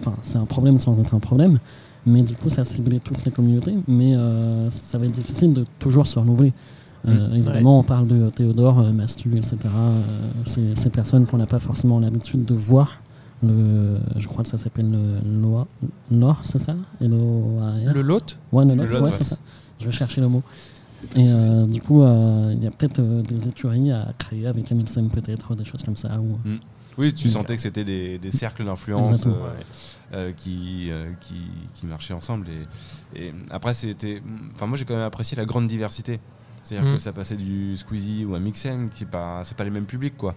enfin, 0.00 0.14
c'est 0.22 0.38
un 0.38 0.44
problème 0.44 0.76
sans 0.76 0.98
être 0.98 1.14
un 1.14 1.20
problème. 1.20 1.58
Mais 2.06 2.22
du 2.22 2.34
coup, 2.34 2.48
ça 2.48 2.64
ciblait 2.64 3.00
toutes 3.00 3.24
les 3.24 3.30
communautés. 3.30 3.74
Mais 3.86 4.16
euh, 4.16 4.70
ça 4.70 4.98
va 4.98 5.06
être 5.06 5.12
difficile 5.12 5.52
de 5.52 5.64
toujours 5.78 6.06
se 6.06 6.18
renouveler. 6.18 6.52
Euh, 7.08 7.28
mm. 7.28 7.34
évidemment, 7.34 7.78
on 7.78 7.82
parle 7.82 8.06
de 8.06 8.30
Théodore, 8.30 8.80
euh, 8.80 8.92
Mastu, 8.92 9.36
etc. 9.36 9.56
C'est 10.46 10.76
ces 10.76 10.90
personnes 10.90 11.26
qu'on 11.26 11.38
n'a 11.38 11.46
pas 11.46 11.58
forcément 11.58 11.98
l'habitude 11.98 12.44
de 12.44 12.54
voir. 12.54 13.00
Le, 13.42 13.98
je 14.16 14.28
crois 14.28 14.42
que 14.42 14.50
ça 14.50 14.58
s'appelle 14.58 14.90
le 14.90 15.20
Nord, 16.10 16.40
c'est 16.42 16.58
ça? 16.58 16.76
Le 17.00 18.02
Lot? 18.02 18.38
Ouais, 18.52 18.66
le 18.66 18.74
Lot, 18.74 19.00
ouais, 19.00 19.12
c'est 19.12 19.24
ça. 19.24 19.36
Je 19.78 19.86
vais 19.86 19.92
chercher 19.92 20.20
le 20.20 20.28
mot. 20.28 20.42
Et 21.16 21.22
du 21.66 21.80
coup, 21.80 22.02
il 22.02 22.62
y 22.62 22.66
a 22.66 22.70
peut-être 22.70 23.00
des 23.00 23.48
écuries 23.48 23.92
à 23.92 24.08
créer 24.18 24.46
avec 24.46 24.70
Emilsem, 24.70 25.08
peut-être, 25.08 25.54
des 25.54 25.64
choses 25.64 25.82
comme 25.82 25.96
ça. 25.96 26.20
Ou, 26.20 26.36
mm. 26.46 26.58
Oui, 26.98 27.14
tu 27.14 27.28
sentais 27.28 27.56
que 27.56 27.62
c'était 27.62 27.84
des, 27.84 28.18
des, 28.18 28.30
cercles 28.30 28.64
d'influence 28.64 29.26
euh, 29.26 29.30
euh, 30.12 30.32
qui, 30.32 30.88
euh, 30.90 31.12
qui, 31.20 31.40
qui, 31.74 31.86
marchaient 31.86 32.14
ensemble. 32.14 32.46
Et, 33.14 33.26
et 33.26 33.34
après, 33.50 33.74
c'était. 33.74 34.22
Enfin, 34.54 34.66
moi, 34.66 34.76
j'ai 34.76 34.84
quand 34.84 34.94
même 34.94 35.04
apprécié 35.04 35.36
la 35.36 35.44
grande 35.44 35.66
diversité. 35.66 36.20
C'est-à-dire 36.62 36.90
que 36.90 36.96
mm. 36.96 36.98
ça 36.98 37.12
passait 37.14 37.36
du 37.36 37.74
Squeezie 37.74 38.26
ou 38.26 38.34
un 38.34 38.38
Mixem, 38.38 38.90
qui 38.90 39.06
pas, 39.06 39.40
c'est 39.44 39.56
pas 39.56 39.64
les 39.64 39.70
mêmes 39.70 39.86
publics 39.86 40.18
quoi. 40.18 40.34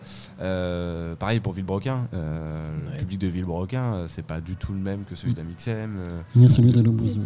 pareil 1.20 1.41
pour 1.41 1.51
Villebroquin, 1.51 2.08
le 2.14 2.97
public 2.97 3.20
de 3.20 3.28
Villebroquin, 3.28 4.06
c'est 4.08 4.26
pas 4.26 4.39
du 4.39 4.56
tout 4.56 4.72
le 4.72 4.80
même 4.80 5.04
que 5.04 5.16
celui 5.16 5.34
d'un 5.34 5.43
Mixem. 5.43 6.01
Ni 6.34 6.47
celui 6.47 6.72
de 6.72 6.80
Lobouzou. 6.80 7.24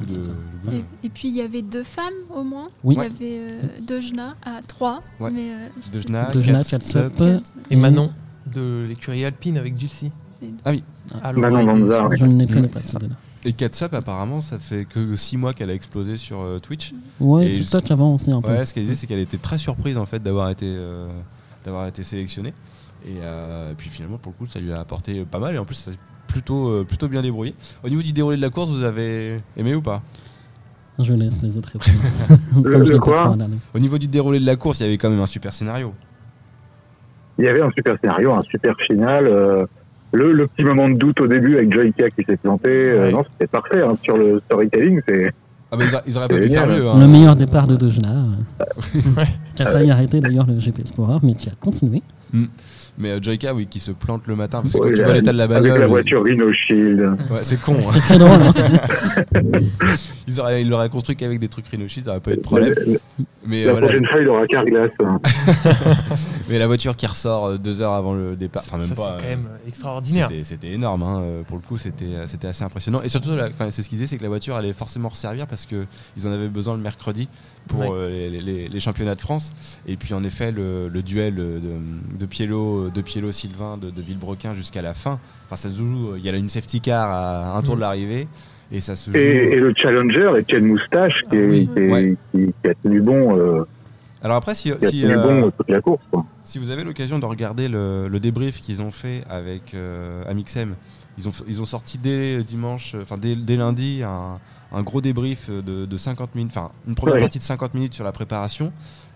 Et, 0.72 0.84
et, 1.04 1.10
puis 1.10 1.28
il 1.28 1.36
y 1.36 1.42
avait 1.42 1.62
deux 1.62 1.84
femmes 1.84 2.12
au 2.36 2.44
moins. 2.44 2.70
Oui. 2.84 2.98
Il 2.98 3.04
y 3.04 3.06
avait 3.06 3.82
Dojna 3.88 4.36
à 4.44 4.62
trois. 4.68 5.04
Mais, 5.20 5.70
Dojna, 5.94 6.32
Dojna 6.32 6.62
et 7.70 7.76
Manon 7.76 8.12
de 8.48 8.86
l'écurie 8.88 9.26
alpine 9.26 9.58
avec 9.58 9.74
Dulcie. 9.74 10.12
Ah 10.66 10.72
oui. 10.72 10.84
Ah, 11.24 11.32
je 11.34 12.26
ne 12.26 12.46
connais 12.46 12.68
pas 12.68 12.80
Et 13.46 13.54
Catsup, 13.54 13.94
apparemment, 13.94 14.42
ça 14.42 14.60
fait 14.60 14.86
que 14.86 15.16
6 15.16 15.38
mois 15.38 15.54
qu'elle 15.54 15.70
a 15.70 15.74
explosé 15.74 16.18
sur 16.18 16.42
euh, 16.42 16.60
Twitch. 16.60 16.94
Ouais, 17.20 17.54
TikTok 17.54 17.90
avant 17.92 18.16
aussi 18.16 18.32
un 18.32 18.42
peu. 18.42 18.52
Ouais, 18.52 18.66
ce 18.66 18.74
qu'elle 18.74 18.84
disait, 18.84 18.96
c'est 18.96 19.08
qu'elle 19.08 19.20
était 19.20 19.38
très 19.38 19.58
surprise 19.58 19.98
en 19.98 20.06
fait 20.06 20.22
d'avoir 20.22 20.50
été, 20.50 20.66
euh, 20.68 21.08
d'avoir 21.64 21.88
été 21.88 22.04
sélectionnée. 22.04 22.54
Euh, 23.08 23.72
et, 23.72 23.76
puis 23.76 23.90
finalement, 23.90 24.18
pour 24.18 24.34
le 24.34 24.38
coup, 24.38 24.52
ça 24.52 24.60
lui 24.60 24.72
a 24.74 24.80
apporté 24.80 25.24
pas 25.26 25.40
mal. 25.40 25.56
Et 25.56 25.58
en 25.58 25.66
plus, 25.66 25.76
ça 25.76 25.92
s'est 25.92 25.98
plutôt, 26.28 26.84
plutôt 26.86 27.08
bien 27.08 27.22
débrouillé. 27.22 27.54
Au 27.84 27.90
niveau 27.90 28.02
du 28.02 28.12
déroulé 28.12 28.38
de 28.38 28.42
la 28.42 28.50
course, 28.50 28.70
vous 28.70 28.84
avez 28.84 29.42
aimé 29.56 29.76
ou 29.76 29.82
pas? 29.82 30.04
Je 31.00 31.14
laisse 31.14 31.42
les 31.44 31.58
autres 31.58 31.74
répondre. 32.64 33.50
Au 33.74 33.80
niveau 33.80 33.98
du 33.98 34.08
déroulé 34.08 34.40
de 34.40 34.46
la 34.46 34.56
course, 34.56 34.80
il 34.80 34.84
y 34.84 34.86
avait 34.88 34.98
quand 34.98 35.10
même 35.10 35.22
un 35.22 35.28
super 35.28 35.54
scénario 35.54 35.94
il 37.38 37.46
y 37.46 37.48
avait 37.48 37.62
un 37.62 37.72
super 37.72 37.98
scénario, 38.02 38.34
un 38.34 38.44
super 38.44 38.76
final. 38.78 39.28
Euh, 39.28 39.66
le, 40.14 40.32
le, 40.32 40.48
petit 40.48 40.64
moment 40.64 40.90
de 40.90 40.96
doute 40.96 41.20
au 41.22 41.28
début 41.28 41.58
avec 41.58 41.74
Joyka 41.74 42.10
qui 42.10 42.24
s'est 42.24 42.38
planté, 42.38 42.70
euh, 42.70 43.12
non, 43.12 43.24
c'était 43.32 43.48
parfait 43.48 43.82
hein, 43.82 43.98
sur 44.02 44.18
le 44.18 44.42
storytelling. 44.46 45.02
C'est 45.08 45.32
ah 45.70 45.76
bah 45.76 45.84
ils, 46.06 46.18
auraient 46.18 46.30
pas 46.30 46.40
pu 46.40 46.50
faire 46.50 46.66
mieux. 46.66 46.88
Hein. 46.88 47.00
Le 47.00 47.08
meilleur 47.08 47.36
départ 47.36 47.68
de 47.68 47.76
Dojna, 47.76 48.10
qui 49.56 49.64
a 49.64 49.66
failli 49.66 49.92
arrêter 49.92 50.22
d'ailleurs 50.22 50.48
le 50.48 50.60
GPS 50.60 50.82
Explorer, 50.82 51.20
mais 51.24 51.36
qui 51.36 51.50
a 51.50 51.54
continué. 51.60 52.02
Mm. 52.32 52.46
Mais 53.00 53.12
euh, 53.12 53.20
Joyka, 53.22 53.54
oui, 53.54 53.68
qui 53.68 53.80
se 53.80 53.92
plante 53.92 54.26
le 54.26 54.36
matin, 54.36 54.62
parce 54.62 54.74
que 54.74 54.80
quand 54.80 54.94
tu 54.94 55.04
vois 55.04 55.14
l'état 55.14 55.32
de 55.32 55.38
la 55.38 55.48
bagnole. 55.48 55.70
Avec 55.70 55.82
la 55.82 55.88
voiture 55.88 56.24
Rhino 56.24 56.52
Shield. 56.52 57.00
Ouais, 57.30 57.40
c'est 57.44 57.62
con. 57.62 57.76
Hein. 57.78 57.92
C'est 57.94 58.00
très 58.00 58.18
drôle. 58.18 58.32
Hein. 58.32 58.54
ils, 60.28 60.40
auraient, 60.40 60.62
ils 60.64 60.70
l'auraient 60.70 60.90
construit 60.90 61.16
qu'avec 61.16 61.40
des 61.40 61.48
trucs 61.48 61.68
Rhino 61.68 61.88
Shield, 61.88 62.06
ça 62.06 62.12
aurait 62.12 62.22
pas 62.22 62.32
eu 62.32 62.38
de 62.38 62.42
problème. 62.42 62.74
Mais, 63.46 63.66
la 63.66 63.76
prochaine 63.76 64.06
fois, 64.08 64.20
il 64.20 64.28
aura 64.28 64.48
Carglass. 64.48 64.92
Hein. 65.04 65.20
Mais 66.50 66.58
la 66.58 66.66
voiture 66.66 66.96
qui 66.96 67.06
ressort 67.06 67.46
euh, 67.46 67.58
deux 67.58 67.82
heures 67.82 67.94
avant 67.94 68.16
le 68.16 68.36
départ. 68.36 68.64
Enfin, 68.66 68.78
même 68.78 68.88
ça, 68.88 68.96
c'est 68.96 69.24
quand 69.24 69.30
même 69.30 69.48
euh, 69.52 69.68
extraordinaire. 69.68 70.30
C'était 70.42 70.72
énorme, 70.72 71.04
hein, 71.04 71.24
pour 71.48 71.58
le 71.58 71.64
coup, 71.64 71.78
c'était 71.78 72.16
assez 72.16 72.64
impressionnant. 72.64 73.02
Et 73.04 73.10
surtout, 73.10 73.30
c'est 73.70 73.84
ce 73.84 73.90
qu'ils 73.90 74.00
disaient, 74.00 74.08
c'est 74.08 74.18
que 74.18 74.24
la 74.24 74.30
voiture 74.30 74.56
allait 74.56 74.74
forcément 74.74 75.10
resservir 75.10 75.46
parce 75.46 75.68
qu'ils 75.68 76.28
en 76.28 76.32
avaient 76.32 76.48
besoin 76.48 76.76
le 76.76 76.82
mercredi 76.82 77.30
pour 77.68 77.96
les, 77.96 78.70
les, 78.70 78.80
championnats 78.80 79.16
de 79.16 79.22
France. 79.22 79.54
Et 79.88 79.96
puis, 79.96 80.14
en 80.14 80.24
effet, 80.24 80.52
le, 80.52 80.88
le 80.88 81.02
duel 81.02 81.36
de, 81.36 81.60
de 82.18 82.26
Pielo 82.26 82.90
de 82.90 83.02
Pielo 83.02 83.32
Sylvain 83.32 83.78
de, 83.78 84.02
Villebrequin 84.02 84.54
jusqu'à 84.54 84.82
la 84.82 84.94
fin. 84.94 85.20
Enfin, 85.46 85.56
ça 85.56 85.70
se 85.70 85.78
joue. 85.78 86.16
Il 86.18 86.26
y 86.26 86.30
a 86.30 86.36
une 86.36 86.50
safety 86.50 86.82
car 86.82 87.10
à 87.10 87.58
un 87.58 87.62
tour 87.62 87.76
de 87.76 87.80
mm. 87.80 87.82
l'arrivée. 87.82 88.28
Et, 88.72 88.80
ça 88.80 88.96
se 88.96 89.12
joue... 89.12 89.18
et, 89.18 89.56
le 89.56 89.74
challenger, 89.76 90.30
Etienne 90.38 90.66
Moustache, 90.66 91.22
qui, 91.32 91.70
ah 91.78 92.70
a 92.70 92.74
tenu 92.84 93.02
bon. 93.02 93.38
Euh, 93.38 93.66
Alors 94.22 94.38
après, 94.38 94.56
si, 94.56 94.74
si, 94.82 95.06
euh, 95.06 95.50
toute 95.58 95.70
la 95.70 95.82
course, 95.82 96.04
si 96.44 96.60
vous 96.60 96.70
avez 96.70 96.84
l'occasion 96.84 97.20
de 97.20 97.26
regarder 97.26 97.70
le, 97.70 98.18
débrief 98.20 98.60
qu'ils 98.60 98.82
ont 98.82 98.92
fait 98.92 99.24
avec 99.30 99.74
euh, 99.74 100.24
Amixem, 100.30 100.76
ils 101.18 101.28
ont, 101.30 101.32
ils 101.48 101.62
ont 101.62 101.66
sorti 101.66 101.98
dès 101.98 102.44
dimanche, 102.44 102.96
enfin 103.02 103.18
dès, 103.18 103.56
lundi, 103.56 104.02
un, 104.04 104.40
gros 104.84 105.02
débrief 105.02 105.50
de, 105.50 105.98
50 105.98 106.36
minutes, 106.36 106.52
enfin 106.56 106.72
une 106.88 106.96
première 106.96 107.20
partie 107.20 107.40
de 107.40 107.44
50 107.44 107.74
minutes 107.74 107.94
sur 107.94 108.04
la 108.04 108.12
préparation 108.12 108.72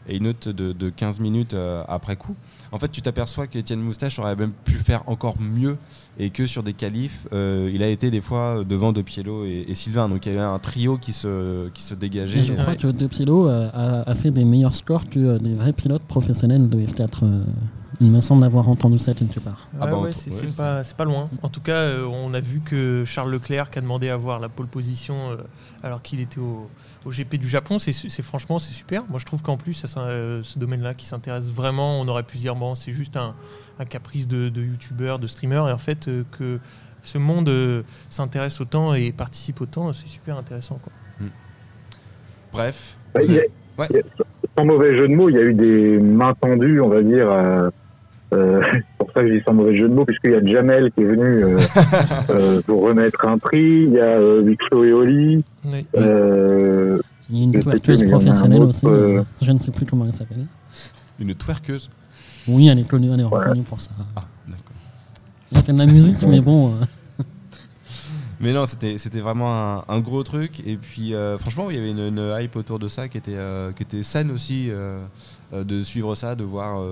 et 0.08 0.18
une 0.18 0.28
autre 0.28 0.52
de, 0.52 0.72
de 0.72 0.90
15 0.90 1.20
minutes 1.20 1.56
après 1.88 2.16
coup 2.16 2.36
en 2.74 2.80
fait, 2.80 2.90
tu 2.90 3.02
t'aperçois 3.02 3.48
qu'Étienne 3.48 3.82
Moustache 3.82 4.18
aurait 4.20 4.36
même 4.36 4.52
pu 4.52 4.76
faire 4.76 5.04
encore 5.08 5.36
mieux 5.40 5.78
et 6.18 6.30
que 6.30 6.46
sur 6.46 6.64
des 6.64 6.74
qualifs, 6.74 7.28
euh, 7.34 7.70
il 7.74 7.84
a 7.84 7.88
été 7.88 8.12
des 8.12 8.22
fois 8.22 8.64
devant 8.68 8.94
De 8.94 9.02
Pielo 9.02 9.46
et, 9.46 9.74
Sylvain. 9.74 10.08
Donc 10.08 10.26
il 10.26 10.34
y 10.34 10.38
avait 10.38 10.50
un 10.50 10.60
trio 10.60 10.98
qui 10.98 11.12
se, 11.12 11.68
qui 11.70 11.82
se 11.82 11.94
dégageait. 11.94 12.44
je 12.44 12.54
crois 12.54 12.76
que 12.76 12.88
De 12.88 13.08
Pielo 13.08 13.48
a, 13.48 14.16
fait 14.16 14.32
des 14.32 14.46
meilleurs 14.46 14.76
scores 14.76 15.10
que 15.10 15.20
euh, 15.20 15.38
des 15.38 15.54
vrais 15.54 15.74
pilotes 15.74 16.04
professionnels 16.04 16.70
de 16.70 16.80
F4. 16.80 17.24
Il 18.02 18.12
me 18.12 18.20
semble 18.20 18.44
avoir 18.44 18.68
entendu 18.68 18.98
ça 18.98 19.14
quelque 19.14 19.40
part. 19.40 19.70
Ah, 19.80 19.86
bah, 19.86 20.10
c'est 20.12 20.56
pas, 20.56 20.82
pas, 20.98 21.06
loin. 21.06 21.30
En 21.44 21.50
tout 21.50 21.62
cas, 21.62 21.98
on 22.12 22.34
a 22.34 22.40
vu 22.40 22.60
que 22.60 23.04
Charles 23.06 23.32
Leclerc 23.32 23.70
qui 23.70 23.78
a 23.78 23.82
demandé 23.82 24.10
à 24.10 24.18
voir 24.18 24.40
la 24.40 24.50
pole 24.50 24.66
position 24.66 25.38
alors 25.84 26.02
qu'il 26.02 26.20
était 26.20 26.40
au, 26.40 26.68
au, 27.06 27.12
GP 27.12 27.36
du 27.36 27.48
Japon, 27.48 27.78
c'est 27.78 28.22
franchement 28.24 28.58
c'est 28.58 28.74
super. 28.74 29.04
Moi 29.08 29.20
je 29.20 29.26
trouve 29.26 29.44
qu'en 29.44 29.56
plus 29.56 29.86
ce 29.86 30.60
domaine-là 30.60 30.96
qui 30.96 31.06
s'intéresse 31.06 31.50
vraiment, 31.50 32.02
on 32.02 32.08
aurait 32.08 32.24
pu 32.24 32.38
dire 32.38 32.56
bon 32.56 32.74
c'est 32.74 32.92
juste 32.92 33.18
un, 33.18 33.36
un, 33.80 33.86
caprice 33.86 34.28
de, 34.28 34.50
de 34.50 34.62
youtubeur, 34.62 35.20
de 35.20 35.28
streamer, 35.28 35.70
et 35.70 35.72
en 35.72 35.78
fait 35.78 36.10
que 36.32 36.60
ce 37.04 37.18
monde 37.18 37.50
euh, 37.50 37.84
s'intéresse 38.10 38.62
autant 38.62 38.94
et 38.94 39.12
participe 39.12 39.62
autant, 39.62 39.92
c'est 39.94 40.08
super 40.08 40.38
intéressant. 40.38 40.80
Quoi. 40.82 40.92
Hmm. 41.20 41.32
Bref. 42.52 42.98
sans 44.58 44.66
mauvais 44.66 44.98
jeu 44.98 45.08
de 45.08 45.16
mots, 45.16 45.30
il 45.30 45.36
y 45.36 45.40
a 45.40 45.44
eu 45.44 45.54
des 45.54 45.98
mains 46.00 46.34
tendues, 46.34 46.82
on 46.82 46.90
va 46.90 47.02
dire. 47.02 47.72
Euh, 49.22 49.24
euh 49.24 49.24
ça 49.24 49.24
que 49.24 49.28
je 49.30 49.34
dis 49.38 49.44
sans 49.46 49.54
mauvais 49.54 49.76
jeu 49.76 49.88
de 49.88 49.94
mots, 49.94 50.06
puisqu'il 50.06 50.32
y 50.32 50.36
a 50.36 50.46
Jamel 50.46 50.92
qui 50.92 51.02
est 51.02 51.06
venu 51.06 51.26
euh, 51.26 52.62
pour 52.66 52.84
remettre 52.84 53.26
un 53.26 53.38
prix, 53.38 53.84
il 53.84 53.94
y 53.94 54.00
a 54.00 54.42
Vixo 54.42 54.84
et 54.84 54.94
Oli. 54.94 55.44
il 55.64 55.86
y 57.30 57.42
a 57.42 57.44
une 57.44 57.60
twerkeuse 57.60 58.04
professionnelle 58.04 58.64
aussi, 58.64 58.86
je 59.42 59.52
ne 59.52 59.60
sais 59.60 59.72
plus 59.72 59.86
comment 59.86 60.06
elle 60.06 60.16
s'appelle. 60.16 60.46
Une 61.20 61.36
twerkeuse 61.36 61.90
Oui, 62.48 62.68
elle 62.68 62.80
est 62.80 62.88
connue, 62.88 63.12
elle 63.14 63.20
est 63.20 63.24
reconnue 63.24 63.64
pour 63.64 63.80
ça. 63.80 63.92
Ah, 64.16 64.24
il 65.52 65.62
fait 65.62 65.74
de 65.74 65.78
la 65.78 65.86
musique, 65.86 66.22
mais 66.24 66.40
bon. 66.40 66.70
Euh. 66.70 67.24
Mais 68.40 68.54
non, 68.54 68.66
c'était 68.66 69.20
vraiment 69.20 69.88
un, 69.88 70.00
gros 70.00 70.24
truc. 70.24 70.64
Et 70.66 70.76
puis, 70.78 71.14
euh, 71.14 71.38
franchement, 71.38 71.70
il 71.70 71.76
y 71.76 71.80
avait 71.80 71.92
une, 71.92 72.34
hype 72.40 72.56
autour 72.56 72.80
de 72.80 72.88
ça 72.88 73.08
qui 73.08 73.18
était, 73.18 73.36
euh, 73.36 73.72
qui 73.72 73.84
était 73.84 74.02
saine 74.02 74.32
aussi, 74.32 74.72
de 75.54 75.82
suivre 75.82 76.16
ça, 76.16 76.36
de 76.36 76.44
voir. 76.44 76.84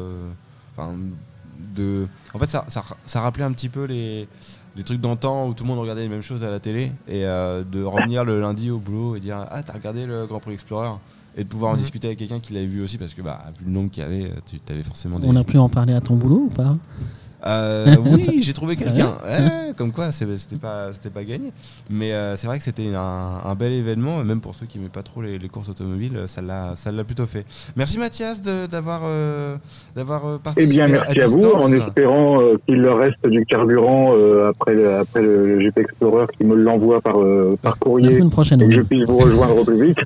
De... 1.60 2.07
En 2.34 2.39
fait, 2.39 2.47
ça, 2.47 2.66
ça, 2.68 3.22
rappelait 3.22 3.43
un 3.43 3.51
petit 3.51 3.70
peu 3.70 3.86
les, 3.86 4.28
les 4.76 4.84
trucs 4.84 5.01
d'antan 5.01 5.47
où 5.47 5.53
tout 5.53 5.64
le 5.64 5.68
monde 5.68 5.80
regardait 5.80 6.03
les 6.03 6.10
mêmes 6.10 6.22
choses 6.22 6.43
à 6.43 6.49
la 6.49 6.60
télé. 6.60 6.91
Et 7.07 7.24
de 7.24 7.84
revenir 7.84 8.24
le 8.24 8.39
lundi 8.39 8.72
au 8.72 8.80
boulot 8.80 9.16
et 9.16 9.20
dire 9.20 9.45
Ah, 9.49 9.62
t'as 9.64 9.74
regardé 9.74 10.05
le 10.05 10.26
Grand 10.26 10.39
Prix 10.39 10.53
Explorer 10.53 10.91
et 11.38 11.43
de 11.43 11.49
pouvoir 11.49 11.72
en 11.72 11.76
mhm. 11.76 11.82
discuter 11.82 12.07
avec 12.07 12.20
quelqu'un 12.20 12.39
qui 12.39 12.53
l'avait 12.53 12.66
vu 12.66 12.82
aussi 12.82 12.97
parce 12.97 13.14
que 13.14 13.22
bah 13.22 13.45
vu 13.60 13.66
le 13.66 13.72
nombre 13.72 13.91
qu'il 13.91 14.03
y 14.03 14.05
avait 14.05 14.32
tu 14.45 14.60
avais 14.70 14.84
forcément 14.84 15.20
des... 15.20 15.28
on 15.28 15.36
a 15.36 15.43
pu 15.43 15.57
en 15.57 15.70
parler 15.70 15.93
à 15.93 16.01
ton 16.01 16.16
boulot 16.16 16.47
ou 16.47 16.49
pas? 16.49 16.76
Euh, 17.45 17.95
oui, 18.05 18.41
j'ai 18.41 18.53
trouvé 18.53 18.75
quelqu'un. 18.75 19.17
comme 19.77 19.91
quoi, 19.91 20.11
c'était 20.11 20.57
pas, 20.59 20.91
c'était 20.91 21.09
pas 21.09 21.23
gagné. 21.23 21.51
Mais 21.89 22.13
euh, 22.13 22.35
c'est 22.35 22.47
vrai 22.47 22.57
que 22.57 22.63
c'était 22.63 22.93
un, 22.95 23.55
bel 23.55 23.73
événement, 23.73 24.23
même 24.23 24.41
pour 24.41 24.55
ceux 24.55 24.65
qui 24.65 24.77
n'aimaient 24.77 24.89
pas 24.89 25.03
trop 25.03 25.21
les, 25.21 25.39
courses 25.49 25.69
automobiles, 25.69 26.23
ça 26.27 26.41
l'a, 26.41 26.75
ça 26.75 26.91
l'a 26.91 27.03
plutôt 27.03 27.25
fait. 27.25 27.45
Merci 27.75 27.97
Mathias 27.97 28.41
d'avoir, 28.41 29.01
euh, 29.03 29.57
d'avoir 29.95 30.39
participé. 30.39 30.71
Eh 30.71 30.75
bien, 30.75 30.87
merci 30.87 31.21
à, 31.21 31.27
vous, 31.27 31.51
en 31.51 31.71
espérant 31.71 32.39
qu'il 32.67 32.81
leur 32.81 32.99
reste 32.99 33.27
du 33.27 33.45
carburant 33.45 34.13
après, 34.49 34.73
le, 34.73 34.95
après 34.97 35.21
le 35.21 35.59
GP 35.59 35.79
Explorer, 35.79 36.25
qui 36.37 36.45
me 36.45 36.55
l'envoie 36.55 37.01
par, 37.01 37.17
par 37.61 37.77
courrier, 37.79 38.07
La 38.07 38.13
semaine 38.13 38.29
prochaine, 38.29 38.61
et 38.61 38.67
que 38.67 38.81
je 38.81 38.87
puisse 38.87 39.05
vous 39.05 39.17
rejoindre 39.17 39.57
au 39.57 39.65
plus 39.65 39.83
vite. 39.87 39.99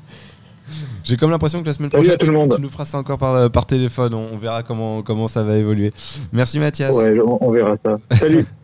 J'ai 1.03 1.17
comme 1.17 1.31
l'impression 1.31 1.61
que 1.61 1.67
la 1.67 1.73
semaine 1.73 1.89
prochaine, 1.89 2.17
tu, 2.17 2.29
nous 2.29 2.69
feras 2.69 2.85
ça 2.85 2.97
encore 2.97 3.17
par, 3.17 3.51
par 3.51 3.65
téléphone. 3.65 4.13
On, 4.13 4.37
verra 4.37 4.63
comment, 4.63 5.01
comment 5.01 5.27
ça 5.27 5.43
va 5.43 5.57
évoluer. 5.57 5.91
Merci 6.31 6.59
Mathias. 6.59 6.95
Ouais, 6.95 7.19
on, 7.19 7.51
verra 7.51 7.75
ça. 7.83 7.97
Salut. 8.11 8.45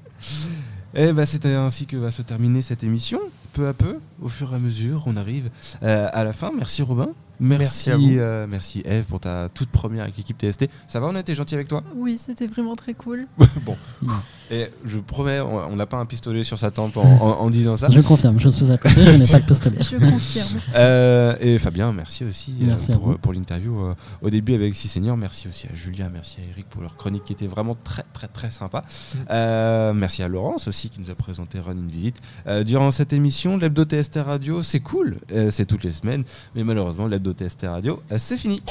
Et 0.95 1.13
bah, 1.13 1.25
c'était 1.25 1.53
ainsi 1.53 1.85
que 1.85 1.97
va 1.97 2.11
se 2.11 2.21
terminer 2.21 2.61
cette 2.61 2.83
émission. 2.83 3.19
Peu 3.53 3.67
à 3.67 3.73
peu, 3.73 3.99
au 4.21 4.27
fur 4.27 4.51
et 4.51 4.55
à 4.55 4.59
mesure, 4.59 5.03
on 5.05 5.17
arrive 5.17 5.49
euh, 5.83 6.07
à 6.11 6.23
la 6.23 6.33
fin. 6.33 6.51
Merci 6.55 6.81
Robin. 6.81 7.09
Merci, 7.39 7.89
merci, 7.89 8.19
euh, 8.19 8.47
merci, 8.49 8.81
Eve 8.85 9.05
pour 9.05 9.19
ta 9.21 9.47
toute 9.53 9.69
première 9.69 10.03
avec 10.03 10.17
l'équipe 10.17 10.37
TST. 10.37 10.67
Ça 10.87 10.99
va, 10.99 11.07
on 11.07 11.15
a 11.15 11.21
été 11.21 11.33
gentil 11.33 11.55
avec 11.55 11.69
toi? 11.69 11.83
Oui, 11.95 12.17
c'était 12.17 12.47
vraiment 12.47 12.75
très 12.75 12.93
cool. 12.93 13.25
bon. 13.65 13.77
Et 14.51 14.65
je 14.83 14.97
promets, 14.99 15.39
on 15.39 15.75
n'a 15.75 15.85
pas 15.85 15.97
un 15.97 16.05
pistolet 16.05 16.43
sur 16.43 16.57
sa 16.57 16.71
tempe 16.71 16.97
en, 16.97 17.49
disant 17.49 17.77
ça. 17.77 17.87
Je 17.89 18.01
confirme, 18.01 18.39
je 18.39 18.49
suis 18.49 18.71
à 18.71 18.77
côté, 18.77 19.05
je 19.05 19.11
n'ai 19.11 19.27
pas 19.27 19.39
de 19.39 19.45
pistolet. 19.45 19.77
je 19.81 19.97
confirme. 19.97 20.59
Euh, 20.75 21.35
et 21.39 21.57
Fabien, 21.57 21.91
merci 21.91 22.23
aussi 22.23 22.53
euh, 22.61 22.75
pour, 22.93 23.17
pour 23.17 23.33
l'interview 23.33 23.93
au 24.21 24.29
début 24.29 24.53
avec 24.53 24.75
Six 24.75 24.87
Seniors. 24.87 25.17
Merci 25.17 25.47
aussi 25.47 25.67
à 25.67 25.73
Julien, 25.73 26.09
merci 26.11 26.37
à 26.39 26.49
Eric 26.51 26.67
pour 26.69 26.81
leur 26.81 26.95
chronique 26.95 27.23
qui 27.23 27.33
était 27.33 27.47
vraiment 27.47 27.75
très 27.75 28.03
très 28.13 28.27
très 28.27 28.49
sympa. 28.49 28.83
Mm. 29.15 29.97
merci 29.97 30.23
à 30.23 30.27
Laurence 30.27 30.67
aussi 30.67 30.89
qui 30.89 31.01
nous 31.01 31.09
a 31.09 31.15
présenté 31.15 31.59
Run 31.59 31.73
une 31.73 31.89
visite. 31.89 32.21
durant 32.65 32.91
cette 32.91 33.13
émission, 33.13 33.57
l'hebdo 33.57 33.83
TST 33.83 34.19
Radio, 34.25 34.61
c'est 34.61 34.79
cool, 34.79 35.17
c'est 35.49 35.65
toutes 35.65 35.83
les 35.83 35.91
semaines, 35.91 36.23
mais 36.55 36.63
malheureusement 36.63 37.07
l'hebdo 37.07 37.28
d'OTST 37.33 37.65
Radio. 37.67 38.01
Euh, 38.11 38.15
c'est 38.17 38.37
fini. 38.37 38.61